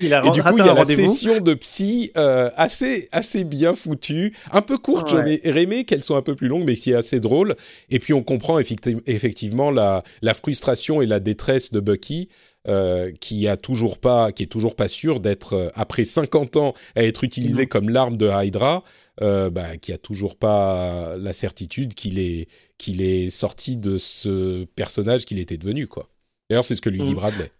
Il 0.00 0.12
a 0.12 0.24
et 0.26 0.30
du 0.30 0.42
coup, 0.42 0.58
il 0.58 0.64
y 0.64 0.68
a 0.68 0.74
la 0.74 0.84
session 0.84 1.40
de 1.40 1.54
psy 1.54 2.12
euh, 2.16 2.50
assez, 2.56 3.08
assez 3.12 3.44
bien 3.44 3.74
foutue, 3.74 4.36
un 4.52 4.62
peu 4.62 4.78
courte. 4.78 5.08
J'aurais 5.08 5.40
aimé 5.44 5.84
qu'elle 5.84 6.02
soit 6.02 6.18
un 6.18 6.22
peu 6.22 6.34
plus 6.34 6.48
longue, 6.48 6.64
mais 6.64 6.76
c'est 6.76 6.94
assez 6.94 7.20
drôle. 7.20 7.56
Et 7.90 7.98
puis, 7.98 8.12
on 8.12 8.22
comprend 8.22 8.58
effectivement 8.58 9.70
la, 9.70 10.02
la 10.22 10.34
frustration 10.34 11.00
et 11.02 11.06
la 11.06 11.20
détresse 11.20 11.72
de 11.72 11.80
Bucky. 11.80 12.28
Euh, 12.68 13.12
qui 13.20 13.46
a 13.46 13.56
toujours 13.56 13.96
pas, 13.96 14.32
qui 14.32 14.42
est 14.42 14.48
toujours 14.48 14.74
pas 14.74 14.88
sûr 14.88 15.20
d'être 15.20 15.52
euh, 15.52 15.68
après 15.74 16.04
50 16.04 16.56
ans 16.56 16.74
à 16.96 17.04
être 17.04 17.22
utilisé 17.22 17.62
mhm. 17.62 17.68
comme 17.68 17.88
l'arme 17.90 18.16
de 18.16 18.28
Hydra, 18.28 18.82
bah, 19.20 19.76
qui 19.80 19.92
a 19.92 19.98
toujours 19.98 20.34
pas 20.34 21.16
la 21.16 21.32
certitude 21.32 21.94
qu'il 21.94 22.18
est 22.18 22.48
qu'il 22.76 23.02
est 23.02 23.30
sorti 23.30 23.76
de 23.76 23.98
ce 23.98 24.64
personnage 24.74 25.26
qu'il 25.26 25.38
était 25.38 25.58
devenu 25.58 25.86
quoi. 25.86 26.08
D'ailleurs, 26.50 26.64
c'est 26.64 26.74
ce 26.74 26.82
que 26.82 26.90
lui 26.90 27.04
dit 27.04 27.10
mhm. 27.10 27.14
Bradley. 27.14 27.52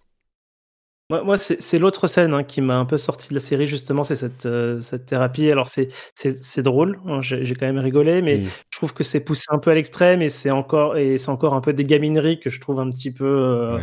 Moi, 1.09 1.39
c'est 1.39 1.79
l'autre 1.79 2.09
scène 2.09 2.35
hein, 2.35 2.43
qui 2.43 2.61
m'a 2.61 2.77
un 2.77 2.85
peu 2.85 2.99
sorti 2.99 3.29
de 3.29 3.35
la 3.35 3.41
série, 3.41 3.67
justement, 3.67 4.03
c'est 4.03 4.17
cette, 4.17 4.49
cette 4.83 5.07
thérapie. 5.07 5.51
Alors, 5.51 5.69
c'est 5.69 6.63
drôle, 6.63 7.01
hein, 7.07 7.21
j'ai 7.21 7.55
quand 7.55 7.67
même 7.67 7.79
rigolé, 7.79 8.23
mais 8.23 8.39
mhm. 8.39 8.49
je 8.71 8.79
trouve 8.79 8.93
que 8.93 9.05
c'est 9.05 9.21
poussé 9.21 9.45
un 9.51 9.59
peu 9.59 9.71
à 9.71 9.75
l'extrême 9.75 10.21
et 10.21 10.29
c'est 10.29 10.51
encore, 10.51 10.97
encore 11.29 11.55
un 11.55 11.61
peu 11.61 11.73
des 11.73 11.85
gamineries 11.85 12.41
que 12.41 12.51
je 12.51 12.61
trouve 12.61 12.81
un 12.81 12.91
petit 12.91 13.13
peu 13.13 13.79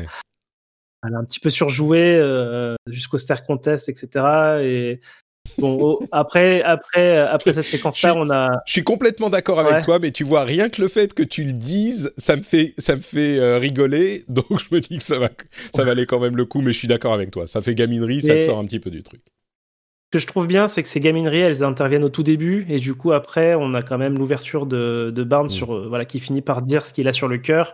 elle 1.05 1.15
a 1.15 1.17
un 1.17 1.25
petit 1.25 1.39
peu 1.39 1.49
surjoué 1.49 2.15
euh, 2.17 2.75
jusqu'au 2.88 3.17
Star 3.17 3.43
Contest, 3.43 3.89
etc. 3.89 4.62
Et 4.62 4.99
bon, 5.58 5.99
après, 6.12 6.62
après, 6.62 7.17
après 7.17 7.53
cette 7.53 7.67
séquence-là, 7.67 8.13
on 8.17 8.29
a. 8.29 8.62
Je 8.65 8.71
suis 8.71 8.84
complètement 8.84 9.29
d'accord 9.29 9.60
avec 9.60 9.84
toi, 9.84 9.99
mais 9.99 10.12
tu 10.12 10.23
vois, 10.23 10.43
rien 10.43 10.69
que 10.69 10.82
le 10.82 10.88
fait 10.88 11.13
que 11.13 11.23
tu 11.23 11.43
le 11.43 11.53
dises, 11.53 12.13
ça 12.17 12.36
me 12.36 12.41
fait, 12.41 12.73
ça 12.77 12.95
me 12.95 13.01
fait 13.01 13.39
euh, 13.39 13.58
rigoler. 13.58 14.25
Donc 14.29 14.45
je 14.49 14.75
me 14.75 14.79
dis 14.79 14.99
que 14.99 15.03
ça 15.03 15.19
va, 15.19 15.29
ça 15.75 15.84
valait 15.84 16.06
quand 16.06 16.19
même 16.19 16.38
le 16.38 16.45
coup. 16.45 16.62
Mais 16.62 16.73
je 16.73 16.77
suis 16.77 16.88
d'accord 16.88 17.13
avec 17.13 17.32
toi. 17.32 17.47
Ça 17.47 17.62
fait 17.62 17.75
gaminerie, 17.75 18.21
ça 18.21 18.36
te 18.36 18.41
sort 18.41 18.60
un 18.60 18.65
petit 18.65 18.79
peu 18.79 18.89
du 18.89 19.03
truc. 19.03 19.21
Ce 20.13 20.17
que 20.17 20.21
je 20.21 20.27
trouve 20.27 20.45
bien, 20.45 20.67
c'est 20.67 20.84
que 20.84 20.89
ces 20.89 20.99
gamineries, 20.99 21.39
elles 21.39 21.63
interviennent 21.63 22.03
au 22.03 22.10
tout 22.10 22.21
début, 22.21 22.67
et 22.69 22.77
du 22.77 22.93
coup 22.93 23.13
après, 23.13 23.56
on 23.56 23.73
a 23.73 23.82
quand 23.82 23.97
même 23.97 24.15
l'ouverture 24.15 24.67
de, 24.67 25.12
de 25.13 25.23
Barnes 25.23 25.47
mm. 25.47 25.49
sur, 25.49 25.73
euh, 25.73 25.88
voilà, 25.89 26.06
qui 26.06 26.19
finit 26.19 26.43
par 26.43 26.62
dire 26.62 26.86
ce 26.86 26.93
qu'il 26.93 27.08
a 27.08 27.13
sur 27.13 27.27
le 27.27 27.39
cœur, 27.39 27.73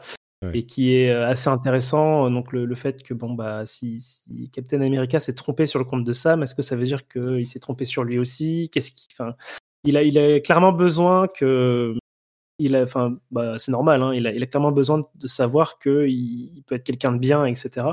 et 0.54 0.66
qui 0.66 0.94
est 0.94 1.10
assez 1.12 1.50
intéressant. 1.50 2.30
Donc 2.30 2.52
le, 2.52 2.76
fait 2.76 3.04
que 3.04 3.14
bon 3.14 3.34
bah 3.34 3.66
si, 3.66 4.04
Captain 4.54 4.82
America 4.82 5.20
s'est 5.20 5.34
trompé 5.34 5.66
sur 5.66 5.80
le 5.80 5.86
compte 5.86 6.04
de 6.04 6.14
Sam, 6.14 6.44
est-ce 6.44 6.56
que 6.56 6.62
ça 6.62 6.76
veut 6.76 6.86
dire 6.86 7.08
qu'il 7.08 7.46
s'est 7.48 7.60
trompé 7.60 7.86
sur 7.86 8.04
lui 8.04 8.20
aussi? 8.20 8.70
Qu'est-ce 8.72 8.92
qui, 8.92 9.08
enfin, 9.12 9.36
il 9.84 9.98
a 9.98 10.04
il 10.04 10.18
a 10.18 10.40
clairement 10.40 10.72
besoin 10.72 11.28
que 11.28 11.96
il 12.60 12.76
a, 12.76 12.84
enfin, 12.84 13.18
bah, 13.32 13.58
c'est 13.58 13.72
normal, 13.72 14.04
hein, 14.04 14.14
il, 14.14 14.28
a, 14.28 14.34
il 14.34 14.44
a 14.44 14.46
clairement 14.46 14.72
besoin 14.72 15.06
de 15.16 15.28
savoir 15.28 15.80
qu'il 15.80 16.10
il 16.10 16.64
peut 16.68 16.76
être 16.76 16.84
quelqu'un 16.84 17.14
de 17.14 17.18
bien, 17.18 17.46
etc. 17.46 17.88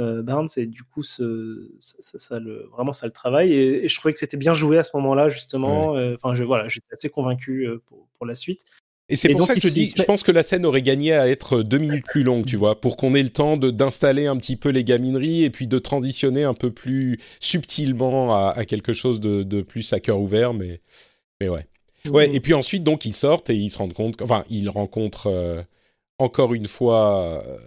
Euh, 0.00 0.22
Barnes, 0.22 0.48
et 0.56 0.66
du 0.66 0.84
coup, 0.84 1.02
ce, 1.02 1.72
ça, 1.80 2.38
le, 2.38 2.68
vraiment, 2.72 2.92
ça 2.92 3.06
le 3.06 3.12
travaille. 3.12 3.52
Et, 3.52 3.88
je 3.88 3.96
trouvais 3.96 4.12
que 4.12 4.20
c'était 4.20 4.36
bien 4.36 4.54
joué 4.54 4.78
à 4.78 4.84
ce 4.84 4.96
moment-là, 4.96 5.28
justement. 5.28 5.90
Enfin, 6.14 6.34
je, 6.34 6.44
voilà, 6.44 6.68
j'étais 6.68 6.92
assez 6.92 7.10
convaincu 7.10 7.68
pour, 7.86 8.08
pour, 8.16 8.26
la 8.26 8.36
suite. 8.36 8.64
Et 9.10 9.16
c'est 9.16 9.30
pour 9.30 9.44
ça 9.44 9.54
que 9.54 9.60
je 9.60 9.68
dis, 9.68 9.92
je 9.96 10.02
pense 10.02 10.22
que 10.22 10.32
la 10.32 10.42
scène 10.42 10.66
aurait 10.66 10.82
gagné 10.82 11.14
à 11.14 11.28
être 11.28 11.62
deux 11.62 11.78
minutes 11.78 12.04
plus 12.04 12.22
longue, 12.22 12.44
tu 12.44 12.56
vois, 12.56 12.78
pour 12.78 12.96
qu'on 12.96 13.14
ait 13.14 13.22
le 13.22 13.30
temps 13.30 13.56
d'installer 13.56 14.26
un 14.26 14.36
petit 14.36 14.56
peu 14.56 14.68
les 14.68 14.84
gamineries 14.84 15.44
et 15.44 15.50
puis 15.50 15.66
de 15.66 15.78
transitionner 15.78 16.44
un 16.44 16.52
peu 16.52 16.70
plus 16.70 17.18
subtilement 17.40 18.36
à, 18.50 18.64
quelque 18.66 18.92
chose 18.92 19.20
de, 19.20 19.42
de, 19.42 19.62
plus 19.62 19.92
à 19.94 20.00
cœur 20.00 20.20
ouvert, 20.20 20.52
mais, 20.52 20.82
mais 21.40 21.48
ouais. 21.48 21.66
Ouais, 22.06 22.34
et 22.34 22.40
puis 22.40 22.54
ensuite, 22.54 22.84
donc, 22.84 23.04
ils 23.04 23.12
sortent 23.12 23.50
et 23.50 23.54
ils 23.54 23.70
se 23.70 23.78
rendent 23.78 23.94
compte, 23.94 24.20
enfin, 24.22 24.44
ils 24.50 24.68
rencontrent 24.68 25.26
euh, 25.26 25.62
encore 26.18 26.54
une 26.54 26.66
fois 26.66 27.42
euh, 27.44 27.58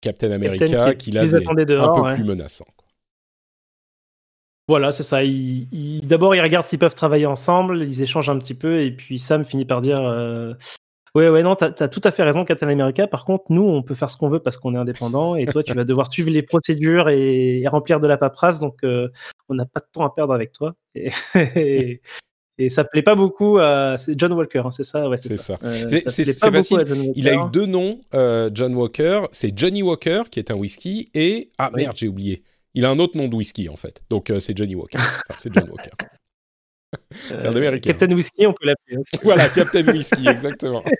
Captain 0.00 0.30
America, 0.30 0.94
qui, 0.94 1.12
l'a 1.12 1.22
un 1.22 1.26
peu 1.26 2.14
plus 2.14 2.24
menaçant. 2.24 2.66
Voilà, 4.68 4.92
c'est 4.92 5.02
ça. 5.02 5.20
D'abord, 6.02 6.34
ils 6.34 6.42
regardent 6.42 6.66
s'ils 6.66 6.78
peuvent 6.78 6.94
travailler 6.94 7.24
ensemble, 7.24 7.82
ils 7.82 8.02
échangent 8.02 8.28
un 8.28 8.38
petit 8.38 8.54
peu, 8.54 8.82
et 8.82 8.90
puis 8.90 9.18
Sam 9.18 9.42
finit 9.42 9.64
par 9.64 9.80
dire 9.80 10.00
euh, 10.00 10.52
Ouais, 11.14 11.28
ouais, 11.28 11.42
non, 11.42 11.54
t'as 11.54 11.72
as 11.78 11.88
tout 11.88 12.00
à 12.04 12.10
fait 12.10 12.22
raison, 12.22 12.44
Captain 12.44 12.68
America. 12.68 13.06
Par 13.06 13.24
contre, 13.24 13.44
nous, 13.50 13.62
on 13.62 13.82
peut 13.82 13.94
faire 13.94 14.10
ce 14.10 14.16
qu'on 14.16 14.28
veut 14.28 14.40
parce 14.40 14.56
qu'on 14.56 14.74
est 14.74 14.78
indépendant, 14.78 15.36
et 15.36 15.46
toi, 15.46 15.62
tu 15.62 15.72
vas 15.74 15.84
devoir 15.84 16.12
suivre 16.12 16.30
les 16.30 16.42
procédures 16.42 17.08
et, 17.08 17.64
remplir 17.68 18.00
de 18.00 18.06
la 18.06 18.16
paperasse, 18.16 18.60
donc 18.60 18.76
euh, 18.84 19.08
on 19.48 19.54
n'a 19.54 19.66
pas 19.66 19.80
de 19.80 19.86
temps 19.92 20.04
à 20.04 20.14
perdre 20.14 20.32
avec 20.32 20.52
toi. 20.52 20.74
Et, 20.94 21.10
et, 22.58 22.68
ça 22.68 22.84
plaît 22.84 23.02
pas 23.02 23.14
beaucoup 23.14 23.58
à 23.58 23.96
John 24.08 24.32
Walker, 24.32 24.62
hein, 24.64 24.70
c'est 24.70 24.84
ça, 24.84 25.08
ouais, 25.08 25.16
c'est 25.16 25.36
ça. 25.36 25.58
Euh, 25.62 26.00
c'est 26.06 26.50
facile. 26.50 26.84
Il 27.14 27.28
a 27.28 27.34
eu 27.34 27.50
deux 27.52 27.66
noms, 27.66 28.00
euh, 28.14 28.50
John 28.52 28.74
Walker. 28.74 29.22
C'est 29.30 29.56
Johnny 29.56 29.82
Walker 29.82 30.22
qui 30.30 30.38
est 30.38 30.50
un 30.50 30.56
whisky 30.56 31.10
et 31.14 31.50
ah 31.58 31.70
merde, 31.74 31.96
j'ai 31.96 32.08
oublié. 32.08 32.42
Il 32.74 32.84
a 32.84 32.90
un 32.90 32.98
autre 32.98 33.16
nom 33.16 33.28
de 33.28 33.34
whisky 33.34 33.68
en 33.68 33.76
fait. 33.76 34.00
Donc 34.10 34.32
c'est 34.40 34.56
Johnny 34.56 34.74
Walker. 34.74 34.98
Enfin, 34.98 35.38
c'est 35.38 35.54
John 35.54 35.68
Walker. 35.70 35.90
C'est 37.28 37.46
un 37.46 37.54
américain. 37.54 37.90
Captain 37.92 38.14
Whisky, 38.14 38.46
on 38.46 38.52
peut 38.52 38.66
l'appeler. 38.66 38.96
hein. 38.96 39.02
Voilà, 39.22 39.48
Captain 39.48 39.86
Whisky, 39.92 40.28
exactement. 40.28 40.82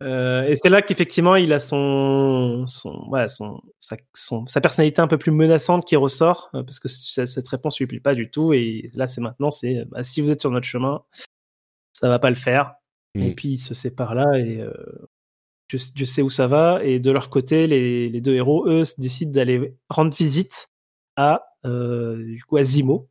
Euh, 0.00 0.44
et 0.44 0.54
c'est 0.54 0.68
là 0.68 0.80
qu'effectivement, 0.80 1.34
il 1.34 1.52
a 1.52 1.58
son, 1.58 2.64
son, 2.68 3.04
voilà, 3.08 3.26
son, 3.26 3.60
sa, 3.80 3.96
son- 4.14 4.46
sa 4.46 4.60
personnalité 4.60 5.00
un 5.02 5.08
peu 5.08 5.18
plus 5.18 5.32
menaçante 5.32 5.84
qui 5.84 5.96
ressort, 5.96 6.50
euh, 6.54 6.62
parce 6.62 6.78
que 6.78 6.86
cette 6.88 7.48
réponse 7.48 7.80
lui 7.80 7.88
plaît 7.88 7.98
pas 7.98 8.14
du 8.14 8.30
tout. 8.30 8.52
Et 8.52 8.88
là, 8.94 9.08
c'est 9.08 9.20
maintenant, 9.20 9.50
c'est 9.50 9.84
bah, 9.86 10.04
si 10.04 10.20
vous 10.20 10.30
êtes 10.30 10.40
sur 10.40 10.52
notre 10.52 10.66
chemin, 10.66 11.02
ça 11.92 12.08
va 12.08 12.20
pas 12.20 12.30
le 12.30 12.36
faire. 12.36 12.74
Et 13.16 13.30
Mm. 13.30 13.34
puis 13.34 13.48
ils 13.54 13.58
se 13.58 13.74
séparent 13.74 14.14
là, 14.14 14.38
et 14.38 14.60
euh, 14.60 14.72
Dieu, 15.68 15.80
Dieu 15.96 16.06
sait 16.06 16.22
où 16.22 16.30
ça 16.30 16.46
va. 16.46 16.78
Et 16.84 17.00
de 17.00 17.10
leur 17.10 17.28
côté, 17.28 17.66
les, 17.66 18.08
les 18.08 18.20
deux 18.20 18.34
héros, 18.36 18.68
eux, 18.68 18.84
décident 18.98 19.32
d'aller 19.32 19.74
rendre 19.88 20.16
visite 20.16 20.68
à, 21.16 21.42
euh, 21.66 22.22
du 22.24 22.44
coup, 22.44 22.56
à 22.56 22.62
Zimo, 22.62 23.08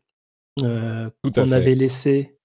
euh, 0.63 1.09
qu'on 1.35 1.51
avait 1.51 1.75
laissé. 1.75 2.37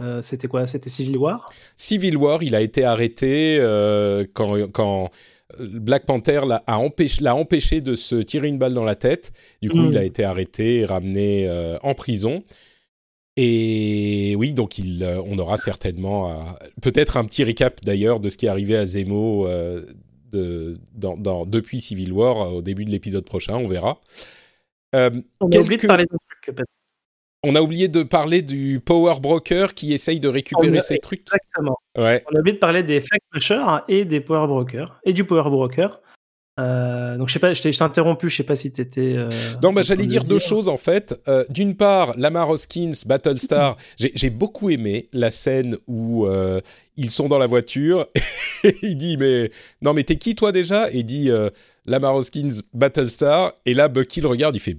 euh, 0.00 0.22
C'était 0.22 0.48
quoi? 0.48 0.66
C'était 0.66 0.90
Civil 0.90 1.16
War? 1.16 1.50
Civil 1.76 2.16
War, 2.16 2.42
il 2.42 2.54
a 2.54 2.60
été 2.60 2.84
arrêté 2.84 3.58
euh, 3.60 4.24
quand, 4.32 4.68
quand 4.72 5.10
Black 5.58 6.06
Panther 6.06 6.42
l'a 6.46 6.62
a 6.66 6.76
empêché, 6.78 7.80
de 7.80 7.96
se 7.96 8.14
tirer 8.16 8.48
une 8.48 8.58
balle 8.58 8.72
dans 8.74 8.84
la 8.84 8.94
tête. 8.94 9.32
Du 9.60 9.68
coup, 9.68 9.90
il 9.90 9.98
a 9.98 10.04
été 10.04 10.22
arrêté 10.24 10.78
et 10.78 10.84
ramené 10.84 11.48
euh, 11.48 11.76
en 11.82 11.94
prison. 11.94 12.44
Et 13.36 14.34
oui, 14.38 14.52
donc 14.52 14.78
il, 14.78 15.02
euh, 15.02 15.22
on 15.24 15.38
aura 15.38 15.56
certainement 15.56 16.54
peut-être 16.82 17.16
un 17.16 17.24
petit 17.24 17.42
récap 17.44 17.80
d'ailleurs 17.84 18.20
de 18.20 18.28
ce 18.28 18.36
qui 18.36 18.46
est 18.46 18.48
arrivé 18.48 18.76
à 18.76 18.84
Zemo 18.84 19.46
euh, 19.46 19.82
de, 20.30 20.78
dans, 20.94 21.16
dans- 21.16 21.46
depuis 21.46 21.80
Civil 21.80 22.12
War 22.12 22.42
euh, 22.42 22.50
au 22.56 22.62
début 22.62 22.84
de 22.84 22.90
l'épisode 22.90 23.24
prochain, 23.24 23.54
on 23.56 23.66
verra. 23.68 24.00
Euh, 24.94 25.10
On 25.40 25.46
a 25.46 25.50
Quelques- 25.50 25.64
oublié 25.64 25.76
de 25.80 25.86
parler 25.86 26.04
d'un 26.06 26.16
truc. 26.18 26.58
On 27.42 27.54
a 27.54 27.62
oublié 27.62 27.88
de 27.88 28.02
parler 28.02 28.42
du 28.42 28.80
Power 28.84 29.20
Broker 29.20 29.74
qui 29.74 29.92
essaye 29.92 30.20
de 30.20 30.28
récupérer 30.28 30.78
a- 30.78 30.82
ses 30.82 30.98
trucs. 30.98 31.20
Exactement. 31.22 31.76
Ouais. 31.96 32.24
On 32.32 32.36
a 32.36 32.40
oublié 32.40 32.54
de 32.54 32.58
parler 32.60 32.82
des 32.82 33.00
Flag 33.00 33.20
Smashers 33.32 33.82
et 33.88 34.04
des 34.04 34.20
Power 34.20 34.46
Brokers 34.46 35.00
et 35.04 35.12
du 35.12 35.24
Power 35.24 35.48
Broker. 35.50 36.00
Euh, 36.58 37.16
donc 37.16 37.28
je 37.28 37.32
sais 37.32 37.38
pas, 37.38 37.54
je 37.54 37.62
t'ai 37.62 37.82
interrompu, 37.82 38.28
je 38.28 38.36
sais 38.36 38.42
pas 38.42 38.56
si 38.56 38.70
t'étais. 38.70 39.14
Euh, 39.16 39.30
Non, 39.62 39.72
bah, 39.72 39.82
j'allais 39.82 40.06
dire 40.06 40.24
deux 40.24 40.38
choses 40.38 40.68
en 40.68 40.76
fait. 40.76 41.18
Euh, 41.26 41.44
D'une 41.48 41.74
part, 41.74 42.14
Lamar 42.18 42.50
Hoskins, 42.50 42.90
Battlestar, 43.06 43.76
j'ai 43.98 44.28
beaucoup 44.28 44.68
aimé 44.68 45.08
la 45.14 45.30
scène 45.30 45.78
où 45.86 46.26
euh, 46.26 46.60
ils 46.96 47.10
sont 47.10 47.28
dans 47.28 47.38
la 47.38 47.46
voiture 47.46 48.06
et 48.64 48.76
il 48.82 48.96
dit 48.96 49.16
mais 49.16 49.50
non 49.80 49.94
mais 49.94 50.04
t'es 50.04 50.16
qui 50.16 50.34
toi 50.34 50.52
déjà? 50.52 50.90
Et 50.92 50.98
il 50.98 51.04
dit 51.04 51.30
Lamar 51.86 52.14
Hoskins, 52.16 52.60
Battlestar 52.74 53.54
et 53.64 53.72
là 53.72 53.88
Bucky 53.88 54.20
le 54.20 54.28
regarde, 54.28 54.54
il 54.54 54.60
fait 54.60 54.76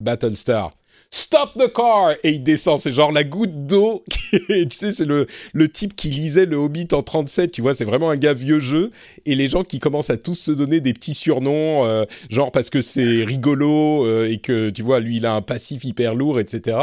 Battlestar. 0.00 0.72
Stop 1.14 1.58
the 1.58 1.70
car 1.70 2.12
et 2.24 2.30
il 2.30 2.42
descend. 2.42 2.80
C'est 2.80 2.90
genre 2.90 3.12
la 3.12 3.22
goutte 3.22 3.66
d'eau. 3.66 4.02
tu 4.30 4.66
sais, 4.70 4.92
c'est 4.92 5.04
le 5.04 5.26
le 5.52 5.68
type 5.68 5.94
qui 5.94 6.08
lisait 6.08 6.46
le 6.46 6.56
Hobbit 6.56 6.88
en 6.92 7.02
37. 7.02 7.52
Tu 7.52 7.60
vois, 7.60 7.74
c'est 7.74 7.84
vraiment 7.84 8.08
un 8.08 8.16
gars 8.16 8.32
vieux 8.32 8.60
jeu. 8.60 8.90
Et 9.26 9.34
les 9.34 9.50
gens 9.50 9.62
qui 9.62 9.78
commencent 9.78 10.08
à 10.08 10.16
tous 10.16 10.36
se 10.36 10.52
donner 10.52 10.80
des 10.80 10.94
petits 10.94 11.12
surnoms, 11.12 11.84
euh, 11.84 12.06
genre 12.30 12.50
parce 12.50 12.70
que 12.70 12.80
c'est 12.80 13.24
rigolo 13.24 14.06
euh, 14.06 14.26
et 14.26 14.38
que 14.38 14.70
tu 14.70 14.80
vois, 14.80 15.00
lui, 15.00 15.18
il 15.18 15.26
a 15.26 15.34
un 15.34 15.42
passif 15.42 15.84
hyper 15.84 16.14
lourd, 16.14 16.40
etc. 16.40 16.78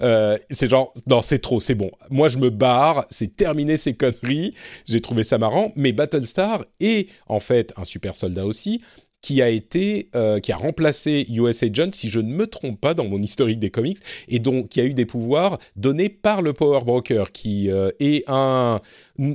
Euh, 0.00 0.38
c'est 0.48 0.70
genre 0.70 0.94
non 1.08 1.22
c'est 1.22 1.40
trop 1.40 1.58
c'est 1.58 1.74
bon 1.74 1.90
moi 2.08 2.28
je 2.28 2.38
me 2.38 2.50
barre 2.50 3.04
c'est 3.10 3.34
terminé 3.34 3.76
ces 3.76 3.94
conneries 3.94 4.54
j'ai 4.86 5.00
trouvé 5.00 5.24
ça 5.24 5.38
marrant 5.38 5.72
mais 5.74 5.90
Battlestar 5.90 6.64
est 6.78 7.08
en 7.26 7.40
fait 7.40 7.72
un 7.76 7.82
super 7.82 8.14
soldat 8.14 8.46
aussi 8.46 8.80
qui 9.20 9.42
a 9.42 9.48
été 9.48 10.08
euh, 10.14 10.38
qui 10.38 10.52
a 10.52 10.56
remplacé 10.56 11.26
US 11.30 11.62
Agent 11.62 11.90
si 11.92 12.08
je 12.08 12.20
ne 12.20 12.32
me 12.32 12.46
trompe 12.46 12.80
pas 12.80 12.94
dans 12.94 13.06
mon 13.06 13.20
historique 13.20 13.58
des 13.58 13.70
comics 13.70 13.98
et 14.28 14.38
donc 14.38 14.68
qui 14.68 14.80
a 14.80 14.84
eu 14.84 14.94
des 14.94 15.06
pouvoirs 15.06 15.58
donnés 15.76 16.08
par 16.08 16.42
le 16.42 16.52
Power 16.52 16.84
Broker 16.84 17.32
qui 17.32 17.70
euh, 17.70 17.90
est 18.00 18.24
un 18.28 18.80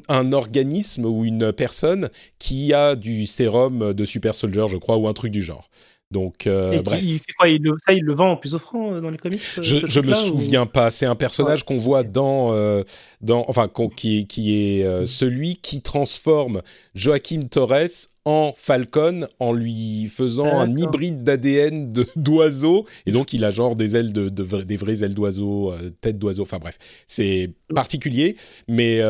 un 0.08 0.32
organisme 0.32 1.06
ou 1.06 1.26
une 1.26 1.52
personne 1.52 2.10
qui 2.40 2.74
a 2.74 2.96
du 2.96 3.26
sérum 3.26 3.94
de 3.94 4.06
super 4.06 4.36
soldier 4.36 4.66
je 4.68 4.78
crois 4.78 4.98
ou 4.98 5.08
un 5.08 5.14
truc 5.14 5.32
du 5.32 5.44
genre 5.44 5.70
donc 6.14 6.48
euh, 6.48 6.72
Et 6.72 6.80
bref 6.82 7.02
il 7.04 7.20
fait 7.20 7.34
quoi 7.38 7.50
il 7.50 7.62
le, 7.62 7.76
Ça, 7.86 7.92
il 7.92 8.04
le 8.04 8.14
vend 8.14 8.34
au 8.34 8.38
plus 8.38 8.56
offrant 8.56 8.94
euh, 8.94 9.02
dans 9.02 9.10
les 9.10 9.18
comics 9.18 9.42
euh, 9.58 9.62
je, 9.62 9.86
je 9.86 10.00
me 10.00 10.12
ou- 10.12 10.16
souviens 10.16 10.66
pas. 10.66 10.90
C'est 10.92 11.06
un 11.06 11.16
personnage 11.16 11.66
qu'on 11.66 11.78
voit 11.78 12.04
dans, 12.04 12.54
euh, 12.54 12.84
dans, 13.20 13.44
enfin, 13.50 13.70
qui, 13.98 14.20
est- 14.20 14.24
qui 14.26 14.56
est 14.80 14.86
euh, 14.86 15.06
celui 15.06 15.58
qui 15.58 15.82
transforme 15.82 16.62
Joaquin 16.96 17.42
Torres 17.42 18.08
en 18.26 18.54
Falcon 18.56 19.28
en 19.40 19.52
lui 19.52 20.08
faisant 20.08 20.46
un 20.58 20.78
hybride 20.78 21.26
d'ADN 21.26 21.92
d'oiseau. 22.16 22.86
Et 23.06 23.12
donc, 23.12 23.34
il 23.34 23.44
a 23.44 23.52
genre 23.52 23.76
des 23.76 23.98
ailes 23.98 24.14
de, 24.14 24.30
des 24.30 24.78
vraies 24.78 25.04
ailes 25.04 25.14
d'oiseau, 25.14 25.74
tête 26.00 26.18
d'oiseau. 26.20 26.44
Enfin 26.44 26.60
bref, 26.60 26.78
c'est 27.06 27.50
particulier, 27.76 28.38
mais 28.70 29.02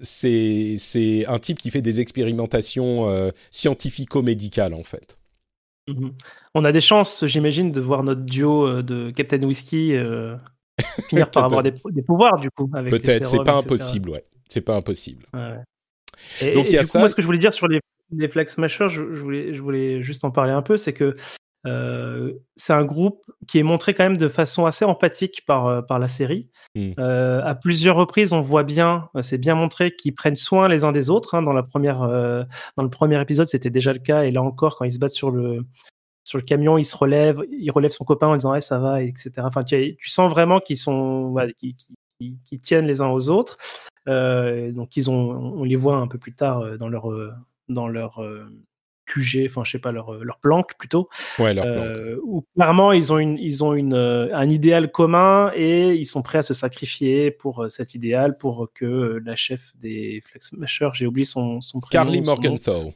c'est 0.00 0.74
c'est 0.78 1.26
un 1.26 1.38
type 1.38 1.58
qui 1.60 1.70
fait 1.70 1.82
des 1.82 2.00
expérimentations 2.00 3.30
scientifico-médicales 3.52 4.74
en 4.74 4.82
fait. 4.82 5.19
Mhm. 5.88 6.12
On 6.54 6.64
a 6.64 6.72
des 6.72 6.80
chances, 6.80 7.24
j'imagine, 7.26 7.72
de 7.72 7.80
voir 7.80 8.02
notre 8.02 8.22
duo 8.22 8.66
euh, 8.66 8.82
de 8.82 9.10
Captain 9.10 9.42
Whisky 9.42 9.94
euh, 9.94 10.36
finir 11.08 11.30
par 11.30 11.44
avoir 11.44 11.62
des, 11.62 11.72
des 11.90 12.02
pouvoirs 12.02 12.38
du 12.40 12.50
coup. 12.50 12.68
Peut-être, 12.68 13.24
c'est 13.26 13.36
pas 13.38 13.42
etc. 13.42 13.58
impossible, 13.64 14.10
ouais. 14.10 14.24
C'est 14.48 14.60
pas 14.60 14.76
impossible. 14.76 15.26
Ouais. 15.34 15.56
Et, 16.42 16.52
Donc, 16.52 16.66
et 16.66 16.70
il 16.70 16.74
y 16.74 16.78
a 16.78 16.80
du 16.80 16.86
coup, 16.86 16.92
ça. 16.92 16.98
moi, 16.98 17.08
ce 17.08 17.14
que 17.14 17.22
je 17.22 17.26
voulais 17.26 17.38
dire 17.38 17.52
sur 17.52 17.68
les, 17.68 17.80
les 18.12 18.28
Flag 18.28 18.48
Smashers, 18.48 18.88
je, 18.88 19.14
je 19.14 19.20
voulais, 19.20 19.54
je 19.54 19.62
voulais 19.62 20.02
juste 20.02 20.24
en 20.24 20.30
parler 20.30 20.52
un 20.52 20.62
peu, 20.62 20.76
c'est 20.76 20.92
que 20.92 21.14
euh, 21.66 22.32
c'est 22.56 22.72
un 22.72 22.84
groupe 22.84 23.30
qui 23.46 23.58
est 23.58 23.62
montré 23.62 23.92
quand 23.94 24.04
même 24.04 24.16
de 24.16 24.28
façon 24.28 24.66
assez 24.66 24.84
empathique 24.84 25.44
par, 25.46 25.66
euh, 25.66 25.82
par 25.82 25.98
la 25.98 26.08
série. 26.08 26.48
Mm. 26.74 26.92
Euh, 26.98 27.42
à 27.44 27.54
plusieurs 27.54 27.96
reprises, 27.96 28.32
on 28.32 28.40
voit 28.40 28.62
bien, 28.62 29.08
c'est 29.20 29.38
bien 29.38 29.54
montré 29.54 29.94
qu'ils 29.94 30.14
prennent 30.14 30.36
soin 30.36 30.68
les 30.68 30.84
uns 30.84 30.92
des 30.92 31.10
autres. 31.10 31.34
hein. 31.34 31.42
Dans, 31.42 31.52
la 31.52 31.62
première, 31.62 32.02
euh, 32.02 32.44
dans 32.76 32.82
le 32.82 32.90
premier 32.90 33.20
épisode, 33.20 33.46
c'était 33.46 33.70
déjà 33.70 33.92
le 33.92 33.98
cas, 33.98 34.22
et 34.24 34.30
là 34.30 34.42
encore, 34.42 34.76
quand 34.76 34.84
ils 34.84 34.92
se 34.92 34.98
battent 34.98 35.12
sur 35.12 35.30
le, 35.30 35.66
sur 36.24 36.38
le 36.38 36.44
camion, 36.44 36.78
ils 36.78 36.84
se 36.84 36.96
relèvent, 36.96 37.42
il 37.50 37.70
relève 37.70 37.90
son 37.90 38.04
copain 38.04 38.28
en 38.28 38.36
disant 38.36 38.52
ouais, 38.52 38.60
ça 38.60 38.78
va, 38.78 39.02
etc. 39.02 39.32
Enfin, 39.38 39.62
tu, 39.64 39.96
tu 39.96 40.10
sens 40.10 40.30
vraiment 40.30 40.60
qu'ils 40.60 40.78
sont, 40.78 41.30
voilà, 41.30 41.52
tiennent 42.62 42.86
les 42.86 43.02
uns 43.02 43.08
aux 43.08 43.28
autres. 43.30 43.58
Donc 44.06 44.96
ils 44.96 45.10
ont, 45.10 45.30
on 45.30 45.64
les 45.64 45.76
voit 45.76 45.96
un 45.96 46.08
peu 46.08 46.18
plus 46.18 46.34
tard 46.34 46.78
dans 46.78 46.88
leur, 46.88 47.08
dans 47.68 47.86
leur 47.86 48.20
QG, 49.12 49.46
enfin 49.48 49.62
je 49.64 49.72
sais 49.72 49.78
pas 49.78 49.92
leur, 49.92 50.12
euh, 50.14 50.22
leur 50.22 50.38
planque 50.38 50.76
plutôt, 50.78 51.08
Ouais, 51.38 51.52
leur 51.54 51.64
plan. 51.64 51.82
euh, 51.84 52.16
où 52.22 52.44
clairement 52.54 52.92
ils 52.92 53.12
ont 53.12 53.18
une, 53.18 53.38
ils 53.38 53.64
ont 53.64 53.74
une, 53.74 53.94
euh, 53.94 54.28
un 54.34 54.48
idéal 54.48 54.90
commun 54.92 55.50
et 55.54 55.92
ils 55.94 56.04
sont 56.06 56.22
prêts 56.22 56.38
à 56.38 56.42
se 56.42 56.54
sacrifier 56.54 57.30
pour 57.30 57.66
cet 57.70 57.94
idéal, 57.94 58.36
pour 58.36 58.70
que 58.74 59.20
la 59.24 59.36
chef 59.36 59.72
des 59.76 60.22
Flex 60.24 60.52
j'ai 60.94 61.06
oublié 61.06 61.24
son, 61.24 61.60
son 61.60 61.80
prénom, 61.80 62.04
Carly. 62.04 62.20
Morgenthau. 62.20 62.92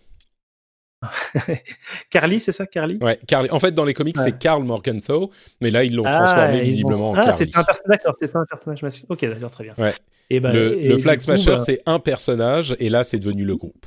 Carly, 2.10 2.40
c'est 2.40 2.52
ça, 2.52 2.66
Carly? 2.66 2.98
Ouais, 3.00 3.18
Carly. 3.26 3.50
En 3.50 3.60
fait, 3.60 3.72
dans 3.72 3.84
les 3.84 3.94
comics, 3.94 4.16
Ouais. 4.16 4.24
c'est 4.24 4.38
Carl 4.38 4.62
Morgenthau, 4.64 5.30
mais 5.60 5.70
là, 5.70 5.84
ils 5.84 5.94
l'ont 5.94 6.04
Ah, 6.06 6.16
transformé 6.24 6.56
ils 6.58 6.60
ont- 6.60 6.64
visiblement 6.64 7.10
en 7.10 7.14
Ah, 7.14 7.24
Carly. 7.26 7.38
c'était 7.38 7.58
un 7.58 7.64
personnage, 7.64 7.98
d'accord, 7.98 8.14
c'était 8.20 8.36
un 8.36 8.44
personnage 8.46 8.82
masculin. 8.82 9.06
Ok, 9.10 9.20
d'accord, 9.24 9.50
très 9.50 9.64
bien. 9.64 9.74
Ouais. 9.78 9.92
Et 10.30 10.40
ben, 10.40 10.52
le, 10.52 10.74
le 10.74 10.98
Flag 10.98 11.20
Smasher, 11.20 11.56
bah, 11.56 11.58
c'est 11.58 11.82
un 11.86 11.98
personnage, 11.98 12.74
et 12.78 12.88
là, 12.88 13.04
c'est 13.04 13.18
devenu 13.18 13.44
le 13.44 13.56
groupe. 13.56 13.86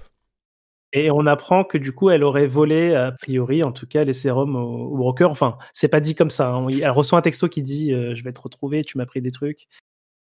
Et 0.93 1.11
on 1.11 1.25
apprend 1.25 1.63
que 1.63 1.77
du 1.77 1.91
coup, 1.91 2.09
elle 2.09 2.23
aurait 2.23 2.47
volé, 2.47 2.95
a 2.95 3.11
priori, 3.11 3.61
en 3.63 3.71
tout 3.73 3.87
cas, 3.87 4.03
les 4.05 4.13
sérums 4.13 4.55
au, 4.55 4.93
au 4.93 4.97
broker. 4.97 5.29
Enfin, 5.29 5.57
c'est 5.73 5.89
pas 5.89 5.99
dit 5.99 6.15
comme 6.15 6.29
ça. 6.29 6.49
hein. 6.53 6.67
Elle 6.69 6.89
reçoit 6.91 7.19
un 7.19 7.21
texto 7.21 7.49
qui 7.49 7.61
dit 7.61 7.91
euh, 7.93 8.15
Je 8.15 8.23
vais 8.23 8.31
te 8.31 8.39
retrouver, 8.41 8.83
tu 8.83 8.97
m'as 8.97 9.05
pris 9.05 9.21
des 9.21 9.31
trucs. 9.31 9.67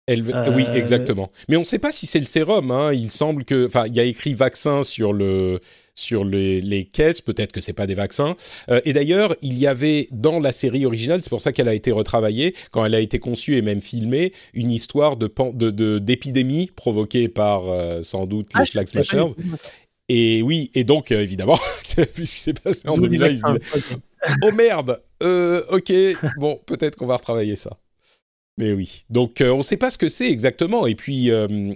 Elle- 0.09 0.23
Euh, 0.35 0.53
Oui, 0.55 0.65
exactement. 0.75 1.31
Mais 1.49 1.57
on 1.57 1.61
ne 1.61 1.65
sait 1.65 1.79
pas 1.81 1.91
si 1.93 2.07
c'est 2.07 2.19
le 2.21 2.25
sérum. 2.27 2.71
Hein. 2.71 2.93
Il 2.93 3.11
semble 3.11 3.45
que, 3.45 3.67
enfin, 3.67 3.87
il 3.87 3.95
y 3.95 4.01
a 4.01 4.05
écrit 4.05 4.35
vaccin 4.35 4.83
sur 4.85 5.13
le 5.13 5.61
sur 5.99 6.25
les, 6.25 6.61
les 6.61 6.85
caisses. 6.85 7.21
Peut-être 7.23 7.53
que 7.53 7.61
c'est 7.61 7.73
pas 7.73 7.87
des 7.87 7.95
vaccins. 7.95 8.37
Euh, 8.69 8.81
et 8.85 8.93
d'ailleurs, 8.93 9.35
il 9.43 9.59
y 9.59 9.67
avait 9.67 10.09
dans 10.13 10.39
la 10.41 10.53
série 10.53 10.85
originale, 10.85 11.23
c'est 11.23 11.31
pour 11.31 11.41
ça 11.41 11.53
qu'elle 11.53 11.69
a 11.69 11.75
été 11.75 11.91
retravaillée 11.91 12.55
quand 12.71 12.85
elle 12.85 12.95
a 12.95 13.01
été 13.01 13.19
conçue 13.19 13.57
et 13.57 13.63
même 13.63 13.81
filmée, 13.81 14.33
une 14.53 14.71
histoire 14.71 15.17
de 15.17 15.27
pan- 15.27 15.53
de 15.55 15.71
de- 15.71 15.99
d'épidémie 15.99 16.71
provoquée 16.77 17.29
par 17.29 17.69
euh, 17.71 18.03
sans 18.03 18.27
doute 18.27 18.47
les 18.55 18.61
Ah, 18.61 18.65
je 18.65 18.73
Flag 18.73 18.87
savais 18.89 19.05
pas 19.05 19.11
Smashers. 19.29 19.35
Et 20.09 20.43
oui, 20.43 20.71
et 20.75 20.85
donc 20.85 21.11
euh, 21.11 21.21
évidemment, 21.21 21.59
vu 22.15 22.27
ce 22.27 22.35
qui 22.35 22.41
s'est 22.41 22.53
passé 22.53 22.89
en 22.89 22.97
D'où 22.97 23.07
les 23.07 23.19
2001, 23.19 23.29
ils 23.29 23.39
se 23.39 23.45
disaient 23.47 23.99
oh 24.43 24.53
merde, 24.53 25.03
euh, 25.23 25.63
ok, 25.71 25.93
bon, 26.39 26.61
peut-être 26.67 26.97
qu'on 26.97 27.07
va 27.07 27.17
retravailler 27.17 27.57
ça. 27.57 27.77
Mais 28.59 28.73
oui, 28.73 29.05
donc 29.11 29.41
euh, 29.41 29.51
on 29.51 29.59
ne 29.59 29.63
sait 29.63 29.77
pas 29.77 29.91
ce 29.91 29.99
que 29.99 30.09
c'est 30.09 30.31
exactement. 30.31 30.87
Et 30.87 30.95
puis, 30.95 31.29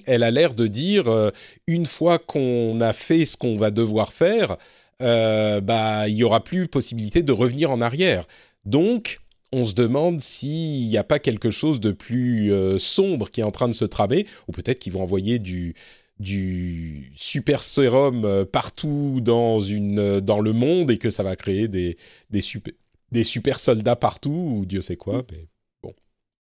elle 0.07 0.23
a 0.23 0.31
l'air 0.31 0.55
de 0.55 0.67
dire, 0.67 1.31
une 1.67 1.87
fois 1.87 2.19
qu'on 2.19 2.81
a 2.81 2.93
fait 2.93 3.25
ce 3.25 3.37
qu'on 3.37 3.57
va 3.57 3.71
devoir 3.71 4.13
faire, 4.13 4.57
bah, 5.01 6.09
il 6.09 6.15
y 6.15 6.25
aura 6.25 6.43
plus 6.43 6.69
possibilité 6.69 7.23
de 7.23 7.33
revenir 7.33 7.71
en 7.71 7.81
arrière. 7.81 8.25
Donc, 8.65 9.19
on 9.53 9.65
se 9.65 9.75
demande 9.75 10.21
s'il 10.21 10.89
n'y 10.89 10.97
a 10.97 11.05
pas 11.05 11.19
quelque 11.19 11.51
chose 11.51 11.81
de 11.81 11.91
plus 11.91 12.51
sombre 12.79 13.29
qui 13.29 13.41
est 13.41 13.45
en 13.45 13.51
train 13.51 13.69
de 13.69 13.75
se 13.75 13.85
tramer, 13.85 14.27
ou 14.49 14.53
peut-être 14.53 14.79
qu'ils 14.79 14.95
vont 14.95 15.03
envoyer 15.03 15.39
du 15.39 15.75
du 16.21 17.11
super 17.17 17.63
sérum 17.63 18.27
euh, 18.27 18.45
partout 18.45 19.21
dans 19.23 19.59
une 19.59 19.99
euh, 19.99 20.21
dans 20.21 20.41
le 20.41 20.53
monde 20.53 20.91
et 20.91 20.99
que 20.99 21.09
ça 21.09 21.23
va 21.23 21.35
créer 21.35 21.67
des 21.67 21.97
des 22.29 22.43
super 22.43 22.75
des 23.11 23.25
super 23.25 23.59
soldats 23.59 23.97
partout 23.97 24.59
ou 24.59 24.67
Dieu 24.67 24.83
sait 24.83 24.97
quoi 24.97 25.23
mais 25.33 25.49
bon 25.83 25.95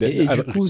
Et, 0.01 0.15
du 0.15 0.45
coup, 0.45 0.67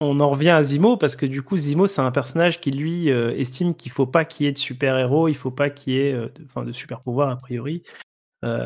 on, 0.00 0.18
en 0.18 0.28
revient 0.28 0.50
à 0.50 0.62
Zimo 0.62 0.96
parce 0.96 1.16
que 1.16 1.26
du 1.26 1.42
coup, 1.42 1.56
Zimo, 1.56 1.86
c'est 1.86 2.00
un 2.00 2.10
personnage 2.10 2.60
qui 2.60 2.70
lui 2.70 3.08
estime 3.08 3.74
qu'il 3.74 3.92
faut 3.92 4.06
pas 4.06 4.24
qu'il 4.24 4.44
y 4.44 4.48
ait 4.48 4.52
de 4.52 4.58
super-héros, 4.58 5.28
il 5.28 5.34
faut 5.34 5.52
pas 5.52 5.70
qu'il 5.70 5.92
y 5.92 5.98
ait 5.98 6.12
de, 6.12 6.64
de 6.64 6.72
super-pouvoirs 6.72 7.30
a 7.30 7.36
priori. 7.36 7.82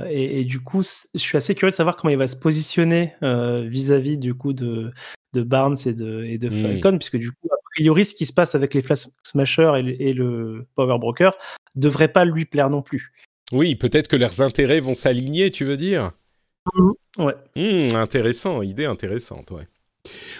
Et, 0.08 0.42
du 0.44 0.60
coup, 0.60 0.82
je 0.82 1.18
suis 1.18 1.36
assez 1.36 1.54
curieux 1.54 1.70
de 1.70 1.76
savoir 1.76 1.96
comment 1.96 2.10
il 2.10 2.16
va 2.16 2.26
se 2.26 2.34
positionner 2.34 3.14
vis-à-vis 3.20 4.16
du 4.16 4.34
coup 4.34 4.52
de, 4.54 4.90
de 5.34 5.42
Barnes 5.42 5.76
et 5.84 5.92
de, 5.92 6.24
et 6.24 6.38
de 6.38 6.48
mmh. 6.48 6.62
Falcon, 6.62 6.98
puisque 6.98 7.18
du 7.18 7.30
coup, 7.30 7.48
priori, 7.78 8.04
ce 8.04 8.14
qui 8.14 8.26
se 8.26 8.32
passe 8.32 8.56
avec 8.56 8.74
les 8.74 8.82
Flash 8.82 9.06
Smashers 9.22 9.72
et, 10.00 10.12
le 10.12 10.66
Power 10.74 10.98
Broker 10.98 11.38
devrait 11.76 12.08
pas 12.08 12.24
lui 12.24 12.44
plaire 12.44 12.70
non 12.70 12.82
plus. 12.82 13.12
Oui, 13.52 13.76
peut-être 13.76 14.08
que 14.08 14.16
leurs 14.16 14.42
intérêts 14.42 14.80
vont 14.80 14.96
s'aligner, 14.96 15.52
tu 15.52 15.64
veux 15.64 15.76
dire? 15.76 16.10
Mmh, 16.74 16.90
Ouais. 17.18 17.34
Mmh, 17.54 17.94
intéressant, 17.94 18.62
idée 18.62 18.84
intéressante, 18.84 19.52
ouais. 19.52 19.68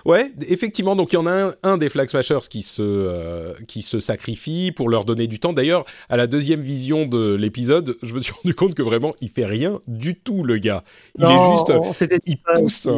Ouais, 0.05 0.33
effectivement, 0.49 0.97
donc 0.97 1.13
il 1.13 1.17
y 1.17 1.19
en 1.19 1.27
a 1.27 1.53
un, 1.63 1.79
des 1.79 1.89
Flag 1.89 2.09
Smashers 2.09 2.49
qui 2.51 2.63
se, 2.63 2.83
euh, 2.83 3.55
qui 3.69 3.83
se 3.83 4.01
sacrifie 4.01 4.73
pour 4.73 4.89
leur 4.89 5.05
donner 5.05 5.29
du 5.29 5.39
temps. 5.39 5.53
D'ailleurs, 5.53 5.85
à 6.09 6.17
la 6.17 6.27
deuxième 6.27 6.61
vision 6.61 7.07
de 7.07 7.35
l'épisode, 7.35 7.97
je 8.03 8.15
me 8.15 8.21
suis 8.21 8.33
rendu 8.43 8.55
compte 8.55 8.75
que 8.75 8.83
vraiment, 8.83 9.15
il 9.21 9.29
fait 9.29 9.47
rien 9.47 9.81
du 9.87 10.19
tout, 10.19 10.43
le 10.43 10.59
gars. 10.59 10.83
Il 11.19 11.25
est 11.25 11.53
juste... 11.53 11.73
Il 12.27 12.39
pousse... 12.55 12.89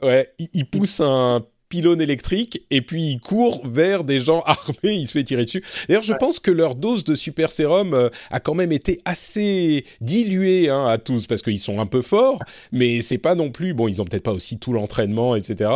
Ouais, 0.00 0.32
il, 0.38 0.64
pousse 0.64 1.00
un 1.00 1.44
pylône 1.68 2.00
électrique 2.00 2.64
et 2.70 2.82
puis 2.82 3.02
il 3.02 3.20
court 3.20 3.60
vers 3.66 4.04
des 4.04 4.20
gens 4.20 4.42
armés, 4.46 4.94
il 4.94 5.06
se 5.06 5.12
fait 5.12 5.24
tirer 5.24 5.44
dessus. 5.44 5.62
D'ailleurs, 5.88 6.02
je 6.02 6.14
pense 6.14 6.38
que 6.38 6.50
leur 6.50 6.74
dose 6.74 7.04
de 7.04 7.14
super 7.14 7.50
sérum 7.50 7.94
euh, 7.94 8.08
a 8.30 8.40
quand 8.40 8.54
même 8.54 8.72
été 8.72 9.00
assez 9.04 9.84
diluée 10.00 10.68
hein, 10.68 10.86
à 10.86 10.98
tous 10.98 11.26
parce 11.26 11.42
qu'ils 11.42 11.58
sont 11.58 11.80
un 11.80 11.86
peu 11.86 12.02
forts, 12.02 12.42
mais 12.72 13.02
c'est 13.02 13.18
pas 13.18 13.34
non 13.34 13.50
plus 13.50 13.74
bon. 13.74 13.88
Ils 13.88 14.00
ont 14.00 14.04
peut-être 14.04 14.22
pas 14.22 14.32
aussi 14.32 14.58
tout 14.58 14.72
l'entraînement, 14.72 15.36
etc. 15.36 15.70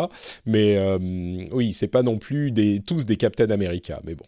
Mais 0.47 0.77
euh, 0.77 0.99
oui, 1.53 1.73
c'est 1.73 1.89
pas 1.89 2.03
non 2.03 2.19
plus 2.19 2.51
des 2.51 2.81
tous 2.81 3.05
des 3.05 3.17
Captain 3.17 3.51
America, 3.51 4.01
mais 4.05 4.15
bon. 4.15 4.25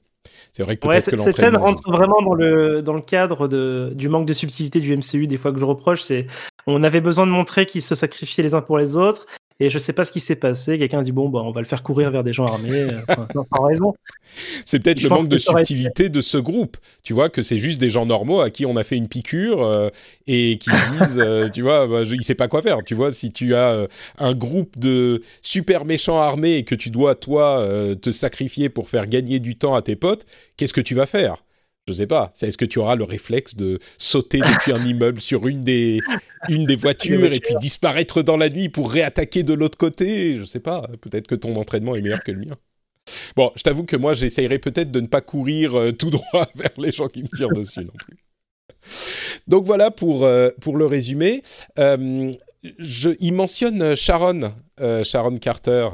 C'est 0.52 0.62
vrai 0.62 0.76
que 0.76 0.86
peut-être 0.86 1.10
que 1.10 1.16
Cette 1.16 1.36
scène 1.36 1.56
rentre 1.56 1.90
vraiment 1.90 2.22
dans 2.22 2.34
le, 2.34 2.80
dans 2.80 2.94
le 2.94 3.02
cadre 3.02 3.48
de, 3.48 3.92
du 3.94 4.08
manque 4.08 4.26
de 4.26 4.32
subtilité 4.32 4.80
du 4.80 4.96
MCU, 4.96 5.26
des 5.26 5.36
fois 5.36 5.52
que 5.52 5.58
je 5.58 5.64
reproche. 5.64 6.02
C'est 6.02 6.26
on 6.66 6.82
avait 6.82 7.00
besoin 7.00 7.26
de 7.26 7.32
montrer 7.32 7.66
qu'ils 7.66 7.82
se 7.82 7.94
sacrifiaient 7.94 8.42
les 8.42 8.54
uns 8.54 8.62
pour 8.62 8.78
les 8.78 8.96
autres. 8.96 9.26
Et 9.60 9.70
je 9.70 9.78
sais 9.78 9.92
pas 9.92 10.02
ce 10.02 10.10
qui 10.10 10.18
s'est 10.18 10.34
passé. 10.34 10.76
Quelqu'un 10.76 11.02
dit 11.02 11.12
bon, 11.12 11.28
bah, 11.28 11.40
on 11.44 11.52
va 11.52 11.60
le 11.60 11.66
faire 11.66 11.84
courir 11.84 12.10
vers 12.10 12.24
des 12.24 12.32
gens 12.32 12.44
armés, 12.44 12.88
euh, 12.88 13.42
sans 13.44 13.62
raison. 13.62 13.94
C'est 14.64 14.82
peut-être 14.82 15.00
le 15.00 15.08
manque 15.08 15.28
de 15.28 15.38
subtilité 15.38 16.08
de 16.08 16.20
ce 16.20 16.38
groupe. 16.38 16.76
Tu 17.04 17.12
vois 17.12 17.28
que 17.28 17.40
c'est 17.42 17.58
juste 17.58 17.78
des 17.78 17.90
gens 17.90 18.04
normaux 18.04 18.40
à 18.40 18.50
qui 18.50 18.66
on 18.66 18.74
a 18.76 18.82
fait 18.82 18.96
une 18.96 19.06
piqûre 19.06 19.62
euh, 19.62 19.90
et 20.26 20.58
qui 20.58 20.70
disent, 20.98 21.20
euh, 21.20 21.48
tu 21.48 21.62
vois, 21.62 21.86
bah, 21.86 22.02
je, 22.02 22.16
il 22.16 22.24
sait 22.24 22.34
pas 22.34 22.48
quoi 22.48 22.62
faire. 22.62 22.78
Tu 22.84 22.96
vois, 22.96 23.12
si 23.12 23.30
tu 23.30 23.54
as 23.54 23.86
un 24.18 24.34
groupe 24.34 24.76
de 24.76 25.22
super 25.40 25.84
méchants 25.84 26.18
armés 26.18 26.56
et 26.56 26.64
que 26.64 26.74
tu 26.74 26.90
dois 26.90 27.14
toi 27.14 27.64
te 28.00 28.10
sacrifier 28.10 28.68
pour 28.68 28.88
faire 28.88 29.06
gagner 29.06 29.38
du 29.38 29.56
temps 29.56 29.74
à 29.74 29.82
tes 29.82 29.94
potes, 29.94 30.26
qu'est-ce 30.56 30.72
que 30.72 30.80
tu 30.80 30.96
vas 30.96 31.06
faire? 31.06 31.44
Je 31.86 31.92
sais 31.92 32.06
pas. 32.06 32.32
Est-ce 32.40 32.56
que 32.56 32.64
tu 32.64 32.78
auras 32.78 32.96
le 32.96 33.04
réflexe 33.04 33.54
de 33.56 33.78
sauter 33.98 34.38
depuis 34.38 34.72
un 34.72 34.84
immeuble 34.84 35.20
sur 35.20 35.46
une 35.46 35.60
des, 35.60 36.00
une 36.48 36.64
des 36.66 36.76
voitures 36.76 37.32
et 37.32 37.40
puis 37.40 37.54
disparaître 37.60 38.22
dans 38.22 38.36
la 38.36 38.48
nuit 38.48 38.68
pour 38.68 38.90
réattaquer 38.90 39.42
de 39.42 39.52
l'autre 39.52 39.76
côté? 39.76 40.38
Je 40.38 40.44
sais 40.44 40.60
pas. 40.60 40.88
Peut-être 41.00 41.26
que 41.26 41.34
ton 41.34 41.56
entraînement 41.56 41.94
est 41.94 42.00
meilleur 42.00 42.22
que 42.24 42.32
le 42.32 42.40
mien. 42.40 42.56
Bon, 43.36 43.52
je 43.54 43.62
t'avoue 43.62 43.84
que 43.84 43.96
moi, 43.96 44.14
j'essayerais 44.14 44.58
peut-être 44.58 44.90
de 44.90 45.00
ne 45.00 45.06
pas 45.06 45.20
courir 45.20 45.74
euh, 45.74 45.92
tout 45.92 46.10
droit 46.10 46.46
vers 46.54 46.72
les 46.78 46.90
gens 46.90 47.08
qui 47.08 47.22
me 47.22 47.28
tirent 47.28 47.50
dessus 47.50 47.84
non 47.84 47.92
plus. 48.06 48.16
Donc 49.46 49.66
voilà 49.66 49.90
pour, 49.90 50.24
euh, 50.24 50.50
pour 50.60 50.76
le 50.76 50.86
résumé. 50.86 51.42
Euh, 51.78 52.32
je, 52.78 53.10
il 53.20 53.32
mentionne 53.34 53.94
Sharon, 53.94 54.54
Sharon 55.02 55.36
Carter. 55.36 55.88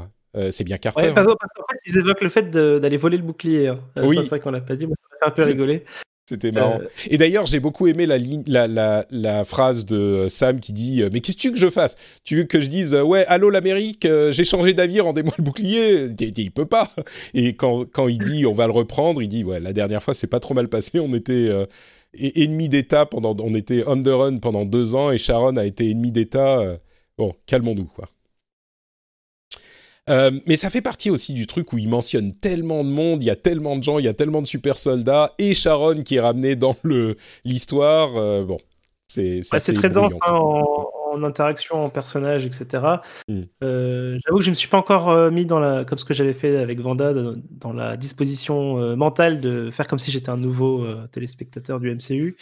C'est 0.51 0.63
bien 0.63 0.77
Carter. 0.77 1.07
Ouais, 1.07 1.13
parce, 1.13 1.27
qu'en 1.27 1.63
fait, 1.69 1.77
ils 1.85 1.97
évoquent 1.97 2.21
le 2.21 2.29
fait 2.29 2.49
d'aller 2.49 2.97
voler 2.97 3.17
le 3.17 3.23
bouclier. 3.23 3.67
Hein. 3.67 3.79
oui. 4.03 4.17
C'est 4.17 4.27
ça 4.27 4.39
qu'on 4.39 4.51
l'a 4.51 4.61
pas 4.61 4.75
dit 4.75 4.87
un 5.21 5.31
peu 5.31 5.43
rigolé. 5.43 5.83
C'était 6.31 6.53
marrant. 6.53 6.79
Euh, 6.81 6.87
Et 7.09 7.17
d'ailleurs, 7.17 7.45
j'ai 7.45 7.59
beaucoup 7.59 7.87
aimé 7.87 8.05
la, 8.05 8.17
ligne, 8.17 8.43
la, 8.47 8.65
la, 8.65 9.05
la, 9.11 9.43
phrase 9.43 9.83
de 9.85 10.27
Sam 10.29 10.61
qui 10.61 10.71
dit 10.71 11.03
Mais 11.11 11.19
qu'est-ce 11.19 11.35
que 11.35 11.41
tu 11.41 11.47
veux 11.49 11.53
que 11.55 11.59
je 11.59 11.69
fasse? 11.69 11.95
Tu 12.23 12.37
veux 12.37 12.43
que 12.43 12.61
je 12.61 12.67
dise 12.67 12.93
Ouais, 12.95 13.25
allô 13.25 13.49
l'Amérique, 13.49 14.05
euh, 14.05 14.31
j'ai 14.31 14.45
changé 14.45 14.73
d'avis, 14.73 15.01
rendez-moi 15.01 15.33
le 15.37 15.43
bouclier 15.43 16.05
il, 16.17 16.39
il, 16.39 16.51
peut 16.51 16.65
pas. 16.65 16.89
Et 17.33 17.55
quand, 17.55 17.83
quand 17.91 18.07
il 18.07 18.19
dit 18.19 18.45
On 18.45 18.53
va 18.53 18.65
le 18.67 18.71
reprendre, 18.71 19.21
il 19.21 19.27
dit 19.27 19.43
Ouais, 19.43 19.59
la 19.59 19.73
dernière 19.73 20.01
fois, 20.01 20.13
c'est 20.13 20.27
pas 20.27 20.39
trop 20.39 20.53
mal 20.53 20.69
passé. 20.69 21.01
On 21.01 21.13
était 21.13 21.49
euh, 21.49 21.65
ennemis 22.17 22.69
d'État 22.69 23.05
pendant. 23.05 23.35
On 23.41 23.53
était 23.53 23.83
pendant 24.41 24.63
deux 24.63 24.95
ans 24.95 25.11
et 25.11 25.17
Sharon 25.17 25.57
a 25.57 25.65
été 25.65 25.89
ennemi 25.89 26.13
d'État. 26.13 26.77
bon, 27.17 27.33
calmons-nous, 27.45 27.89
quoi. 27.93 28.07
Euh, 30.09 30.31
mais 30.47 30.55
ça 30.55 30.69
fait 30.69 30.81
partie 30.81 31.09
aussi 31.09 31.33
du 31.33 31.45
truc 31.45 31.73
où 31.73 31.77
il 31.77 31.87
mentionne 31.87 32.31
tellement 32.31 32.83
de 32.83 32.89
monde, 32.89 33.21
il 33.21 33.27
y 33.27 33.29
a 33.29 33.35
tellement 33.35 33.77
de 33.77 33.83
gens, 33.83 33.99
il 33.99 34.05
y 34.05 34.09
a 34.09 34.13
tellement 34.13 34.41
de 34.41 34.47
super 34.47 34.77
soldats, 34.77 35.33
et 35.37 35.53
Sharon 35.53 36.01
qui 36.01 36.15
est 36.15 36.19
ramené 36.19 36.55
dans 36.55 36.75
l'histoire. 37.45 38.15
Euh, 38.17 38.43
bon, 38.43 38.57
c'est 39.07 39.41
c'est 39.43 39.73
très 39.73 39.89
dense 39.89 40.13
hein, 40.25 40.33
en, 40.33 41.23
interaction, 41.23 41.75
en 41.75 41.89
personnage, 41.89 42.45
etc. 42.45 42.83
Hmm. 43.27 43.43
Euh, 43.63 44.17
j'avoue 44.25 44.39
que 44.39 44.43
je 44.43 44.49
ne 44.49 44.55
me 44.55 44.57
suis 44.57 44.69
pas 44.69 44.79
encore 44.79 45.31
mis 45.31 45.45
dans 45.45 45.59
la, 45.59 45.85
comme 45.85 45.97
ce 45.97 46.05
que 46.05 46.13
j'avais 46.13 46.33
fait 46.33 46.57
avec 46.57 46.79
Vanda, 46.79 47.13
dans 47.51 47.73
la 47.73 47.95
disposition 47.95 48.95
mentale 48.95 49.39
de 49.39 49.69
faire 49.69 49.87
comme 49.87 49.99
si 49.99 50.09
j'étais 50.09 50.29
un 50.29 50.37
nouveau 50.37 50.85
téléspectateur 51.11 51.79
du 51.79 51.93
MCU. 51.93 52.37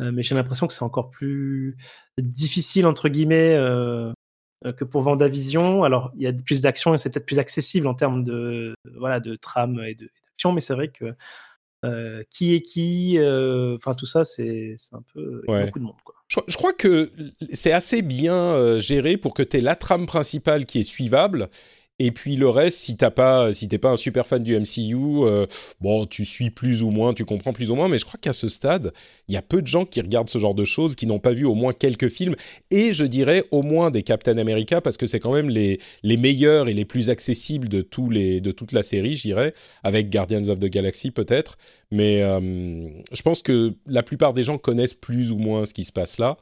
mais 0.00 0.22
j'ai 0.22 0.34
l'impression 0.34 0.66
que 0.66 0.72
c'est 0.72 0.82
encore 0.82 1.10
plus 1.10 1.76
difficile 2.18 2.86
entre 2.86 3.08
guillemets 3.08 3.56
que 4.76 4.84
pour 4.84 5.02
Vendavision. 5.02 5.84
Alors, 5.84 6.12
il 6.16 6.22
y 6.22 6.26
a 6.26 6.32
plus 6.32 6.62
d'actions 6.62 6.94
et 6.94 6.98
c'est 6.98 7.10
peut-être 7.10 7.26
plus 7.26 7.38
accessible 7.38 7.86
en 7.86 7.94
termes 7.94 8.24
de, 8.24 8.74
voilà, 8.96 9.20
de 9.20 9.36
trame 9.36 9.80
et 9.80 9.94
d'action, 9.94 10.52
mais 10.52 10.60
c'est 10.60 10.74
vrai 10.74 10.88
que 10.88 11.14
euh, 11.84 12.24
qui 12.30 12.54
est 12.54 12.62
qui, 12.62 13.18
euh, 13.18 13.76
enfin 13.76 13.94
tout 13.94 14.06
ça, 14.06 14.24
c'est 14.24 14.76
un 14.92 15.02
peu 15.14 15.42
beaucoup 15.46 15.78
de 15.78 15.84
monde. 15.84 15.96
Quoi. 16.04 16.14
Je, 16.28 16.56
crois 16.56 16.72
que 16.72 17.12
c'est 17.52 17.72
assez 17.72 18.02
bien 18.02 18.80
géré 18.80 19.16
pour 19.16 19.34
que 19.34 19.42
tu 19.42 19.58
aies 19.58 19.60
la 19.60 19.76
trame 19.76 20.06
principale 20.06 20.64
qui 20.64 20.80
est 20.80 20.84
suivable 20.84 21.48
et 21.98 22.10
puis 22.10 22.36
le 22.36 22.48
reste, 22.48 22.78
si 22.78 22.96
t'as 22.96 23.10
pas, 23.10 23.54
si 23.54 23.68
t'es 23.68 23.78
pas 23.78 23.90
un 23.90 23.96
super 23.96 24.26
fan 24.26 24.42
du 24.42 24.54
MCU, 24.54 25.24
euh, 25.24 25.46
bon, 25.80 26.04
tu 26.04 26.26
suis 26.26 26.50
plus 26.50 26.82
ou 26.82 26.90
moins, 26.90 27.14
tu 27.14 27.24
comprends 27.24 27.54
plus 27.54 27.70
ou 27.70 27.74
moins. 27.74 27.88
Mais 27.88 27.98
je 27.98 28.04
crois 28.04 28.18
qu'à 28.20 28.34
ce 28.34 28.50
stade, 28.50 28.92
il 29.28 29.34
y 29.34 29.38
a 29.38 29.42
peu 29.42 29.62
de 29.62 29.66
gens 29.66 29.86
qui 29.86 30.02
regardent 30.02 30.28
ce 30.28 30.38
genre 30.38 30.54
de 30.54 30.66
choses, 30.66 30.94
qui 30.94 31.06
n'ont 31.06 31.18
pas 31.18 31.32
vu 31.32 31.46
au 31.46 31.54
moins 31.54 31.72
quelques 31.72 32.10
films, 32.10 32.34
et 32.70 32.92
je 32.92 33.04
dirais 33.04 33.44
au 33.50 33.62
moins 33.62 33.90
des 33.90 34.02
Captain 34.02 34.36
America, 34.36 34.82
parce 34.82 34.98
que 34.98 35.06
c'est 35.06 35.20
quand 35.20 35.32
même 35.32 35.48
les 35.48 35.80
les 36.02 36.18
meilleurs 36.18 36.68
et 36.68 36.74
les 36.74 36.84
plus 36.84 37.08
accessibles 37.08 37.68
de 37.68 37.80
tous 37.80 38.10
les 38.10 38.42
de 38.42 38.52
toute 38.52 38.72
la 38.72 38.82
série, 38.82 39.16
je 39.16 39.22
dirais, 39.22 39.54
avec 39.82 40.10
Guardians 40.10 40.48
of 40.48 40.60
the 40.60 40.66
Galaxy 40.66 41.10
peut-être. 41.10 41.56
Mais 41.90 42.22
euh, 42.22 42.88
je 43.12 43.22
pense 43.22 43.40
que 43.40 43.72
la 43.86 44.02
plupart 44.02 44.34
des 44.34 44.44
gens 44.44 44.58
connaissent 44.58 44.94
plus 44.94 45.32
ou 45.32 45.38
moins 45.38 45.64
ce 45.64 45.72
qui 45.72 45.84
se 45.84 45.92
passe 45.92 46.18
là. 46.18 46.36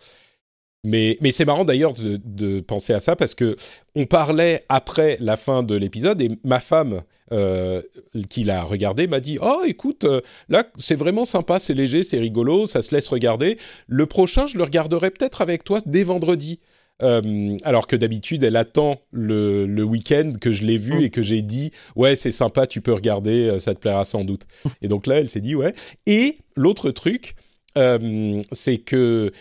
Mais, 0.84 1.16
mais 1.22 1.32
c'est 1.32 1.46
marrant 1.46 1.64
d'ailleurs 1.64 1.94
de, 1.94 2.20
de, 2.22 2.60
penser 2.60 2.92
à 2.92 3.00
ça 3.00 3.16
parce 3.16 3.34
que 3.34 3.56
on 3.94 4.04
parlait 4.04 4.62
après 4.68 5.16
la 5.18 5.38
fin 5.38 5.62
de 5.62 5.74
l'épisode 5.74 6.20
et 6.20 6.30
ma 6.44 6.60
femme 6.60 7.02
euh, 7.32 7.80
qui 8.28 8.44
l'a 8.44 8.62
regardé 8.62 9.06
m'a 9.06 9.20
dit 9.20 9.38
oh 9.40 9.62
écoute 9.66 10.04
euh, 10.04 10.20
là 10.50 10.64
c'est 10.76 10.94
vraiment 10.94 11.24
sympa 11.24 11.58
c'est 11.58 11.72
léger 11.72 12.02
c'est 12.02 12.18
rigolo 12.18 12.66
ça 12.66 12.82
se 12.82 12.94
laisse 12.94 13.08
regarder 13.08 13.58
le 13.86 14.04
prochain 14.04 14.46
je 14.46 14.58
le 14.58 14.64
regarderai 14.64 15.10
peut-être 15.10 15.40
avec 15.40 15.64
toi 15.64 15.80
dès 15.86 16.02
vendredi 16.02 16.60
euh, 17.02 17.56
alors 17.64 17.88
que 17.88 17.96
d'habitude, 17.96 18.44
elle 18.44 18.54
attend 18.54 19.00
le, 19.10 19.66
le 19.66 19.82
week-end 19.82 20.34
que 20.40 20.52
je 20.52 20.64
l'ai 20.64 20.78
vu 20.78 21.00
mm. 21.00 21.02
et 21.02 21.10
que 21.10 21.22
j'ai 21.22 21.42
dit 21.42 21.72
ouais 21.96 22.14
c'est 22.14 22.30
sympa, 22.30 22.68
tu 22.68 22.80
peux 22.80 22.92
regarder, 22.92 23.58
ça 23.58 23.74
te 23.74 23.80
plaira 23.80 24.04
sans 24.04 24.22
doute. 24.22 24.42
et 24.80 24.86
donc 24.86 25.08
là, 25.08 25.18
elle 25.18 25.28
s'est 25.28 25.40
dit 25.40 25.56
ouais. 25.56 25.74
Et 26.06 26.38
l'autre 26.54 26.92
truc, 26.92 27.34
euh, 27.76 28.42
c'est 28.52 28.78
que 28.78 29.32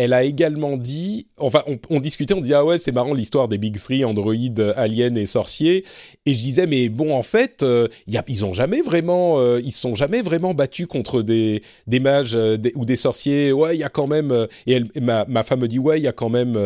elle 0.00 0.14
a 0.14 0.24
également 0.24 0.78
dit, 0.78 1.26
enfin, 1.36 1.62
on, 1.90 2.00
discutait, 2.00 2.32
on 2.32 2.40
disait 2.40 2.54
ah 2.54 2.64
ouais, 2.64 2.78
c'est 2.78 2.92
marrant 2.92 3.12
l'histoire 3.12 3.48
des 3.48 3.58
Big 3.58 3.78
Three, 3.78 4.02
Android, 4.02 4.34
Alien 4.76 5.16
et 5.18 5.26
Sorcier. 5.26 5.84
Et 6.24 6.32
je 6.32 6.38
disais 6.38 6.66
mais 6.66 6.88
bon, 6.88 7.14
en 7.14 7.22
fait, 7.22 7.62
euh, 7.62 7.86
ils 8.28 8.44
ont 8.46 8.54
jamais 8.54 8.80
vraiment, 8.80 9.38
euh, 9.38 9.60
ils 9.62 9.72
sont 9.72 9.94
jamais 9.94 10.22
vraiment 10.22 10.54
battus 10.54 10.86
contre 10.86 11.22
des 11.22 11.62
des 11.86 12.00
mages 12.00 12.34
euh, 12.34 12.56
ou 12.76 12.86
des 12.86 12.96
sorciers. 12.96 13.52
Ouais, 13.52 13.76
il 13.76 13.80
y 13.80 13.84
a 13.84 13.90
quand 13.90 14.06
même. 14.06 14.46
et 14.66 14.72
elle, 14.72 14.88
ma, 15.02 15.26
ma 15.26 15.42
femme 15.42 15.60
me 15.60 15.68
dit 15.68 15.78
ouais, 15.78 15.98
il 15.98 16.04
y 16.04 16.08
a 16.08 16.12
quand 16.12 16.30
même. 16.30 16.58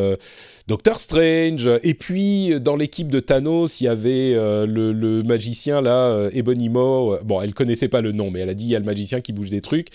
Doctor 0.66 1.00
Strange. 1.00 1.68
Et 1.82 1.94
puis 1.94 2.58
dans 2.60 2.76
l'équipe 2.76 3.08
de 3.08 3.20
Thanos, 3.20 3.80
il 3.80 3.84
y 3.84 3.88
avait 3.88 4.32
le, 4.32 4.92
le, 4.92 5.22
magicien 5.22 5.80
là, 5.80 6.28
Ebonimo. 6.32 7.18
Bon, 7.24 7.42
elle 7.42 7.52
connaissait 7.52 7.88
pas 7.88 8.00
le 8.00 8.12
nom, 8.12 8.30
mais 8.30 8.40
elle 8.40 8.48
a 8.48 8.54
dit 8.54 8.64
il 8.64 8.70
y 8.70 8.76
a 8.76 8.78
le 8.78 8.84
magicien 8.84 9.20
qui 9.20 9.32
bouge 9.32 9.50
des 9.50 9.60
trucs. 9.60 9.88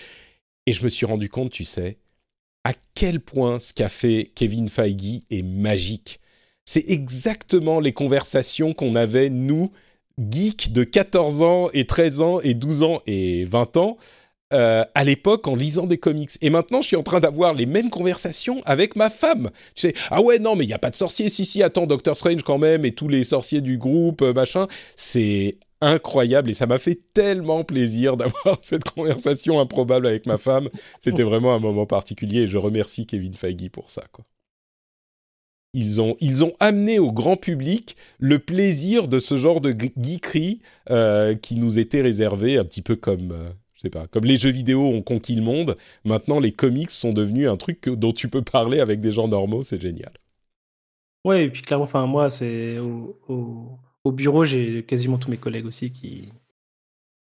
Et 0.65 0.73
je 0.73 0.83
me 0.83 0.89
suis 0.89 1.05
rendu 1.05 1.29
compte, 1.29 1.51
tu 1.51 1.63
sais, 1.63 1.97
à 2.63 2.73
quel 2.93 3.19
point 3.19 3.59
ce 3.59 3.73
qu'a 3.73 3.89
fait 3.89 4.31
Kevin 4.35 4.69
Feige 4.69 5.21
est 5.29 5.43
magique. 5.43 6.19
C'est 6.65 6.85
exactement 6.87 7.79
les 7.79 7.93
conversations 7.93 8.73
qu'on 8.73 8.95
avait, 8.95 9.29
nous, 9.29 9.71
geeks 10.19 10.71
de 10.71 10.83
14 10.83 11.41
ans 11.41 11.69
et 11.73 11.85
13 11.85 12.21
ans 12.21 12.39
et 12.41 12.53
12 12.53 12.83
ans 12.83 13.01
et 13.07 13.45
20 13.45 13.77
ans, 13.77 13.97
euh, 14.53 14.83
à 14.95 15.03
l'époque 15.03 15.47
en 15.47 15.55
lisant 15.55 15.87
des 15.87 15.97
comics. 15.97 16.31
Et 16.41 16.49
maintenant, 16.49 16.81
je 16.81 16.87
suis 16.87 16.95
en 16.95 17.03
train 17.03 17.19
d'avoir 17.19 17.53
les 17.53 17.65
mêmes 17.65 17.89
conversations 17.89 18.61
avec 18.65 18.95
ma 18.95 19.09
femme. 19.09 19.51
Tu 19.75 19.87
sais, 19.87 19.93
ah 20.09 20.21
ouais, 20.21 20.39
non, 20.39 20.55
mais 20.55 20.65
il 20.65 20.67
n'y 20.67 20.73
a 20.73 20.79
pas 20.79 20.89
de 20.89 20.95
sorcier. 20.95 21.29
Si, 21.29 21.45
si, 21.45 21.63
attends, 21.63 21.87
Doctor 21.87 22.17
Strange 22.17 22.43
quand 22.43 22.57
même, 22.57 22.85
et 22.85 22.91
tous 22.91 23.07
les 23.07 23.23
sorciers 23.23 23.61
du 23.61 23.77
groupe, 23.77 24.21
euh, 24.21 24.33
machin. 24.33 24.67
C'est 24.95 25.57
incroyable 25.81 26.49
et 26.49 26.53
ça 26.53 26.67
m'a 26.67 26.77
fait 26.77 26.99
tellement 27.13 27.63
plaisir 27.63 28.17
d'avoir 28.17 28.57
cette 28.61 28.83
conversation 28.83 29.59
improbable 29.59 30.07
avec 30.07 30.25
ma 30.25 30.37
femme. 30.37 30.69
C'était 30.99 31.23
vraiment 31.23 31.53
un 31.53 31.59
moment 31.59 31.85
particulier 31.85 32.41
et 32.41 32.47
je 32.47 32.57
remercie 32.57 33.05
Kevin 33.05 33.33
Feige 33.33 33.69
pour 33.69 33.89
ça. 33.89 34.03
Quoi. 34.11 34.25
Ils 35.73 36.01
ont, 36.01 36.15
ils 36.19 36.43
ont 36.43 36.53
amené 36.59 36.97
au 36.97 37.11
grand 37.11 37.37
public 37.37 37.95
le 38.17 38.39
plaisir 38.39 39.07
de 39.07 39.19
ce 39.19 39.37
genre 39.37 39.61
de 39.61 39.71
geekerie 39.71 40.61
euh, 40.89 41.35
qui 41.35 41.55
nous 41.55 41.77
était 41.77 42.01
réservé 42.01 42.57
un 42.57 42.65
petit 42.65 42.81
peu 42.81 42.95
comme, 42.95 43.31
euh, 43.31 43.49
je 43.75 43.81
sais 43.81 43.89
pas, 43.91 44.07
comme 44.07 44.25
les 44.25 44.39
jeux 44.39 44.49
vidéo 44.49 44.81
ont 44.81 45.03
conquis 45.03 45.35
le 45.35 45.43
monde. 45.43 45.77
Maintenant, 46.05 46.39
les 46.39 46.51
comics 46.51 46.89
sont 46.89 47.13
devenus 47.13 47.47
un 47.47 47.57
truc 47.57 47.87
dont 47.87 48.13
tu 48.13 48.29
peux 48.29 48.41
parler 48.41 48.79
avec 48.79 48.99
des 48.99 49.11
gens 49.11 49.27
normaux. 49.27 49.61
C'est 49.61 49.79
génial. 49.79 50.11
Ouais, 51.25 51.45
et 51.45 51.49
puis 51.49 51.61
clairement, 51.61 51.83
enfin 51.83 52.07
moi, 52.07 52.29
c'est 52.29 52.79
au, 52.79 53.19
au, 53.27 53.77
bureau, 54.11 54.45
j'ai 54.45 54.83
quasiment 54.83 55.17
tous 55.17 55.29
mes 55.29 55.37
collègues 55.37 55.65
aussi 55.65 55.91
qui, 55.91 56.31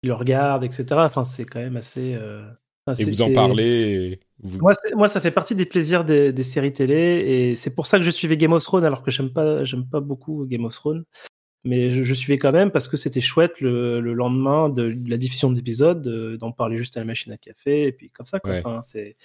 le 0.04 0.14
regardent, 0.14 0.64
etc. 0.64 0.86
Enfin, 0.92 1.24
c'est 1.24 1.46
quand 1.46 1.60
même 1.60 1.78
assez. 1.78 2.16
Euh, 2.16 2.46
et 3.00 3.06
vous 3.06 3.22
en 3.24 3.34
parlez 3.34 4.20
moi, 4.44 5.08
ça 5.08 5.22
fait 5.22 5.32
partie 5.32 5.56
des 5.56 5.66
plaisirs 5.66 6.04
des, 6.04 6.44
séries 6.44 6.74
télé 6.74 6.96
et 6.96 7.56
c'est 7.56 7.74
pour 7.74 7.88
ça 7.88 7.98
que 7.98 8.06
je 8.06 8.12
suivais 8.12 8.38
Game 8.38 8.54
of 8.54 8.64
Thrones 8.64 8.84
alors 8.84 9.02
que 9.02 9.10
j'aime 9.10 9.32
pas, 9.32 9.64
j'aime 9.64 9.88
pas 9.88 10.02
beaucoup 10.02 10.46
Game 10.46 10.66
of 10.66 10.74
Thrones. 10.74 11.04
Mais 11.64 11.90
je, 11.90 12.14
suivais 12.14 12.38
quand 12.38 12.52
même 12.52 12.70
parce 12.70 12.88
que 12.88 12.96
c'était 12.96 13.22
chouette 13.22 13.60
le, 13.60 14.00
lendemain 14.14 14.70
de, 14.70 14.96
la 15.08 15.18
diffusion 15.18 15.52
d'épisodes, 15.52 16.38
d'en 16.38 16.52
parler 16.52 16.78
juste 16.78 16.96
à 16.96 17.00
la 17.00 17.08
machine 17.08 17.32
à 17.32 17.38
café 17.38 17.88
et 17.88 17.92
puis 17.92 18.12
comme 18.12 18.28
ça. 18.28 18.40
Quoi. 18.40 18.58
Enfin, 18.58 18.82
c'est, 18.84 19.16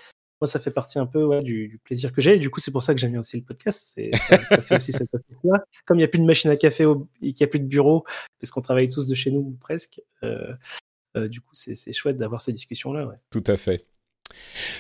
moi, 0.41 0.47
ça 0.47 0.59
fait 0.59 0.71
partie 0.71 0.99
un 0.99 1.07
peu 1.07 1.41
du, 1.43 1.81
plaisir 1.85 2.13
que 2.13 2.21
j'ai. 2.21 2.39
Du 2.39 2.51
coup, 2.51 2.61
c'est 2.61 2.71
pour 2.71 2.83
ça 2.83 2.95
que 2.95 3.01
j'aime 3.01 3.13
bien 3.13 3.21
aussi 3.21 3.37
le 3.37 3.43
podcast. 3.43 3.99
Ça, 4.49 4.63
fait 4.63 4.77
aussi 4.77 4.93
cette 4.93 5.11
là 5.45 5.65
Comme 5.87 5.99
il 5.99 6.01
n'y 6.01 6.05
a 6.05 6.09
plus 6.09 6.21
de 6.21 6.25
machine 6.25 6.51
à 6.51 6.57
café 6.57 6.85
et 7.23 7.33
qu'il 7.33 7.45
n'y 7.45 7.45
a 7.45 7.47
plus 7.49 7.61
de 7.61 7.67
bureau, 7.67 8.05
parce 8.41 8.51
qu'on 8.51 8.63
travaille 8.63 8.89
tous 8.89 9.07
de 9.07 9.15
chez 9.15 9.31
nous 9.31 9.57
presque, 9.61 10.01
euh, 10.23 10.55
euh, 11.17 11.29
du 11.29 11.41
coup, 11.41 11.51
c'est 11.53 11.93
chouette 11.93 12.17
d'avoir 12.17 12.41
ces 12.41 12.53
discussions-là. 12.53 13.11
Tout 13.31 13.45
à 13.47 13.57
fait. 13.57 13.85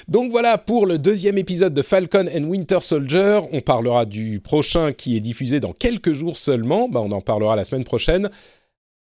Donc 0.08 0.30
voilà 0.30 0.58
pour 0.58 0.86
le 0.86 0.98
deuxième 0.98 1.36
épisode 1.36 1.74
de 1.74 1.82
Falcon 1.82 2.26
and 2.32 2.44
Winter 2.44 2.80
Soldier. 2.80 3.40
On 3.52 3.60
parlera 3.60 4.06
du 4.06 4.40
prochain 4.40 4.92
qui 4.92 5.16
est 5.16 5.20
diffusé 5.20 5.60
dans 5.60 5.72
quelques 5.72 6.12
jours 6.12 6.38
seulement. 6.38 6.88
Bah, 6.88 7.00
on 7.00 7.10
en 7.10 7.20
parlera 7.20 7.56
la 7.56 7.64
semaine 7.64 7.84
prochaine. 7.84 8.30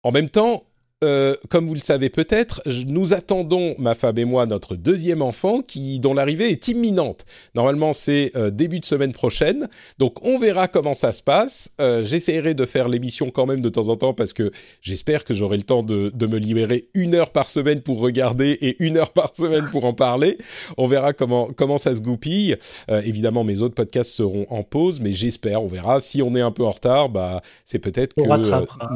En 0.04 0.12
même 0.12 0.30
temps, 0.30 0.64
euh, 1.02 1.38
comme 1.48 1.66
vous 1.66 1.76
le 1.76 1.80
savez 1.80 2.10
peut-être, 2.10 2.62
nous 2.86 3.14
attendons, 3.14 3.74
ma 3.78 3.96
femme 3.96 4.18
et 4.18 4.26
moi, 4.26 4.46
notre 4.46 4.76
deuxième 4.76 5.22
enfant 5.22 5.62
qui, 5.62 5.98
dont 6.02 6.14
l'arrivée 6.14 6.50
est 6.50 6.68
imminente. 6.68 7.24
Normalement, 7.56 7.94
c'est 7.94 8.32
euh, 8.36 8.50
début 8.50 8.82
de 8.82 8.86
semaine 8.86 9.14
prochaine. 9.14 9.70
Donc, 9.98 10.26
on 10.26 10.38
verra 10.38 10.68
comment 10.68 10.94
ça 10.94 11.14
se 11.14 11.24
passe. 11.24 11.72
Euh, 11.80 12.04
j'essaierai 12.04 12.54
de 12.54 12.66
faire 12.66 12.90
l'émission 12.90 13.32
quand 13.32 13.46
même 13.46 13.62
de 13.62 13.70
temps 13.70 13.88
en 13.88 13.96
temps 13.96 14.14
parce 14.14 14.34
que 14.34 14.52
j'espère 14.82 15.24
que 15.24 15.34
j'aurai 15.34 15.56
le 15.56 15.64
temps 15.64 15.84
de, 15.84 16.12
de, 16.14 16.28
me 16.28 16.38
libérer 16.38 16.90
une 16.94 17.16
heure 17.16 17.32
par 17.32 17.48
semaine 17.48 17.80
pour 17.80 18.02
regarder 18.02 18.58
et 18.60 18.76
une 18.84 18.98
heure 18.98 19.12
par 19.12 19.34
semaine 19.34 19.70
pour 19.72 19.86
en 19.86 19.94
parler. 19.94 20.38
On 20.78 20.88
verra 20.88 21.14
comment, 21.14 21.48
comment 21.56 21.78
ça 21.78 21.96
se 21.96 22.02
goupille. 22.02 22.58
évidemment, 22.90 23.46
mes 23.46 23.62
autres 23.62 23.76
podcasts 23.76 24.12
seront 24.12 24.46
en 24.50 24.64
pause, 24.64 25.00
mais 25.00 25.14
j'espère, 25.14 25.64
on 25.64 25.68
verra. 25.68 26.02
Si 26.02 26.22
on 26.22 26.36
est 26.36 26.42
un 26.42 26.52
peu 26.52 26.66
en 26.66 26.72
retard, 26.72 27.08
bah, 27.08 27.42
c'est 27.64 27.80
peut-être 27.80 28.16
que 28.16 28.22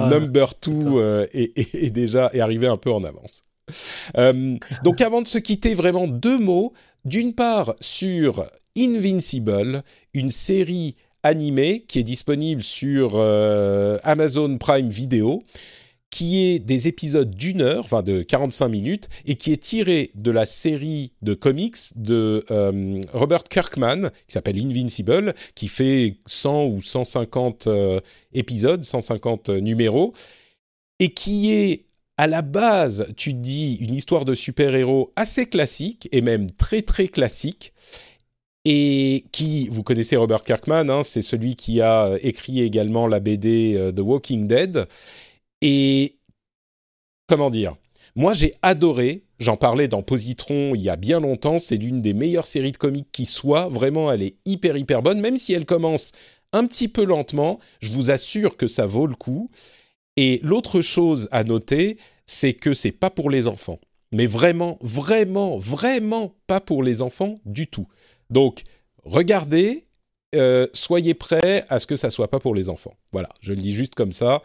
Number 0.10 0.54
2 0.62 1.30
est, 1.32 1.58
est 1.58 1.93
déjà 1.94 2.30
est 2.34 2.42
arrivé 2.42 2.68
un 2.68 2.78
peu 2.78 2.92
en 2.92 3.04
avance. 3.04 3.44
Euh, 4.18 4.58
donc 4.84 5.02
avant 5.02 5.22
de 5.22 5.28
se 5.28 5.38
quitter, 5.38 5.74
vraiment 5.74 6.08
deux 6.08 6.40
mots. 6.40 6.74
D'une 7.06 7.34
part 7.34 7.76
sur 7.82 8.46
Invincible, 8.78 9.84
une 10.14 10.30
série 10.30 10.96
animée 11.22 11.84
qui 11.88 12.00
est 12.00 12.04
disponible 12.04 12.64
sur 12.64 13.12
euh, 13.16 13.98
Amazon 14.04 14.58
Prime 14.58 14.90
Video, 14.90 15.44
qui 16.10 16.46
est 16.46 16.60
des 16.60 16.88
épisodes 16.88 17.30
d'une 17.30 17.62
heure, 17.62 17.84
enfin 17.84 18.04
de 18.04 18.22
45 18.22 18.70
minutes, 18.70 19.10
et 19.26 19.36
qui 19.36 19.52
est 19.52 19.62
tiré 19.62 20.12
de 20.16 20.32
la 20.32 20.46
série 20.46 21.12
de 21.22 21.34
comics 21.34 21.76
de 21.98 22.46
euh, 22.52 23.02
Robert 23.12 23.44
Kirkman, 23.44 24.10
qui 24.28 24.34
s'appelle 24.34 24.58
Invincible, 24.64 25.34
qui 25.56 25.68
fait 25.68 26.18
100 26.26 26.66
ou 26.68 26.82
150 26.82 27.68
épisodes, 28.34 28.84
150 28.84 29.50
numéros, 29.50 30.14
et 31.04 31.10
qui 31.10 31.52
est 31.52 31.86
à 32.16 32.28
la 32.28 32.42
base, 32.42 33.14
tu 33.18 33.34
dis 33.34 33.76
une 33.82 33.94
histoire 33.94 34.24
de 34.24 34.34
super-héros 34.34 35.12
assez 35.18 35.48
classique, 35.48 36.08
et 36.14 36.22
même 36.22 36.50
très 36.50 36.82
très 36.82 37.10
classique, 37.10 37.74
et 38.64 39.26
qui, 39.34 39.68
vous 39.68 39.84
connaissez 39.84 40.16
Robert 40.16 40.46
Kirkman, 40.46 40.90
hein, 40.90 41.04
c'est 41.04 41.22
celui 41.22 41.58
qui 41.58 41.82
a 41.82 42.16
écrit 42.22 42.62
également 42.62 43.08
la 43.08 43.20
BD 43.20 43.76
euh, 43.76 43.92
The 43.92 44.00
Walking 44.00 44.48
Dead, 44.48 44.88
et 45.62 46.20
comment 47.28 47.50
dire? 47.50 47.76
Moi, 48.16 48.34
j'ai 48.34 48.54
adoré. 48.62 49.24
J'en 49.40 49.58
parlais 49.58 49.90
dans 49.90 50.04
Positron 50.04 50.76
il 50.76 50.82
y 50.82 50.90
a 50.90 50.96
bien 50.96 51.20
longtemps. 51.20 51.60
C'est 51.60 51.78
l'une 51.78 52.02
des 52.02 52.14
meilleures 52.14 52.46
séries 52.46 52.72
de 52.72 52.78
comics 52.78 53.12
qui 53.12 53.26
soit. 53.26 53.68
Vraiment, 53.70 54.12
elle 54.12 54.22
est 54.22 54.36
hyper, 54.46 54.78
hyper 54.78 55.02
bonne. 55.02 55.20
Même 55.20 55.38
si 55.38 55.52
elle 55.52 55.66
commence 55.66 56.12
un 56.52 56.68
petit 56.68 56.88
peu 56.88 57.04
lentement, 57.04 57.60
je 57.82 57.92
vous 57.92 58.12
assure 58.12 58.56
que 58.56 58.68
ça 58.68 58.86
vaut 58.86 59.08
le 59.08 59.16
coup. 59.16 59.50
Et 60.18 60.40
l'autre 60.44 60.82
chose 60.82 61.28
à 61.32 61.44
noter, 61.44 61.98
c'est 62.26 62.54
que 62.54 62.74
c'est 62.74 62.92
pas 62.92 63.10
pour 63.10 63.30
les 63.30 63.48
enfants. 63.48 63.80
Mais 64.12 64.28
vraiment, 64.28 64.78
vraiment, 64.82 65.58
vraiment 65.58 66.36
pas 66.46 66.60
pour 66.60 66.84
les 66.84 67.02
enfants 67.02 67.40
du 67.46 67.68
tout. 67.68 67.88
Donc, 68.30 68.62
regardez, 69.04 69.88
euh, 70.36 70.68
soyez 70.74 71.14
prêts 71.14 71.66
à 71.70 71.80
ce 71.80 71.88
que 71.88 71.96
ça 71.96 72.10
soit 72.10 72.30
pas 72.30 72.40
pour 72.40 72.54
les 72.54 72.70
enfants. 72.70 72.94
Voilà, 73.12 73.30
je 73.42 73.52
le 73.54 73.58
dis 73.60 73.74
juste 73.74 73.96
comme 73.96 74.12
ça. 74.12 74.42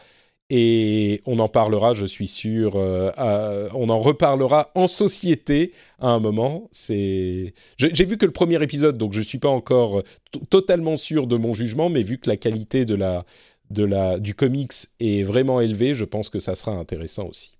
Et 0.51 1.21
on 1.27 1.39
en 1.41 1.49
parlera, 1.49 1.93
je 1.93 2.07
suis 2.07 2.27
sûr. 2.27 2.73
Euh, 2.77 3.69
on 3.75 3.91
en 3.91 4.01
reparlera 4.01 4.71
en 4.75 4.87
société 4.87 5.73
à 5.99 6.09
un 6.09 6.21
moment. 6.21 6.69
C'est, 6.73 7.53
j'ai 7.77 8.05
vu 8.07 8.16
que 8.16 8.25
le 8.25 8.33
premier 8.33 8.62
épisode, 8.62 8.97
donc 8.97 9.12
je 9.12 9.21
suis 9.21 9.39
pas 9.39 9.51
encore 9.51 10.03
totalement 10.49 10.97
sûr 10.97 11.27
de 11.27 11.37
mon 11.37 11.53
jugement, 11.53 11.91
mais 11.91 12.03
vu 12.03 12.16
que 12.16 12.31
la 12.31 12.39
qualité 12.39 12.87
de 12.87 12.95
la 12.95 13.27
de 13.71 13.85
la, 13.85 14.19
du 14.19 14.35
comics 14.35 14.73
est 15.01 15.23
vraiment 15.23 15.61
élevé, 15.61 15.95
je 15.95 16.05
pense 16.05 16.31
que 16.31 16.39
ça 16.39 16.55
sera 16.55 16.73
intéressant 16.73 17.27
aussi. 17.27 17.57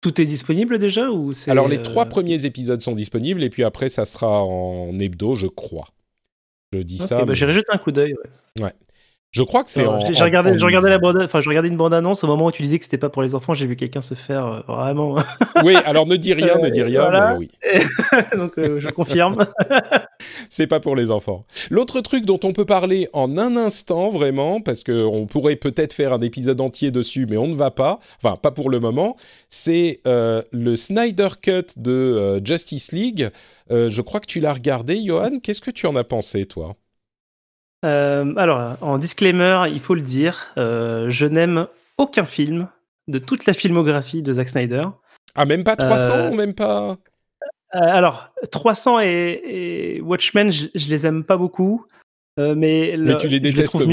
Tout 0.00 0.20
est 0.20 0.26
disponible 0.26 0.78
déjà 0.78 1.10
ou 1.10 1.30
Alors 1.48 1.68
les 1.68 1.82
trois 1.82 2.04
euh, 2.04 2.08
premiers 2.08 2.44
épisodes 2.44 2.80
sont 2.80 2.94
disponibles 2.94 3.42
et 3.42 3.50
puis 3.50 3.64
après 3.64 3.88
ça 3.88 4.04
sera 4.04 4.44
en 4.44 4.98
hebdo, 4.98 5.34
je 5.34 5.46
crois. 5.46 5.88
Je 6.72 6.80
dis 6.80 6.98
ça. 6.98 7.24
Bah, 7.24 7.34
J'irai 7.34 7.52
jeter 7.52 7.72
un 7.72 7.78
coup 7.78 7.92
d'œil. 7.92 8.14
ouais. 8.60 8.72
Je 9.36 9.42
crois 9.42 9.64
que 9.64 9.70
c'est. 9.70 9.84
J'ai 10.12 10.24
regardé, 10.24 10.52
la 10.88 10.98
bande, 10.98 11.20
enfin, 11.22 11.42
je 11.42 11.48
regardais 11.50 11.68
une 11.68 11.76
bande 11.76 11.92
annonce 11.92 12.24
au 12.24 12.26
moment 12.26 12.46
où 12.46 12.52
tu 12.52 12.62
disais 12.62 12.78
que 12.78 12.84
c'était 12.84 12.96
pas 12.96 13.10
pour 13.10 13.20
les 13.20 13.34
enfants. 13.34 13.52
J'ai 13.52 13.66
vu 13.66 13.76
quelqu'un 13.76 14.00
se 14.00 14.14
faire 14.14 14.46
euh, 14.46 14.60
vraiment. 14.66 15.18
oui, 15.62 15.76
alors 15.84 16.06
ne 16.06 16.16
dis 16.16 16.32
rien, 16.32 16.56
ne 16.56 16.70
dis 16.70 16.82
rien, 16.82 17.10
mais 17.10 17.36
oui. 17.36 17.50
Donc 18.38 18.58
euh, 18.58 18.80
je 18.80 18.88
confirme. 18.88 19.44
c'est 20.48 20.66
pas 20.66 20.80
pour 20.80 20.96
les 20.96 21.10
enfants. 21.10 21.44
L'autre 21.68 22.00
truc 22.00 22.24
dont 22.24 22.40
on 22.44 22.54
peut 22.54 22.64
parler 22.64 23.10
en 23.12 23.36
un 23.36 23.58
instant 23.58 24.08
vraiment, 24.08 24.62
parce 24.62 24.82
que 24.82 25.04
on 25.04 25.26
pourrait 25.26 25.56
peut-être 25.56 25.92
faire 25.92 26.14
un 26.14 26.22
épisode 26.22 26.62
entier 26.62 26.90
dessus, 26.90 27.26
mais 27.28 27.36
on 27.36 27.46
ne 27.46 27.54
va 27.54 27.70
pas. 27.70 27.98
Enfin, 28.22 28.36
pas 28.36 28.52
pour 28.52 28.70
le 28.70 28.80
moment. 28.80 29.16
C'est 29.50 30.00
euh, 30.06 30.40
le 30.50 30.76
Snyder 30.76 31.28
Cut 31.42 31.74
de 31.76 32.40
Justice 32.42 32.90
League. 32.90 33.28
je 33.68 34.00
crois 34.00 34.20
que 34.20 34.26
tu 34.26 34.40
l'as 34.40 34.54
regardé, 34.54 34.98
Johan. 35.04 35.40
Qu'est-ce 35.42 35.60
que 35.60 35.70
tu 35.70 35.86
en 35.86 35.94
as 35.94 36.04
pensé, 36.04 36.46
toi? 36.46 36.74
Euh, 37.84 38.32
alors, 38.36 38.76
en 38.80 38.98
disclaimer, 38.98 39.64
il 39.70 39.80
faut 39.80 39.94
le 39.94 40.00
dire, 40.00 40.52
euh, 40.56 41.10
je 41.10 41.26
n'aime 41.26 41.66
aucun 41.98 42.24
film 42.24 42.68
de 43.08 43.18
toute 43.18 43.46
la 43.46 43.52
filmographie 43.52 44.22
de 44.22 44.32
Zack 44.32 44.48
Snyder. 44.48 44.84
Ah, 45.34 45.44
même 45.44 45.64
pas 45.64 45.76
300 45.76 46.14
euh, 46.14 46.30
Même 46.32 46.54
pas. 46.54 46.96
alors, 47.70 48.30
300 48.50 49.00
et, 49.00 50.00
Watchmen, 50.02 50.50
je, 50.50 50.68
les 50.74 51.06
aime 51.06 51.24
pas 51.24 51.36
beaucoup. 51.36 51.84
mais, 52.38 52.96
mais 52.98 53.16
tu 53.16 53.28
les 53.28 53.40
détestes 53.40 53.76
on 53.76 53.86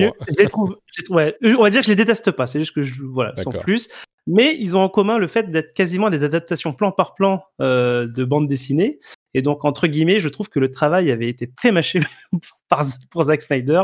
va 1.14 1.32
dire 1.70 1.82
que 1.82 1.86
je 1.86 1.90
les 1.90 1.96
déteste 1.96 2.32
pas, 2.32 2.48
c'est 2.48 2.60
juste 2.60 2.74
que 2.74 2.82
je, 2.82 3.02
voilà, 3.04 3.36
sans 3.38 3.52
plus. 3.52 3.90
Mais 4.26 4.56
ils 4.58 4.78
ont 4.78 4.82
en 4.82 4.90
commun 4.90 5.18
le 5.18 5.28
fait 5.28 5.52
d'être 5.52 5.74
quasiment 5.74 6.10
des 6.10 6.24
adaptations 6.24 6.72
plan 6.72 6.92
par 6.92 7.14
plan 7.14 7.44
de 7.60 8.24
bande 8.24 8.48
dessinée. 8.48 9.00
Et 9.34 9.42
donc, 9.42 9.66
entre 9.66 9.88
guillemets, 9.88 10.20
je 10.20 10.30
trouve 10.30 10.50
que 10.50 10.60
le 10.60 10.70
travail 10.70 11.12
avait 11.12 11.28
été 11.28 11.48
prémâché 11.48 12.00
par, 12.70 12.86
pour 13.10 13.24
Zack 13.24 13.42
Snyder. 13.42 13.84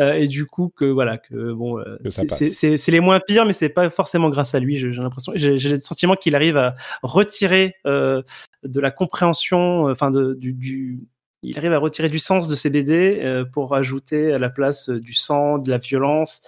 Euh, 0.00 0.14
et 0.14 0.28
du 0.28 0.46
coup, 0.46 0.72
que 0.74 0.84
voilà, 0.84 1.18
que 1.18 1.52
bon, 1.52 1.78
euh, 1.78 1.98
c'est 2.08 2.88
les 2.88 3.00
moins 3.00 3.20
pires, 3.20 3.46
mais 3.46 3.52
c'est 3.52 3.68
pas 3.68 3.90
forcément 3.90 4.30
grâce 4.30 4.54
à 4.54 4.60
lui. 4.60 4.76
J'ai 4.76 4.90
l'impression, 4.90 5.32
j'ai 5.36 5.56
le 5.56 5.76
sentiment 5.76 6.16
qu'il 6.16 6.34
arrive 6.34 6.56
à 6.56 6.74
retirer 7.02 7.74
euh, 7.86 8.22
de 8.64 8.80
la 8.80 8.90
compréhension, 8.90 9.84
enfin, 9.84 10.10
de, 10.10 10.34
du, 10.34 10.52
du, 10.52 11.00
il 11.42 11.56
arrive 11.58 11.72
à 11.72 11.78
retirer 11.78 12.08
du 12.08 12.18
sens 12.18 12.48
de 12.48 12.56
ses 12.56 12.70
BD 12.70 13.44
pour 13.52 13.74
ajouter 13.74 14.32
à 14.32 14.38
la 14.38 14.50
place 14.50 14.90
du 14.90 15.14
sang, 15.14 15.58
de 15.58 15.70
la 15.70 15.78
violence 15.78 16.42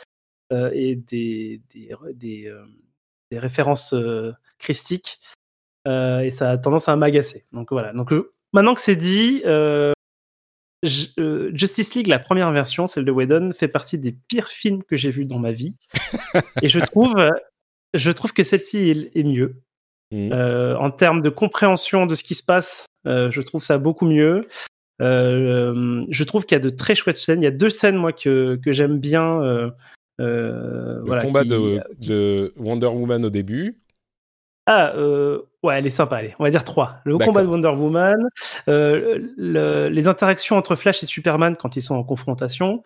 et 0.50 0.96
des, 0.96 1.62
des, 1.72 1.94
des, 2.12 2.52
des 3.30 3.38
références 3.38 3.94
christiques 4.58 5.18
et 5.86 6.30
ça 6.30 6.50
a 6.50 6.58
tendance 6.58 6.88
à 6.88 6.96
m'agacer. 6.96 7.44
Donc 7.52 7.72
voilà. 7.72 7.92
Donc 7.92 8.12
maintenant 8.52 8.74
que 8.74 8.80
c'est 8.80 8.96
dit, 8.96 9.42
Justice 10.82 11.94
League, 11.94 12.06
la 12.06 12.18
première 12.18 12.52
version, 12.52 12.86
celle 12.86 13.04
de 13.04 13.12
Whedon, 13.12 13.52
fait 13.52 13.68
partie 13.68 13.98
des 13.98 14.12
pires 14.12 14.48
films 14.48 14.82
que 14.82 14.96
j'ai 14.96 15.10
vus 15.10 15.26
dans 15.26 15.38
ma 15.38 15.52
vie. 15.52 15.74
et 16.62 16.68
je 16.68 16.80
trouve, 16.80 17.16
je 17.94 18.10
trouve 18.10 18.32
que 18.32 18.42
celle-ci 18.42 19.10
est, 19.14 19.24
mieux. 19.24 19.62
Mmh. 20.12 20.32
en 20.78 20.90
termes 20.90 21.22
de 21.22 21.30
compréhension 21.30 22.04
de 22.06 22.14
ce 22.14 22.22
qui 22.22 22.34
se 22.34 22.42
passe, 22.42 22.86
je 23.04 23.40
trouve 23.40 23.64
ça 23.64 23.78
beaucoup 23.78 24.06
mieux. 24.06 24.40
Euh, 25.02 26.04
je 26.08 26.24
trouve 26.24 26.44
qu'il 26.44 26.54
y 26.54 26.60
a 26.60 26.62
de 26.62 26.70
très 26.70 26.94
chouettes 26.94 27.16
scènes. 27.16 27.42
Il 27.42 27.44
y 27.44 27.48
a 27.48 27.52
deux 27.52 27.70
scènes, 27.70 27.96
moi, 27.96 28.12
que, 28.12 28.56
que 28.64 28.72
j'aime 28.72 28.98
bien. 28.98 29.42
Euh, 29.42 29.70
euh, 30.20 31.02
le 31.04 31.20
combat 31.20 31.44
de, 31.44 32.52
Wonder 32.56 32.86
Woman 32.86 33.24
au 33.24 33.30
début. 33.30 33.80
Ah, 34.66 34.94
ouais, 35.62 35.78
elle 35.78 35.86
est 35.86 35.90
sympa, 35.90 36.16
allez. 36.16 36.34
On 36.38 36.44
va 36.44 36.50
dire 36.50 36.64
trois. 36.64 37.00
Le 37.04 37.18
combat 37.18 37.42
de 37.42 37.48
Wonder 37.48 37.68
Woman, 37.68 38.28
les 38.66 40.08
interactions 40.08 40.56
entre 40.56 40.76
Flash 40.76 41.02
et 41.02 41.06
Superman 41.06 41.56
quand 41.56 41.76
ils 41.76 41.82
sont 41.82 41.94
en 41.94 42.04
confrontation, 42.04 42.82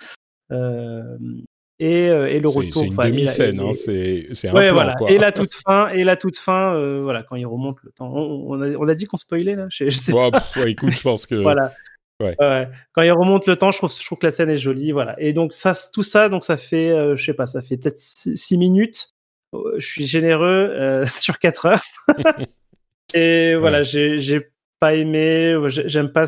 et, 1.79 2.07
et, 2.07 2.41
le 2.41 2.49
retour. 2.49 2.83
C'est 2.83 2.87
une 2.87 2.97
demi-scène, 2.97 3.61
hein, 3.61 3.73
c'est 3.75 4.49
un 4.49 4.55
ouais, 4.55 4.69
plan, 4.69 4.75
voilà. 4.75 4.97
Et 5.09 5.19
la 5.19 5.33
toute 5.33 5.53
fin, 5.53 5.89
et 5.89 6.05
la 6.05 6.17
toute 6.17 6.39
fin, 6.39 6.99
voilà, 7.01 7.23
quand 7.23 7.37
il 7.37 7.47
remonte 7.47 7.79
le 7.83 7.93
temps. 7.93 8.13
On, 8.13 8.61
a, 8.63 8.71
on 8.79 8.89
a, 8.89 8.95
dit 8.95 9.05
qu'on 9.07 9.17
spoilait 9.17 9.57
là? 9.57 9.67
Je, 9.71 9.91
sais 9.91 10.13
pas. 10.13 10.31
écoute, 10.67 10.93
je 10.93 11.03
pense 11.03 11.27
que. 11.27 11.35
voilà. 11.35 11.73
Quand 12.21 13.03
il 13.03 13.13
remonte 13.13 13.47
le 13.47 13.57
temps, 13.57 13.71
je 13.71 13.79
trouve, 13.79 13.93
je 13.93 14.05
trouve 14.05 14.19
que 14.19 14.27
la 14.27 14.33
scène 14.33 14.51
est 14.51 14.57
jolie, 14.57 14.93
voilà. 14.93 15.21
Et 15.21 15.33
donc 15.33 15.53
ça, 15.53 15.75
tout 15.93 16.03
ça, 16.03 16.29
donc 16.29 16.45
ça 16.45 16.57
fait, 16.57 16.91
euh, 16.91 17.17
je 17.17 17.25
sais 17.25 17.35
pas, 17.35 17.47
ça 17.47 17.63
fait 17.63 17.77
peut-être 17.77 17.99
6 17.99 18.57
minutes. 18.57 19.11
Euh, 19.55 19.75
je 19.79 19.87
suis 19.87 20.07
généreux 20.07 20.71
euh, 20.73 21.07
sur 21.19 21.39
4 21.39 21.67
heures. 21.67 21.85
et 23.15 23.55
voilà, 23.57 23.83
j'ai 23.83 24.51
pas 24.81 24.95
aimé, 24.95 25.57
j'aime 25.69 26.13
pas 26.13 26.27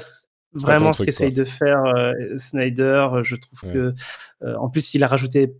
vraiment 0.52 0.92
ce 0.92 1.02
qu'essaye 1.02 1.32
de 1.32 1.44
faire 1.44 1.82
Snyder. 2.36 3.08
Je 3.22 3.36
trouve 3.36 3.72
que, 3.72 3.94
en 4.44 4.68
plus, 4.68 4.94
il 4.94 5.04
a 5.04 5.08
rajouté 5.08 5.54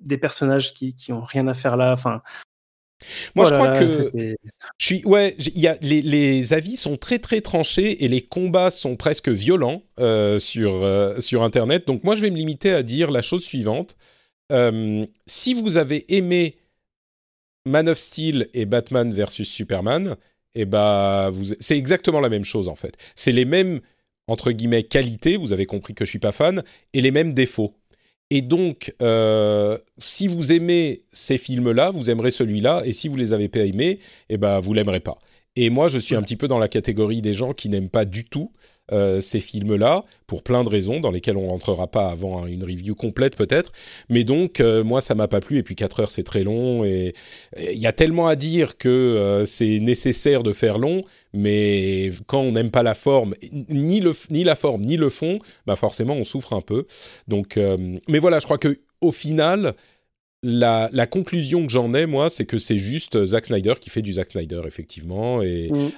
des 0.00 0.18
personnages 0.18 0.74
qui, 0.74 0.94
qui 0.94 1.12
ont 1.12 1.22
rien 1.22 1.46
à 1.48 1.54
faire 1.54 1.76
là. 1.76 1.92
Enfin, 1.92 2.22
moi, 3.34 3.46
je 3.46 3.54
crois 3.54 3.68
que 3.68 4.36
je 4.78 4.86
suis 4.86 5.04
ouais, 5.04 5.34
y 5.38 5.66
a, 5.66 5.76
les, 5.80 6.02
les, 6.02 6.52
avis 6.52 6.76
sont 6.76 6.96
très 6.96 7.18
très 7.18 7.40
tranchés 7.40 8.04
et 8.04 8.08
les 8.08 8.20
combats 8.20 8.70
sont 8.70 8.96
presque 8.96 9.28
violents 9.28 9.82
euh, 9.98 10.38
sur 10.38 10.84
euh, 10.84 11.18
sur 11.20 11.42
internet. 11.42 11.86
Donc 11.86 12.04
moi, 12.04 12.14
je 12.14 12.20
vais 12.20 12.30
me 12.30 12.36
limiter 12.36 12.72
à 12.72 12.82
dire 12.82 13.10
la 13.10 13.22
chose 13.22 13.42
suivante 13.42 13.96
euh, 14.52 15.06
si 15.26 15.54
vous 15.54 15.76
avez 15.76 16.14
aimé 16.14 16.56
Man 17.66 17.88
of 17.88 17.98
Steel 17.98 18.48
et 18.54 18.66
Batman 18.66 19.12
versus 19.12 19.48
Superman, 19.48 20.16
et 20.54 20.62
eh 20.62 20.64
ben 20.64 21.30
vous 21.30 21.54
c'est 21.60 21.76
exactement 21.76 22.20
la 22.20 22.28
même 22.28 22.44
chose 22.44 22.66
en 22.66 22.74
fait. 22.74 22.96
C'est 23.14 23.32
les 23.32 23.44
mêmes 23.44 23.80
entre 24.26 24.52
guillemets 24.52 24.84
qualités. 24.84 25.36
Vous 25.36 25.52
avez 25.52 25.66
compris 25.66 25.94
que 25.94 26.04
je 26.04 26.10
suis 26.10 26.18
pas 26.18 26.32
fan 26.32 26.62
et 26.92 27.00
les 27.00 27.10
mêmes 27.10 27.32
défauts. 27.32 27.74
Et 28.30 28.42
donc, 28.42 28.94
euh, 29.02 29.76
si 29.98 30.28
vous 30.28 30.52
aimez 30.52 31.02
ces 31.12 31.36
films-là, 31.36 31.90
vous 31.90 32.10
aimerez 32.10 32.30
celui-là, 32.30 32.82
et 32.84 32.92
si 32.92 33.08
vous 33.08 33.16
les 33.16 33.32
avez 33.32 33.48
pas 33.48 33.60
aimés, 33.60 33.98
eh 34.28 34.36
ben, 34.36 34.60
vous 34.60 34.72
l'aimerez 34.72 35.00
pas. 35.00 35.18
Et 35.56 35.68
moi, 35.70 35.88
je 35.88 35.98
suis 35.98 36.14
un 36.14 36.22
petit 36.22 36.36
peu 36.36 36.48
dans 36.48 36.58
la 36.58 36.68
catégorie 36.68 37.22
des 37.22 37.34
gens 37.34 37.52
qui 37.52 37.68
n'aiment 37.68 37.90
pas 37.90 38.04
du 38.04 38.24
tout 38.24 38.52
euh, 38.92 39.20
ces 39.20 39.40
films-là, 39.40 40.04
pour 40.26 40.42
plein 40.42 40.64
de 40.64 40.68
raisons, 40.68 40.98
dans 40.98 41.12
lesquelles 41.12 41.36
on 41.36 41.46
rentrera 41.46 41.86
pas 41.86 42.08
avant 42.08 42.46
une 42.46 42.64
review 42.64 42.96
complète 42.96 43.36
peut-être. 43.36 43.70
Mais 44.08 44.24
donc, 44.24 44.58
euh, 44.58 44.82
moi, 44.82 45.00
ça 45.00 45.14
m'a 45.14 45.28
pas 45.28 45.40
plu, 45.40 45.58
et 45.58 45.62
puis 45.62 45.76
4 45.76 46.00
heures, 46.00 46.10
c'est 46.10 46.24
très 46.24 46.42
long, 46.42 46.84
et 46.84 47.14
il 47.56 47.78
y 47.78 47.86
a 47.86 47.92
tellement 47.92 48.26
à 48.26 48.34
dire 48.34 48.76
que 48.78 48.88
euh, 48.88 49.44
c'est 49.44 49.78
nécessaire 49.78 50.42
de 50.42 50.52
faire 50.52 50.78
long, 50.78 51.04
mais 51.32 52.10
quand 52.26 52.40
on 52.40 52.52
n'aime 52.52 52.72
pas 52.72 52.82
la 52.82 52.94
forme, 52.94 53.34
ni, 53.68 54.00
le, 54.00 54.12
ni 54.30 54.42
la 54.42 54.56
forme, 54.56 54.82
ni 54.82 54.96
le 54.96 55.08
fond, 55.08 55.38
bah 55.66 55.76
forcément, 55.76 56.14
on 56.14 56.24
souffre 56.24 56.52
un 56.52 56.60
peu. 56.60 56.86
Donc, 57.28 57.58
mais 58.08 58.18
voilà, 58.18 58.40
je 58.40 58.44
crois 58.44 58.58
que 58.58 58.76
au 59.00 59.12
final, 59.12 59.74
la, 60.42 60.88
la, 60.92 61.06
conclusion 61.06 61.66
que 61.66 61.72
j'en 61.72 61.92
ai, 61.94 62.06
moi, 62.06 62.30
c'est 62.30 62.46
que 62.46 62.58
c'est 62.58 62.78
juste 62.78 63.24
Zack 63.26 63.46
Snyder 63.46 63.74
qui 63.80 63.90
fait 63.90 64.02
du 64.02 64.14
Zack 64.14 64.30
Snyder, 64.30 64.62
effectivement. 64.66 65.42
Et 65.42 65.70
mm. 65.70 65.90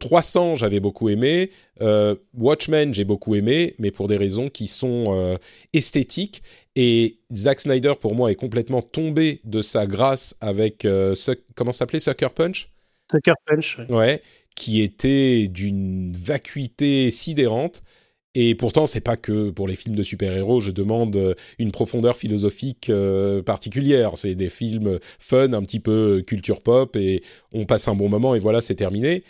300, 0.00 0.56
j'avais 0.56 0.80
beaucoup 0.80 1.08
aimé. 1.08 1.50
Euh, 1.80 2.14
Watchmen, 2.34 2.92
j'ai 2.94 3.04
beaucoup 3.04 3.34
aimé, 3.34 3.74
mais 3.78 3.90
pour 3.90 4.08
des 4.08 4.16
raisons 4.16 4.48
qui 4.48 4.66
sont 4.66 5.06
euh, 5.08 5.36
esthétiques. 5.72 6.42
Et 6.76 7.18
Zack 7.32 7.60
Snyder, 7.60 7.94
pour 8.00 8.14
moi, 8.14 8.30
est 8.30 8.36
complètement 8.36 8.82
tombé 8.82 9.40
de 9.44 9.62
sa 9.62 9.86
grâce 9.86 10.34
avec 10.40 10.84
euh, 10.84 11.14
comment 11.54 11.72
s'appelait 11.72 12.00
Sucker 12.00 12.30
Punch? 12.34 12.70
Sucker 13.10 13.34
Punch. 13.46 13.78
Ouais. 13.88 14.22
qui 14.56 14.82
était 14.82 15.48
d'une 15.48 16.12
vacuité 16.12 17.10
sidérante. 17.10 17.82
Et 18.34 18.54
pourtant, 18.54 18.86
c'est 18.86 19.00
pas 19.00 19.16
que 19.16 19.50
pour 19.50 19.68
les 19.68 19.76
films 19.76 19.94
de 19.94 20.02
super-héros, 20.02 20.60
je 20.60 20.70
demande 20.72 21.36
une 21.58 21.70
profondeur 21.70 22.16
philosophique 22.16 22.90
particulière. 23.46 24.12
C'est 24.16 24.34
des 24.34 24.48
films 24.48 24.98
fun, 25.20 25.52
un 25.52 25.62
petit 25.62 25.80
peu 25.80 26.22
culture 26.26 26.60
pop, 26.60 26.96
et 26.96 27.22
on 27.52 27.64
passe 27.64 27.86
un 27.86 27.94
bon 27.94 28.08
moment, 28.08 28.34
et 28.34 28.40
voilà, 28.40 28.60
c'est 28.60 28.74
terminé 28.74 29.22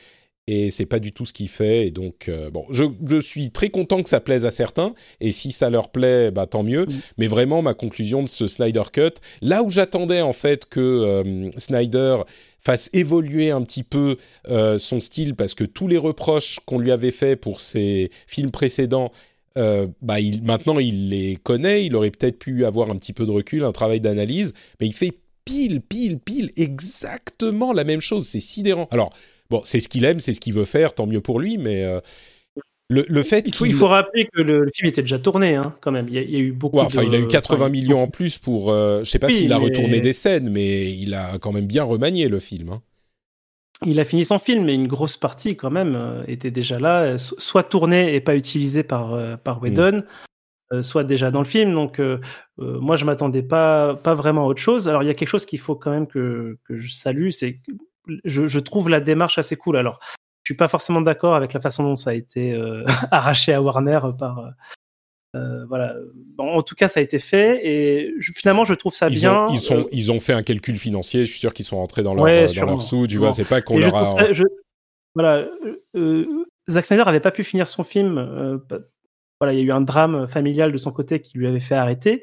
et 0.47 0.71
c'est 0.71 0.87
pas 0.87 0.99
du 0.99 1.13
tout 1.13 1.25
ce 1.25 1.33
qu'il 1.33 1.49
fait. 1.49 1.87
Et 1.87 1.91
donc, 1.91 2.29
euh, 2.29 2.51
bon, 2.51 2.67
je, 2.71 2.85
je, 3.09 3.19
suis 3.19 3.51
très 3.51 3.71
content 3.71 4.03
que 4.03 4.09
ça 4.09 4.21
plaise 4.21 4.45
à 4.45 4.51
certains, 4.51 4.95
et 5.21 5.33
si 5.33 5.53
ça 5.53 5.71
leur 5.71 5.91
plaît, 5.91 6.31
bah 6.31 6.47
tant 6.47 6.63
mieux. 6.63 6.87
Mais 7.19 7.27
vraiment, 7.27 7.63
ma 7.63 7.75
conclusion 7.75 8.23
de 8.23 8.29
ce 8.29 8.47
Snyder 8.47 8.83
Cut, 8.93 9.21
là 9.41 9.63
où 9.63 9.71
j'attendais 9.71 10.21
en 10.21 10.33
fait 10.33 10.67
que 10.67 10.81
euh, 10.81 11.51
Snyder 11.57 12.19
fasse 12.65 12.89
évoluer 12.93 13.51
un 13.51 13.63
petit 13.63 13.83
peu 13.83 14.17
euh, 14.49 14.79
son 14.79 15.01
style, 15.01 15.35
parce 15.35 15.55
que 15.55 15.65
tous 15.65 15.89
les 15.89 15.99
reproches 15.99 16.61
qu'on 16.67 16.79
lui 16.79 16.91
avait 16.91 17.11
fait 17.11 17.37
pour 17.37 17.61
ses 17.61 18.11
films 18.27 18.51
précédents, 18.51 19.11
bah 20.03 20.19
il, 20.19 20.43
maintenant 20.43 20.81
il 20.81 21.11
les 21.11 21.37
connaît, 21.37 21.87
il 21.87 21.95
aurait 21.95 22.11
peut-être 22.11 22.41
pu 22.41 22.65
avoir 22.65 22.91
un 22.91 22.97
petit 22.97 23.13
peu 23.13 23.25
de 23.25 23.31
recul, 23.31 23.63
un 23.63 23.71
travail 23.71 24.01
d'analyse, 24.01 24.53
mais 24.81 24.89
il 24.89 24.93
fait 24.93 25.13
pile, 25.45 25.81
pile, 25.81 26.19
pile, 26.19 26.51
exactement 26.57 27.73
la 27.73 27.85
même 27.85 28.01
chose. 28.01 28.27
C'est 28.27 28.41
sidérant. 28.41 28.89
Alors, 28.91 29.13
Bon, 29.51 29.61
c'est 29.65 29.81
ce 29.81 29.89
qu'il 29.89 30.05
aime, 30.05 30.21
c'est 30.21 30.35
ce 30.35 30.41
qu'il 30.41 30.55
veut 30.55 30.65
faire, 30.65 30.95
tant 30.95 31.07
mieux 31.07 31.21
pour 31.21 31.39
lui, 31.39 31.59
mais 31.59 31.85
euh, 31.85 32.01
le, 32.91 33.23
fait 33.23 33.47
il 33.47 33.55
faut, 33.55 33.65
il 33.65 33.75
faut 33.75 33.87
rappeler 33.87 34.29
que 34.33 34.43
le, 34.43 34.71
film 34.75 34.89
était 34.89 35.01
déjà 35.01 35.19
tourné, 35.19 35.55
hein, 35.55 35.75
quand 35.81 35.91
même. 35.91 36.07
Il 36.09 36.15
y, 36.15 36.37
a, 36.37 36.39
eu 36.39 36.53
beaucoup. 36.53 36.79
enfin, 36.79 37.03
il 37.03 37.15
a 37.15 37.19
eu 37.19 37.27
80 37.27 37.71
millions 37.71 38.03
en 38.03 38.09
plus 38.09 38.39
pour. 38.39 38.71
Euh, 38.71 39.03
je 39.05 39.11
sais 39.11 39.19
pas 39.19 39.31
s'il 39.31 39.53
a 39.53 39.59
retourné 39.59 40.01
des 40.01 40.13
scènes, 40.13 40.51
mais 40.51 40.93
il 40.93 41.15
a 41.15 41.39
quand 41.39 41.53
même 41.53 41.67
bien 41.67 41.85
remanié 41.85 42.29
le 42.29 42.41
film. 42.41 42.71
Hein. 42.71 42.83
Il 43.87 43.99
a 44.01 44.05
fini 44.05 44.25
son 44.25 44.39
film, 44.39 44.65
mais 44.65 44.75
une 44.75 44.87
grosse 44.87 45.17
partie 45.17 45.57
quand 45.57 45.71
même 45.71 45.95
euh, 45.97 46.23
était 46.29 46.51
déjà 46.51 46.79
là, 46.79 47.17
soit 47.19 47.65
tournée 47.65 48.15
et 48.15 48.21
pas 48.21 48.37
utilisée 48.37 48.83
par 48.83 49.39
par 49.39 49.61
mm. 49.61 49.63
Whedon. 49.63 50.03
soit 50.83 51.05
déjà 51.05 51.31
dans 51.31 51.41
le 51.41 51.47
film. 51.47 51.73
Donc, 51.73 52.03
moi, 52.59 52.97
je 52.97 53.07
m'attendais 53.07 53.43
pas, 53.43 53.95
pas 53.95 54.15
vraiment 54.15 54.43
à 54.43 54.47
autre 54.47 54.61
chose. 54.61 54.89
Alors, 54.89 55.03
il 55.03 55.07
y 55.07 55.11
a 55.11 55.15
quelque 55.15 55.29
chose 55.29 55.47
qu'il 55.47 55.59
faut 55.59 55.75
quand 55.75 55.91
même 55.91 56.07
que, 56.07 56.59
que 56.65 56.77
je 56.77 56.93
salue, 56.93 57.31
c'est 57.31 57.61
je, 58.25 58.59
trouve 58.59 58.89
la 58.89 59.01
démarche 59.01 59.39
assez 59.39 59.57
cool. 59.57 59.77
Alors, 59.77 60.01
je 60.45 60.53
suis 60.53 60.57
pas 60.57 60.69
forcément 60.69 61.01
d'accord 61.01 61.35
avec 61.35 61.55
la 61.55 61.61
façon 61.61 61.85
dont 61.85 61.97
ça 61.97 62.11
a 62.11 62.13
été 62.13 62.53
euh, 62.53 62.85
arraché 63.11 63.55
à 63.55 63.63
Warner 63.63 64.01
par. 64.19 64.39
Euh, 64.41 64.51
euh, 65.37 65.65
voilà. 65.67 65.97
En 66.39 66.63
tout 66.63 66.75
cas, 66.75 66.87
ça 66.87 67.01
a 67.01 67.03
été 67.03 67.19
fait 67.19 67.67
et 67.67 68.15
finalement, 68.21 68.65
je 68.65 68.75
trouve 68.75 68.95
ça 68.95 69.09
bien. 69.09 69.47
ils, 69.51 69.59
sont, 69.59 69.89
ils 69.91 70.13
ont 70.13 70.21
fait 70.21 70.35
un 70.35 70.43
calcul 70.43 70.79
financier. 70.79 71.25
Je 71.25 71.31
suis 71.31 71.41
sûr 71.41 71.53
qu'ils 71.53 71.65
sont 71.65 71.79
rentrés 71.79 72.03
dans 72.03 72.15
leur, 72.15 72.25
dans 72.55 72.67
leur 72.67 72.83
sous. 72.83 73.07
Tu 73.09 73.17
vois, 73.17 73.33
c'est 73.33 73.45
pas 73.45 73.63
qu'on 73.63 73.79
leur 73.79 73.97
a. 73.97 74.11
voilà. 75.15 75.49
Zack 76.71 76.87
Snyder 76.87 77.05
avait 77.07 77.21
pas 77.21 77.33
pu 77.33 77.43
finir 77.43 77.67
son 77.67 77.83
film. 77.83 78.61
voilà, 79.41 79.55
il 79.55 79.59
y 79.59 79.63
a 79.63 79.65
eu 79.65 79.73
un 79.73 79.81
drame 79.81 80.29
familial 80.29 80.71
de 80.71 80.79
son 80.79 80.93
côté 80.93 81.21
qui 81.21 81.39
lui 81.39 81.49
avait 81.49 81.59
fait 81.59 81.75
arrêter. 81.75 82.23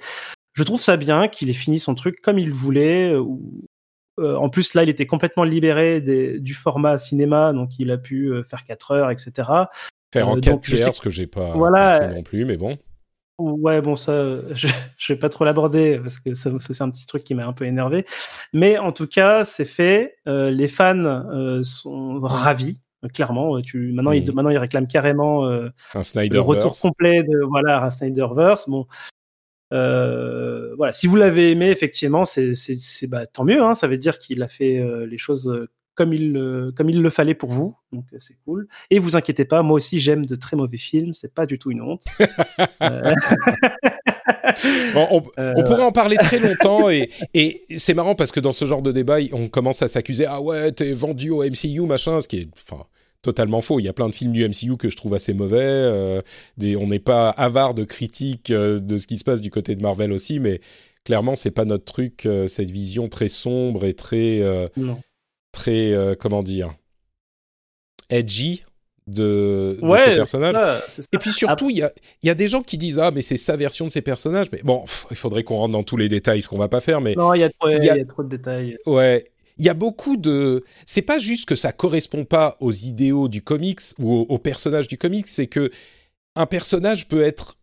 Je 0.53 0.63
trouve 0.63 0.81
ça 0.81 0.95
bien 0.95 1.27
qu'il 1.27 1.49
ait 1.49 1.53
fini 1.53 1.79
son 1.79 1.95
truc 1.95 2.21
comme 2.21 2.39
il 2.39 2.51
voulait, 2.51 3.13
euh, 4.21 4.35
en 4.35 4.49
plus, 4.49 4.73
là, 4.73 4.83
il 4.83 4.89
était 4.89 5.05
complètement 5.05 5.43
libéré 5.43 6.01
du 6.01 6.53
format 6.53 6.97
cinéma, 6.97 7.53
donc 7.53 7.71
il 7.79 7.91
a 7.91 7.97
pu 7.97 8.27
euh, 8.27 8.43
faire 8.43 8.63
4 8.63 8.91
heures, 8.91 9.11
etc. 9.11 9.49
Faire 10.13 10.29
en 10.29 10.39
4 10.39 10.55
euh, 10.55 10.59
tiers, 10.59 10.93
ce 10.93 11.01
que 11.01 11.09
j'ai 11.09 11.27
pas 11.27 11.51
voilà, 11.51 12.07
non 12.07 12.23
plus, 12.23 12.45
mais 12.45 12.57
bon. 12.57 12.77
Ouais, 13.37 13.81
bon, 13.81 13.95
ça, 13.95 14.13
je, 14.51 14.67
je 14.97 15.13
vais 15.13 15.19
pas 15.19 15.29
trop 15.29 15.45
l'aborder 15.45 15.99
parce 15.99 16.19
que 16.19 16.33
c'est 16.35 16.81
un 16.81 16.89
petit 16.89 17.07
truc 17.07 17.23
qui 17.23 17.33
m'a 17.33 17.47
un 17.47 17.53
peu 17.53 17.65
énervé. 17.65 18.05
Mais 18.53 18.77
en 18.77 18.91
tout 18.91 19.07
cas, 19.07 19.45
c'est 19.45 19.65
fait. 19.65 20.15
les 20.25 20.67
fans 20.67 21.63
sont 21.63 22.19
ravis. 22.21 22.81
Clairement, 23.15 23.59
tu 23.61 23.93
maintenant, 23.93 24.11
ils, 24.11 24.31
maintenant 24.31 24.51
ils 24.51 24.59
réclament 24.59 24.85
carrément 24.85 25.47
un 25.47 25.71
le 25.95 26.37
retour 26.37 26.79
complet 26.79 27.23
de 27.23 27.43
voilà 27.49 27.83
un 27.83 27.89
Snyderverse. 27.89 28.69
Bon, 28.69 28.85
euh, 29.71 30.73
voilà, 30.75 30.91
si 30.91 31.07
vous 31.07 31.15
l'avez 31.15 31.51
aimé, 31.51 31.69
effectivement, 31.69 32.25
c'est 32.25 32.53
bah, 33.07 33.25
tant 33.25 33.43
mieux. 33.43 33.61
Hein, 33.61 33.73
ça 33.73 33.87
veut 33.87 33.97
dire 33.97 34.19
qu'il 34.19 34.43
a 34.43 34.47
fait 34.47 34.79
euh, 34.79 35.05
les 35.05 35.17
choses 35.17 35.49
euh, 35.49 35.69
comme 35.95 36.13
il, 36.13 36.71
comme 36.75 36.89
il 36.89 37.01
le 37.01 37.09
fallait 37.09 37.35
pour 37.35 37.49
vous, 37.49 37.75
donc 37.91 38.05
c'est 38.17 38.37
cool. 38.45 38.67
Et 38.89 38.97
vous 38.97 39.15
inquiétez 39.15 39.45
pas, 39.45 39.61
moi 39.61 39.75
aussi 39.75 39.99
j'aime 39.99 40.25
de 40.25 40.35
très 40.35 40.55
mauvais 40.55 40.77
films, 40.77 41.13
c'est 41.13 41.33
pas 41.33 41.45
du 41.45 41.59
tout 41.59 41.69
une 41.69 41.81
honte. 41.81 42.03
on, 44.95 45.21
on, 45.37 45.63
pourrait 45.63 45.83
en 45.83 45.91
parler 45.91 46.15
très 46.17 46.39
longtemps 46.39 46.89
et, 46.89 47.09
et 47.33 47.61
c'est 47.77 47.93
marrant 47.93 48.15
parce 48.15 48.31
que 48.31 48.39
dans 48.39 48.53
ce 48.53 48.65
genre 48.65 48.81
de 48.81 48.91
débat, 48.91 49.17
on 49.33 49.49
commence 49.49 49.81
à 49.81 49.87
s'accuser 49.87 50.25
ah 50.25 50.41
ouais 50.41 50.71
t'es 50.71 50.91
vendu 50.93 51.29
au 51.29 51.43
MCU 51.43 51.81
machin, 51.81 52.21
ce 52.21 52.27
qui 52.27 52.37
est 52.37 52.49
enfin 52.67 52.85
totalement 53.21 53.61
faux. 53.61 53.79
Il 53.79 53.83
y 53.83 53.89
a 53.89 53.93
plein 53.93 54.09
de 54.09 54.15
films 54.15 54.31
du 54.31 54.47
MCU 54.47 54.77
que 54.77 54.89
je 54.89 54.95
trouve 54.95 55.13
assez 55.13 55.33
mauvais. 55.33 55.59
Euh, 55.61 56.21
des, 56.57 56.75
on 56.75 56.87
n'est 56.87 56.99
pas 56.99 57.29
avare 57.29 57.73
de 57.73 57.83
critiques 57.83 58.49
euh, 58.49 58.79
de 58.79 58.97
ce 58.97 59.07
qui 59.07 59.17
se 59.17 59.23
passe 59.23 59.41
du 59.41 59.51
côté 59.51 59.75
de 59.75 59.81
Marvel 59.81 60.11
aussi, 60.11 60.39
mais 60.39 60.59
clairement, 61.05 61.35
c'est 61.35 61.51
pas 61.51 61.65
notre 61.65 61.85
truc, 61.85 62.25
euh, 62.25 62.47
cette 62.47 62.71
vision 62.71 63.09
très 63.09 63.29
sombre 63.29 63.85
et 63.85 63.93
très. 63.93 64.41
très. 65.51 66.15
comment 66.19 66.43
dire 66.43 66.73
Edgy 68.09 68.63
de, 69.07 69.77
de 69.81 69.97
ces 69.97 70.15
personnages. 70.15 70.81
et 71.11 71.17
puis 71.17 71.31
surtout, 71.31 71.69
il 71.69 71.77
y 71.77 71.81
a, 71.81 71.91
y 72.23 72.29
a, 72.29 72.35
des 72.35 72.47
gens 72.47 72.61
qui 72.61 72.77
disent 72.77 72.99
Ah, 72.99 73.11
mais 73.11 73.21
c'est 73.21 73.37
sa 73.37 73.55
version 73.57 73.85
de 73.85 73.91
ces 73.91 74.01
personnages. 74.01 74.47
Mais 74.51 74.61
bon, 74.63 74.85
il 75.09 75.17
faudrait 75.17 75.43
qu'on 75.43 75.57
rentre 75.57 75.73
dans 75.73 75.83
tous 75.83 75.97
les 75.97 76.07
détails, 76.09 76.41
ce 76.41 76.47
qu'on 76.47 76.57
va 76.57 76.69
pas 76.69 76.81
faire. 76.81 77.01
Mais 77.01 77.15
non, 77.15 77.33
il 77.33 77.39
y, 77.39 77.41
y, 77.41 77.43
a 77.89 78.05
trop 78.05 78.23
de 78.23 78.29
détails. 78.29 78.77
Ouais, 78.85 79.25
il 79.61 79.65
y 79.65 79.69
a 79.69 79.75
beaucoup 79.75 80.17
de. 80.17 80.63
C'est 80.87 81.03
pas 81.03 81.19
juste 81.19 81.45
que 81.45 81.55
ça 81.55 81.71
correspond 81.71 82.25
pas 82.25 82.57
aux 82.61 82.71
idéaux 82.71 83.27
du 83.27 83.43
comics 83.43 83.81
ou 83.99 84.25
aux, 84.27 84.39
personnages 84.39 84.87
du 84.87 84.97
comics, 84.97 85.27
c'est 85.27 85.45
que 85.45 85.69
un 86.35 86.47
personnage 86.47 87.07
peut 87.07 87.21
être 87.21 87.59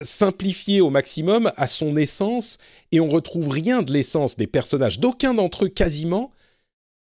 simplifié 0.00 0.80
au 0.80 0.88
maximum 0.88 1.50
à 1.56 1.66
son 1.66 1.96
essence 1.96 2.58
et 2.92 3.00
on 3.00 3.08
retrouve 3.08 3.48
rien 3.48 3.82
de 3.82 3.92
l'essence 3.92 4.36
des 4.36 4.46
personnages, 4.46 5.00
d'aucun 5.00 5.34
d'entre 5.34 5.64
eux 5.64 5.68
quasiment, 5.68 6.30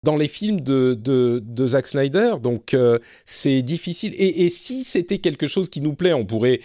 dans 0.05 0.17
les 0.17 0.29
films 0.29 0.61
de, 0.61 0.95
de, 0.95 1.67
Zack 1.67 1.89
Snyder. 1.89 2.35
Donc 2.41 2.73
euh, 2.73 3.01
c'est 3.25 3.63
difficile. 3.63 4.15
Et, 4.17 4.49
si 4.49 4.85
c'était 4.85 5.19
quelque 5.19 5.49
chose 5.49 5.69
qui 5.69 5.81
nous 5.81 5.95
plaît, 5.95 6.13
on 6.13 6.25
pourrait, 6.25 6.61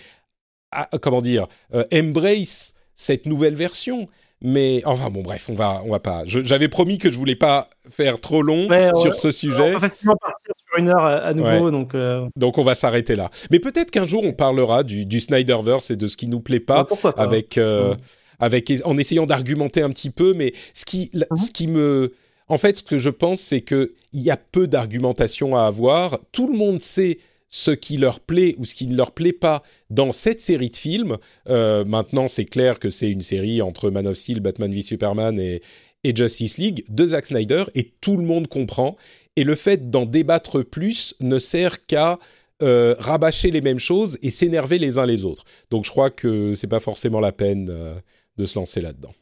ah, 0.69 0.87
comment 1.01 1.21
dire, 1.21 1.47
euh, 1.73 1.83
embrace 1.91 2.75
cette 2.93 3.25
nouvelle 3.25 3.55
version. 3.55 4.07
Mais 4.43 4.81
enfin 4.85 5.09
bon, 5.11 5.21
bref, 5.21 5.47
on 5.49 5.53
va, 5.53 5.83
on 5.85 5.91
va 5.91 5.99
pas. 5.99 6.23
J'avais 6.25 6.67
promis 6.67 6.97
que 6.97 7.11
je 7.11 7.17
voulais 7.17 7.35
pas 7.35 7.69
faire 7.91 8.19
trop 8.19 8.41
long 8.41 8.67
sur 8.93 9.13
ce 9.13 9.29
sujet. 9.29 9.75
On 9.75 9.79
va 9.79 9.79
facilement 9.79 10.15
partir 10.15 10.53
sur 10.67 10.79
une 10.79 10.89
heure 10.89 11.05
à, 11.05 11.33
nouveau, 11.33 11.69
donc. 11.69 11.93
Euh, 11.93 12.25
donc 12.35 12.57
on 12.57 12.63
va 12.63 12.73
s'arrêter 12.73 13.15
là. 13.15 13.29
Mais 13.51 13.59
peut-être 13.59 13.91
qu'un 13.91 14.07
jour 14.07 14.23
on 14.23 14.33
parlera 14.33 14.83
du, 14.83 15.05
du, 15.05 15.19
Snyderverse 15.19 15.91
et 15.91 15.95
de 15.95 16.07
ce 16.07 16.17
qui 16.17 16.27
nous 16.27 16.39
plaît 16.39 16.59
pas, 16.59 16.87
avec, 17.17 17.59
euh, 17.59 17.93
avec, 18.39 18.73
en 18.83 18.97
essayant 18.97 19.27
d'argumenter 19.27 19.83
un 19.83 19.91
petit 19.91 20.09
peu. 20.09 20.33
Mais 20.33 20.53
ce 20.73 20.85
qui, 20.85 21.11
mhm. 21.13 21.37
ce 21.37 21.51
qui 21.51 21.67
me, 21.67 22.13
en 22.47 22.57
fait, 22.57 22.77
ce 22.77 22.83
que 22.83 22.97
je 22.97 23.09
pense, 23.09 23.41
c'est 23.41 23.61
que 23.61 23.93
il 24.11 24.21
y 24.21 24.31
a 24.31 24.37
peu 24.37 24.67
d'argumentation 24.67 25.55
à 25.55 25.65
avoir. 25.65 26.19
Tout 26.31 26.51
le 26.51 26.57
monde 26.57 26.81
sait 26.81 27.19
ce 27.51 27.71
qui 27.71 27.97
leur 27.97 28.21
plaît 28.21 28.55
ou 28.57 28.65
ce 28.65 28.73
qui 28.73 28.87
ne 28.87 28.95
leur 28.95 29.11
plaît 29.11 29.33
pas 29.33 29.61
dans 29.89 30.11
cette 30.11 30.41
série 30.41 30.69
de 30.69 30.77
films. 30.77 31.17
Euh, 31.49 31.83
maintenant, 31.83 32.27
c'est 32.27 32.45
clair 32.45 32.79
que 32.79 32.89
c'est 32.89 33.11
une 33.11 33.21
série 33.21 33.61
entre 33.61 33.91
Man 33.91 34.07
of 34.07 34.17
Steel, 34.17 34.39
Batman 34.39 34.73
v 34.73 34.81
Superman 34.81 35.37
et, 35.37 35.61
Justice 36.03 36.57
League 36.57 36.83
de 36.89 37.05
Zack 37.05 37.27
Snyder 37.27 37.65
et 37.75 37.93
tout 38.01 38.17
le 38.17 38.23
monde 38.23 38.47
comprend. 38.47 38.97
Et 39.35 39.43
le 39.43 39.53
fait 39.53 39.91
d'en 39.91 40.07
débattre 40.07 40.63
plus 40.63 41.13
ne 41.19 41.37
sert 41.37 41.85
qu'à 41.85 42.17
euh, 42.63 42.95
rabâcher 42.97 43.51
les 43.51 43.61
mêmes 43.61 43.79
choses 43.79 44.17
et 44.23 44.31
s'énerver 44.31 44.79
les 44.79 44.97
uns 44.97 45.05
les 45.05 45.25
autres. 45.25 45.43
Donc 45.69 45.85
je 45.85 45.91
crois 45.91 46.09
que 46.09 46.53
c'est 46.53 46.67
pas 46.67 46.79
forcément 46.79 47.19
la 47.19 47.31
peine 47.31 47.67
euh, 47.69 47.93
de 48.37 48.45
se 48.45 48.57
lancer 48.57 48.81
là-dedans. 48.81 49.13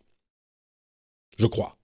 Je 1.38 1.48
crois. 1.48 1.78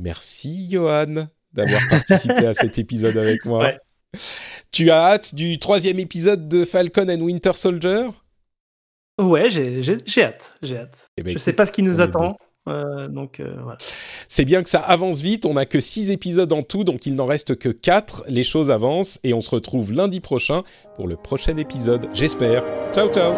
Merci 0.00 0.68
Johan 0.70 1.28
d'avoir 1.52 1.80
participé 1.88 2.46
à 2.46 2.52
cet 2.52 2.78
épisode 2.78 3.16
avec 3.16 3.46
moi. 3.46 3.72
Tu 4.72 4.90
as 4.90 5.04
hâte 5.06 5.34
du 5.34 5.58
troisième 5.58 5.98
épisode 5.98 6.48
de 6.48 6.64
Falcon 6.64 7.08
and 7.08 7.20
Winter 7.20 7.52
Soldier? 7.54 8.08
Ouais, 9.18 9.48
j'ai 9.48 9.80
hâte. 10.22 10.54
J'ai 10.62 10.78
hâte. 10.78 11.10
Eh 11.16 11.22
ben, 11.22 11.32
je 11.32 11.38
sais 11.38 11.52
pas 11.52 11.66
ce 11.66 11.72
qui 11.72 11.82
nous 11.82 12.00
attend. 12.00 12.36
Euh, 12.68 13.08
donc 13.08 13.40
euh, 13.40 13.54
voilà. 13.62 13.78
C'est 14.28 14.44
bien 14.44 14.62
que 14.62 14.68
ça 14.68 14.80
avance 14.80 15.20
vite. 15.20 15.46
On 15.46 15.54
n'a 15.54 15.66
que 15.66 15.80
six 15.80 16.10
épisodes 16.10 16.52
en 16.52 16.62
tout, 16.62 16.84
donc 16.84 17.06
il 17.06 17.14
n'en 17.14 17.26
reste 17.26 17.56
que 17.56 17.68
quatre. 17.68 18.24
Les 18.28 18.44
choses 18.44 18.70
avancent 18.70 19.20
et 19.24 19.32
on 19.34 19.40
se 19.40 19.50
retrouve 19.50 19.92
lundi 19.92 20.20
prochain 20.20 20.62
pour 20.96 21.06
le 21.06 21.16
prochain 21.16 21.56
épisode. 21.56 22.08
J'espère. 22.12 22.64
Ciao 22.92 23.08
ciao. 23.12 23.34